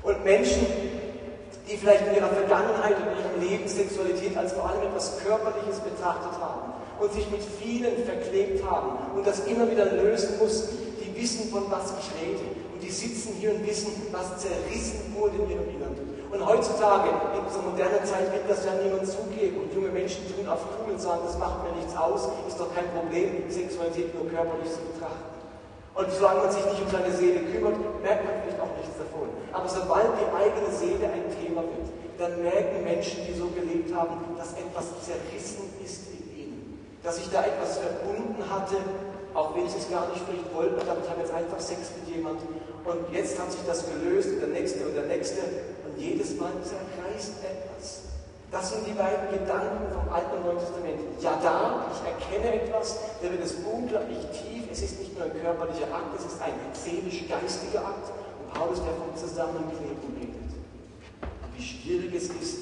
Und 0.03 0.24
Menschen, 0.24 0.66
die 1.68 1.76
vielleicht 1.76 2.07
in 2.07 2.16
ihrer 2.16 2.30
Vergangenheit 2.30 2.95
und 2.95 3.12
ihrem 3.20 3.49
Leben 3.49 3.68
Sexualität 3.68 4.38
als 4.38 4.53
vor 4.53 4.70
allem 4.70 4.82
etwas 4.82 5.20
Körperliches 5.20 5.82
betrachtet 5.82 6.39
haben 6.39 6.72
und 6.97 7.12
sich 7.12 7.30
mit 7.30 7.43
vielen 7.43 8.05
verklebt 8.05 8.64
haben 8.64 9.18
und 9.18 9.28
das 9.28 9.47
immer 9.47 9.70
wieder 9.70 9.84
lösen 9.84 10.39
mussten, 10.39 10.78
die 11.03 11.22
wissen, 11.22 11.51
von 11.51 11.70
was 11.70 11.91
ich 11.99 12.24
rede. 12.24 12.47
Und 12.74 12.82
die 12.82 12.89
sitzen 12.89 13.34
hier 13.38 13.51
und 13.51 13.68
wissen, 13.68 13.91
was 14.14 14.38
zerrissen 14.38 15.14
wurde 15.14 15.36
in 15.36 15.49
ihrem 15.51 15.70
Inneren. 15.76 16.11
Und 16.32 16.45
heutzutage, 16.47 17.09
in 17.36 17.43
so 17.51 17.59
moderner 17.59 18.03
Zeit, 18.05 18.32
wird 18.32 18.47
das 18.47 18.63
ja 18.63 18.71
niemand 18.79 19.05
zugeben. 19.05 19.67
Und 19.67 19.73
junge 19.75 19.91
Menschen 19.91 20.23
tun 20.32 20.47
auf 20.47 20.63
cool 20.79 20.93
und 20.93 21.01
sagen, 21.01 21.19
das 21.27 21.38
macht 21.38 21.59
mir 21.67 21.75
nichts 21.75 21.95
aus, 21.95 22.29
ist 22.47 22.57
doch 22.57 22.73
kein 22.73 22.88
Problem, 22.95 23.43
Sexualität 23.51 24.15
nur 24.15 24.32
körperlich 24.32 24.71
zu 24.71 24.79
betrachten. 24.95 25.27
Und 25.93 26.07
solange 26.07 26.47
man 26.47 26.51
sich 26.51 26.63
nicht 26.63 26.82
um 26.82 26.89
seine 26.89 27.11
Seele 27.11 27.43
kümmert, 27.51 27.75
merkt 28.01 28.23
man 28.23 28.39
vielleicht 28.39 28.63
auch 28.63 28.71
nichts 28.79 28.95
davon. 28.95 29.27
Aber 29.51 29.67
sobald 29.67 30.07
die 30.15 30.29
eigene 30.32 30.71
Seele 30.71 31.03
ein 31.11 31.27
Thema 31.36 31.67
wird, 31.67 31.91
dann 32.15 32.39
merken 32.41 32.79
Menschen, 32.86 33.27
die 33.27 33.36
so 33.36 33.51
gelebt 33.51 33.91
haben, 33.91 34.15
dass 34.39 34.55
etwas 34.55 34.88
zerrissen 35.03 35.67
ist 35.84 36.15
in 36.15 36.23
ihnen. 36.32 36.79
Dass 37.03 37.17
sich 37.17 37.27
da 37.27 37.43
etwas 37.43 37.79
verbunden 37.79 38.39
hatte, 38.47 38.79
auch 39.34 39.55
wenn 39.55 39.67
sie 39.67 39.79
es 39.79 39.91
gar 39.91 40.07
nicht 40.07 40.23
vielleicht 40.23 40.47
wollten, 40.55 40.79
damit 40.79 41.09
haben 41.11 41.19
jetzt 41.19 41.34
einfach 41.34 41.59
Sex 41.59 41.91
mit 41.99 42.15
jemandem. 42.15 42.47
Und 42.88 43.11
jetzt 43.11 43.39
hat 43.39 43.51
sich 43.51 43.61
das 43.67 43.84
gelöst 43.84 44.29
und 44.32 44.39
der 44.39 44.49
nächste 44.49 44.88
und 44.88 44.95
der 44.95 45.05
nächste 45.05 45.41
jedes 46.01 46.35
Mal 46.37 46.51
zerreißt 46.63 47.45
etwas. 47.45 48.11
Das 48.51 48.69
sind 48.69 48.85
die 48.85 48.91
beiden 48.91 49.31
Gedanken 49.31 49.87
vom 49.93 50.11
Alten 50.11 50.35
und 50.37 50.45
Neuen 50.45 50.59
Testament. 50.59 50.99
Ja, 51.21 51.39
da, 51.41 51.85
ich 51.93 52.01
erkenne 52.03 52.61
etwas, 52.61 52.97
da 53.21 53.31
wird 53.31 53.39
es 53.45 53.55
unglaublich 53.63 54.19
tief. 54.33 54.67
Es 54.69 54.81
ist 54.81 54.99
nicht 54.99 55.15
nur 55.15 55.25
ein 55.25 55.31
körperlicher 55.31 55.87
Akt, 55.87 56.11
es 56.17 56.25
ist 56.25 56.41
ein 56.41 56.51
seelisch-geistiger 56.73 57.79
Akt. 57.79 58.11
Und 58.11 58.53
Paulus, 58.53 58.83
der 58.83 58.91
vom 58.99 59.15
Zusammenkleben 59.15 60.03
redet. 60.19 60.51
Und 61.21 61.55
wie 61.55 61.63
schwierig 61.63 62.13
es 62.13 62.27
ist, 62.27 62.57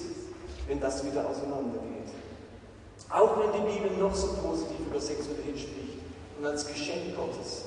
wenn 0.68 0.80
das 0.80 1.04
wieder 1.04 1.26
auseinandergeht. 1.26 2.14
Auch 3.10 3.40
wenn 3.40 3.52
die 3.58 3.66
Bibel 3.74 3.98
noch 3.98 4.14
so 4.14 4.28
positiv 4.46 4.86
über 4.86 5.02
Sexualität 5.02 5.58
spricht 5.58 5.98
und 6.38 6.46
als 6.46 6.68
Geschenk 6.68 7.18
Gottes, 7.18 7.66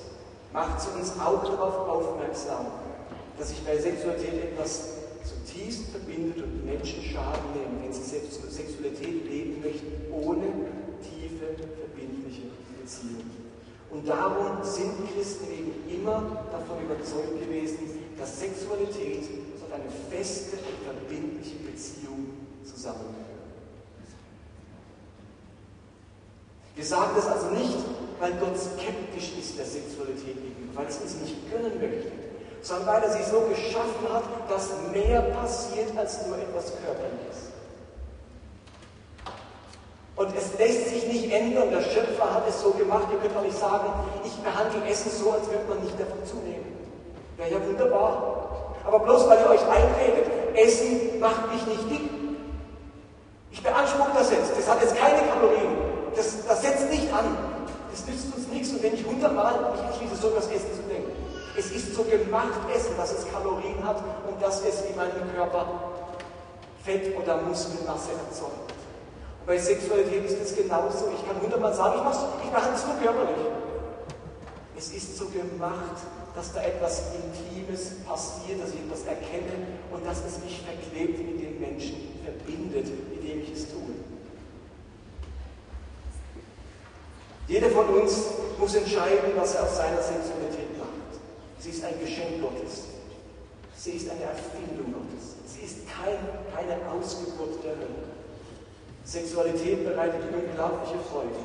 macht 0.52 0.80
sie 0.80 0.90
uns 0.96 1.18
auch 1.18 1.42
darauf 1.42 1.88
aufmerksam, 1.88 2.66
dass 3.36 3.48
sich 3.48 3.64
bei 3.64 3.76
Sexualität 3.76 4.52
etwas 4.52 4.91
zutiefst 5.24 5.90
verbindet 5.90 6.42
und 6.42 6.64
Menschen 6.64 7.02
Schaden 7.02 7.52
nehmen, 7.54 7.82
wenn 7.82 7.92
sie 7.92 8.02
Sexualität 8.02 9.28
leben 9.28 9.60
möchten, 9.62 10.12
ohne 10.12 10.46
tiefe, 11.02 11.56
verbindliche 11.78 12.42
Beziehungen. 12.80 13.30
Und 13.90 14.08
darum 14.08 14.64
sind 14.64 14.92
Christen 15.12 15.46
eben 15.52 16.00
immer 16.00 16.46
davon 16.50 16.82
überzeugt 16.82 17.38
gewesen, 17.40 17.78
dass 18.18 18.40
Sexualität 18.40 19.24
und 19.28 19.72
eine 19.72 19.90
feste 20.10 20.56
verbindliche 20.84 21.56
Beziehung 21.56 22.26
zusammengehören. 22.64 23.22
Wir 26.74 26.84
sagen 26.84 27.12
das 27.14 27.26
also 27.26 27.50
nicht, 27.50 27.78
weil 28.18 28.32
Gott 28.34 28.56
skeptisch 28.58 29.32
ist 29.38 29.58
der 29.58 29.66
Sexualität 29.66 30.36
gegenüber, 30.36 30.74
weil 30.74 30.86
es 30.86 30.96
uns 30.96 31.16
nicht 31.20 31.50
gönnen 31.50 31.78
möchte 31.78 32.21
sondern 32.62 32.86
weil 32.86 33.02
er 33.02 33.10
sie 33.10 33.24
so 33.24 33.40
geschaffen 33.40 34.06
hat, 34.12 34.22
dass 34.48 34.70
mehr 34.92 35.20
passiert 35.20 35.96
als 35.96 36.26
nur 36.26 36.38
etwas 36.38 36.72
Körperliches. 36.84 37.52
Und 40.14 40.36
es 40.36 40.56
lässt 40.58 40.88
sich 40.88 41.06
nicht 41.06 41.32
ändern. 41.32 41.70
Der 41.70 41.80
Schöpfer 41.80 42.32
hat 42.32 42.48
es 42.48 42.60
so 42.60 42.70
gemacht. 42.70 43.06
Ihr 43.10 43.18
könnt 43.18 43.36
auch 43.36 43.42
nicht 43.42 43.58
sagen, 43.58 43.88
ich 44.24 44.32
behandle 44.36 44.88
Essen 44.88 45.10
so, 45.10 45.32
als 45.32 45.46
würde 45.46 45.64
man 45.68 45.82
nicht 45.82 45.98
davon 45.98 46.24
zunehmen. 46.24 46.66
Wäre 47.36 47.50
ja 47.50 47.66
wunderbar. 47.66 48.76
Aber 48.84 49.00
bloß 49.00 49.28
weil 49.28 49.40
ihr 49.40 49.50
euch 49.50 49.62
einredet, 49.62 50.30
Essen 50.54 51.18
macht 51.18 51.52
mich 51.52 51.66
nicht 51.66 51.90
dick. 51.90 52.10
Ich 53.50 53.62
beanspruche 53.62 54.10
das 54.14 54.30
jetzt. 54.30 54.52
Das 54.56 54.68
hat 54.68 54.80
jetzt 54.82 54.96
keine 54.96 55.26
Kalorien. 55.28 55.76
Das, 56.14 56.46
das 56.46 56.62
setzt 56.62 56.90
nicht 56.90 57.12
an. 57.12 57.36
Das 57.90 58.06
nützt 58.06 58.36
uns 58.36 58.48
nichts. 58.48 58.70
Und 58.70 58.82
wenn 58.82 58.94
ich 58.94 59.04
hundertmal 59.04 59.72
mich 59.72 59.82
entschließe, 59.82 60.20
so 60.20 60.30
das 60.30 60.46
Essen 60.46 60.70
zu 60.76 60.81
es 61.56 61.70
ist 61.70 61.94
so 61.94 62.04
gemacht 62.04 62.60
Essen, 62.74 62.96
dass 62.96 63.12
es 63.12 63.30
Kalorien 63.30 63.84
hat 63.84 64.02
und 64.28 64.40
dass 64.40 64.64
es 64.64 64.82
in 64.86 64.96
meinem 64.96 65.32
Körper 65.34 65.66
Fett 66.84 67.16
oder 67.16 67.42
Muskelmasse 67.42 68.10
erzeugt. 68.12 68.72
Und 69.40 69.46
bei 69.46 69.58
Sexualität 69.58 70.24
ist 70.24 70.40
es 70.40 70.56
genauso. 70.56 71.10
Ich 71.14 71.26
kann 71.26 71.40
hundertmal 71.40 71.74
sagen, 71.74 72.00
ich, 72.10 72.46
ich 72.46 72.52
mache 72.52 72.70
es 72.74 72.86
nur 72.86 72.96
körperlich. 72.96 73.46
Es 74.76 74.92
ist 74.92 75.16
so 75.16 75.26
gemacht, 75.26 75.98
dass 76.34 76.52
da 76.54 76.62
etwas 76.62 77.02
Intimes 77.14 77.90
passiert, 78.08 78.62
dass 78.62 78.70
ich 78.70 78.80
etwas 78.80 79.04
erkenne 79.04 79.66
und 79.92 80.06
dass 80.06 80.24
es 80.24 80.42
mich 80.42 80.62
verklebt 80.62 81.18
mit 81.18 81.40
dem 81.40 81.60
Menschen 81.60 82.18
verbindet, 82.24 82.86
mit 83.10 83.22
dem 83.22 83.42
ich 83.42 83.52
es 83.52 83.68
tue. 83.68 83.94
Jeder 87.46 87.68
von 87.68 87.86
uns 87.88 88.24
muss 88.58 88.74
entscheiden, 88.74 89.32
was 89.36 89.54
er 89.54 89.64
aus 89.64 89.76
seiner 89.76 90.02
Sexualität. 90.02 90.71
Sie 91.62 91.70
ist 91.70 91.84
ein 91.84 91.94
Geschenk 92.00 92.42
Gottes. 92.42 92.88
Sie 93.76 93.92
ist 93.92 94.10
eine 94.10 94.22
Erfindung 94.22 94.92
Gottes. 94.92 95.36
Sie 95.46 95.64
ist 95.64 95.86
kein, 95.86 96.18
keine 96.52 96.90
Ausgeburt 96.90 97.62
der 97.62 97.76
Hölle. 97.76 98.10
Sexualität 99.04 99.84
bereitet 99.84 100.22
unglaubliche 100.34 100.98
Freude. 101.08 101.38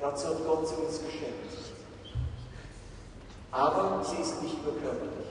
Dazu 0.00 0.28
hat 0.28 0.46
Gott 0.46 0.68
sie 0.68 0.74
uns 0.74 1.00
geschenkt. 1.04 1.52
Aber 3.50 4.02
sie 4.04 4.22
ist 4.22 4.42
nicht 4.42 4.64
nur 4.64 4.80
körperlich. 4.80 5.28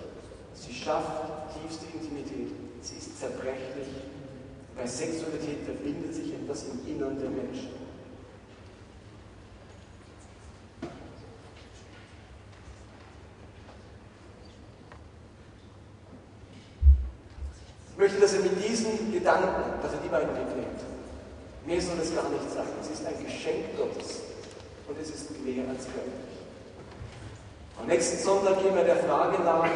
Sie 0.54 0.74
schafft 0.74 1.58
tiefste 1.58 1.86
Intimität. 1.98 2.54
Sie 2.82 2.98
ist 2.98 3.20
zerbrechlich. 3.20 3.90
Bei 4.76 4.86
Sexualität 4.86 5.66
verbindet 5.66 6.14
sich 6.14 6.34
etwas 6.34 6.66
im 6.66 6.96
Innern 6.96 7.20
der 7.20 7.30
Menschen. 7.30 7.87
Möchte, 18.08 18.22
dass 18.22 18.34
ihr 18.34 18.40
mit 18.40 18.64
diesen 18.64 19.12
Gedanken, 19.12 19.84
dass 19.84 19.92
ihr 19.92 20.00
die 20.04 20.10
beiden 20.10 20.32
mitnehmt. 20.32 20.80
Mehr 21.66 21.82
soll 21.82 22.00
es 22.02 22.16
gar 22.16 22.30
nicht 22.30 22.50
sein. 22.54 22.68
Es 22.80 22.90
ist 22.90 23.06
ein 23.06 23.20
Geschenk 23.20 23.76
Gottes 23.76 24.24
und 24.88 24.96
es 25.02 25.10
ist 25.10 25.32
mehr 25.44 25.68
als 25.68 25.84
göttlich. 25.86 26.40
Am 27.80 27.88
nächsten 27.88 28.18
Sonntag 28.24 28.64
gehen 28.64 28.74
wir 28.74 28.86
der 28.86 29.04
Frage 29.04 29.44
nach, 29.44 29.68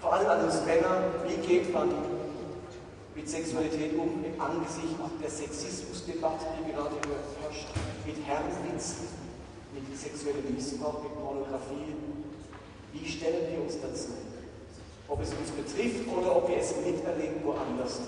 vor 0.00 0.14
allem 0.14 0.28
an 0.28 0.44
uns 0.44 0.64
Männer, 0.64 1.02
wie 1.26 1.36
geht 1.46 1.72
man 1.72 1.90
mit 3.14 3.28
Sexualität 3.28 3.98
um 3.98 4.24
im 4.24 4.40
Angesicht 4.40 4.94
der 5.20 5.30
Sexismusdebatte, 5.30 6.46
die 6.58 6.72
gerade 6.72 6.94
herrscht, 7.42 7.66
mit 8.06 8.16
Herrenwitzen, 8.24 9.08
mit 9.74 9.98
sexuellem 9.98 10.54
Missbrauch, 10.54 11.02
mit 11.02 11.14
Pornografie. 11.14 11.96
Wie 12.92 13.08
stellen 13.08 13.50
wir 13.50 13.62
uns 13.62 13.80
dazu? 13.80 14.35
Ob 15.08 15.22
es 15.22 15.30
uns 15.30 15.50
betrifft 15.50 16.08
oder 16.08 16.36
ob 16.36 16.48
wir 16.48 16.58
es 16.58 16.74
miterleben 16.76 17.44
woanders. 17.44 18.00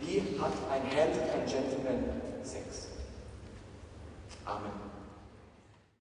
Wie 0.00 0.20
hat 0.40 0.52
ein 0.70 0.82
Herr, 0.90 1.06
ein 1.06 1.46
Gentleman 1.46 2.20
Sex? 2.42 2.88
Amen. 4.44 4.91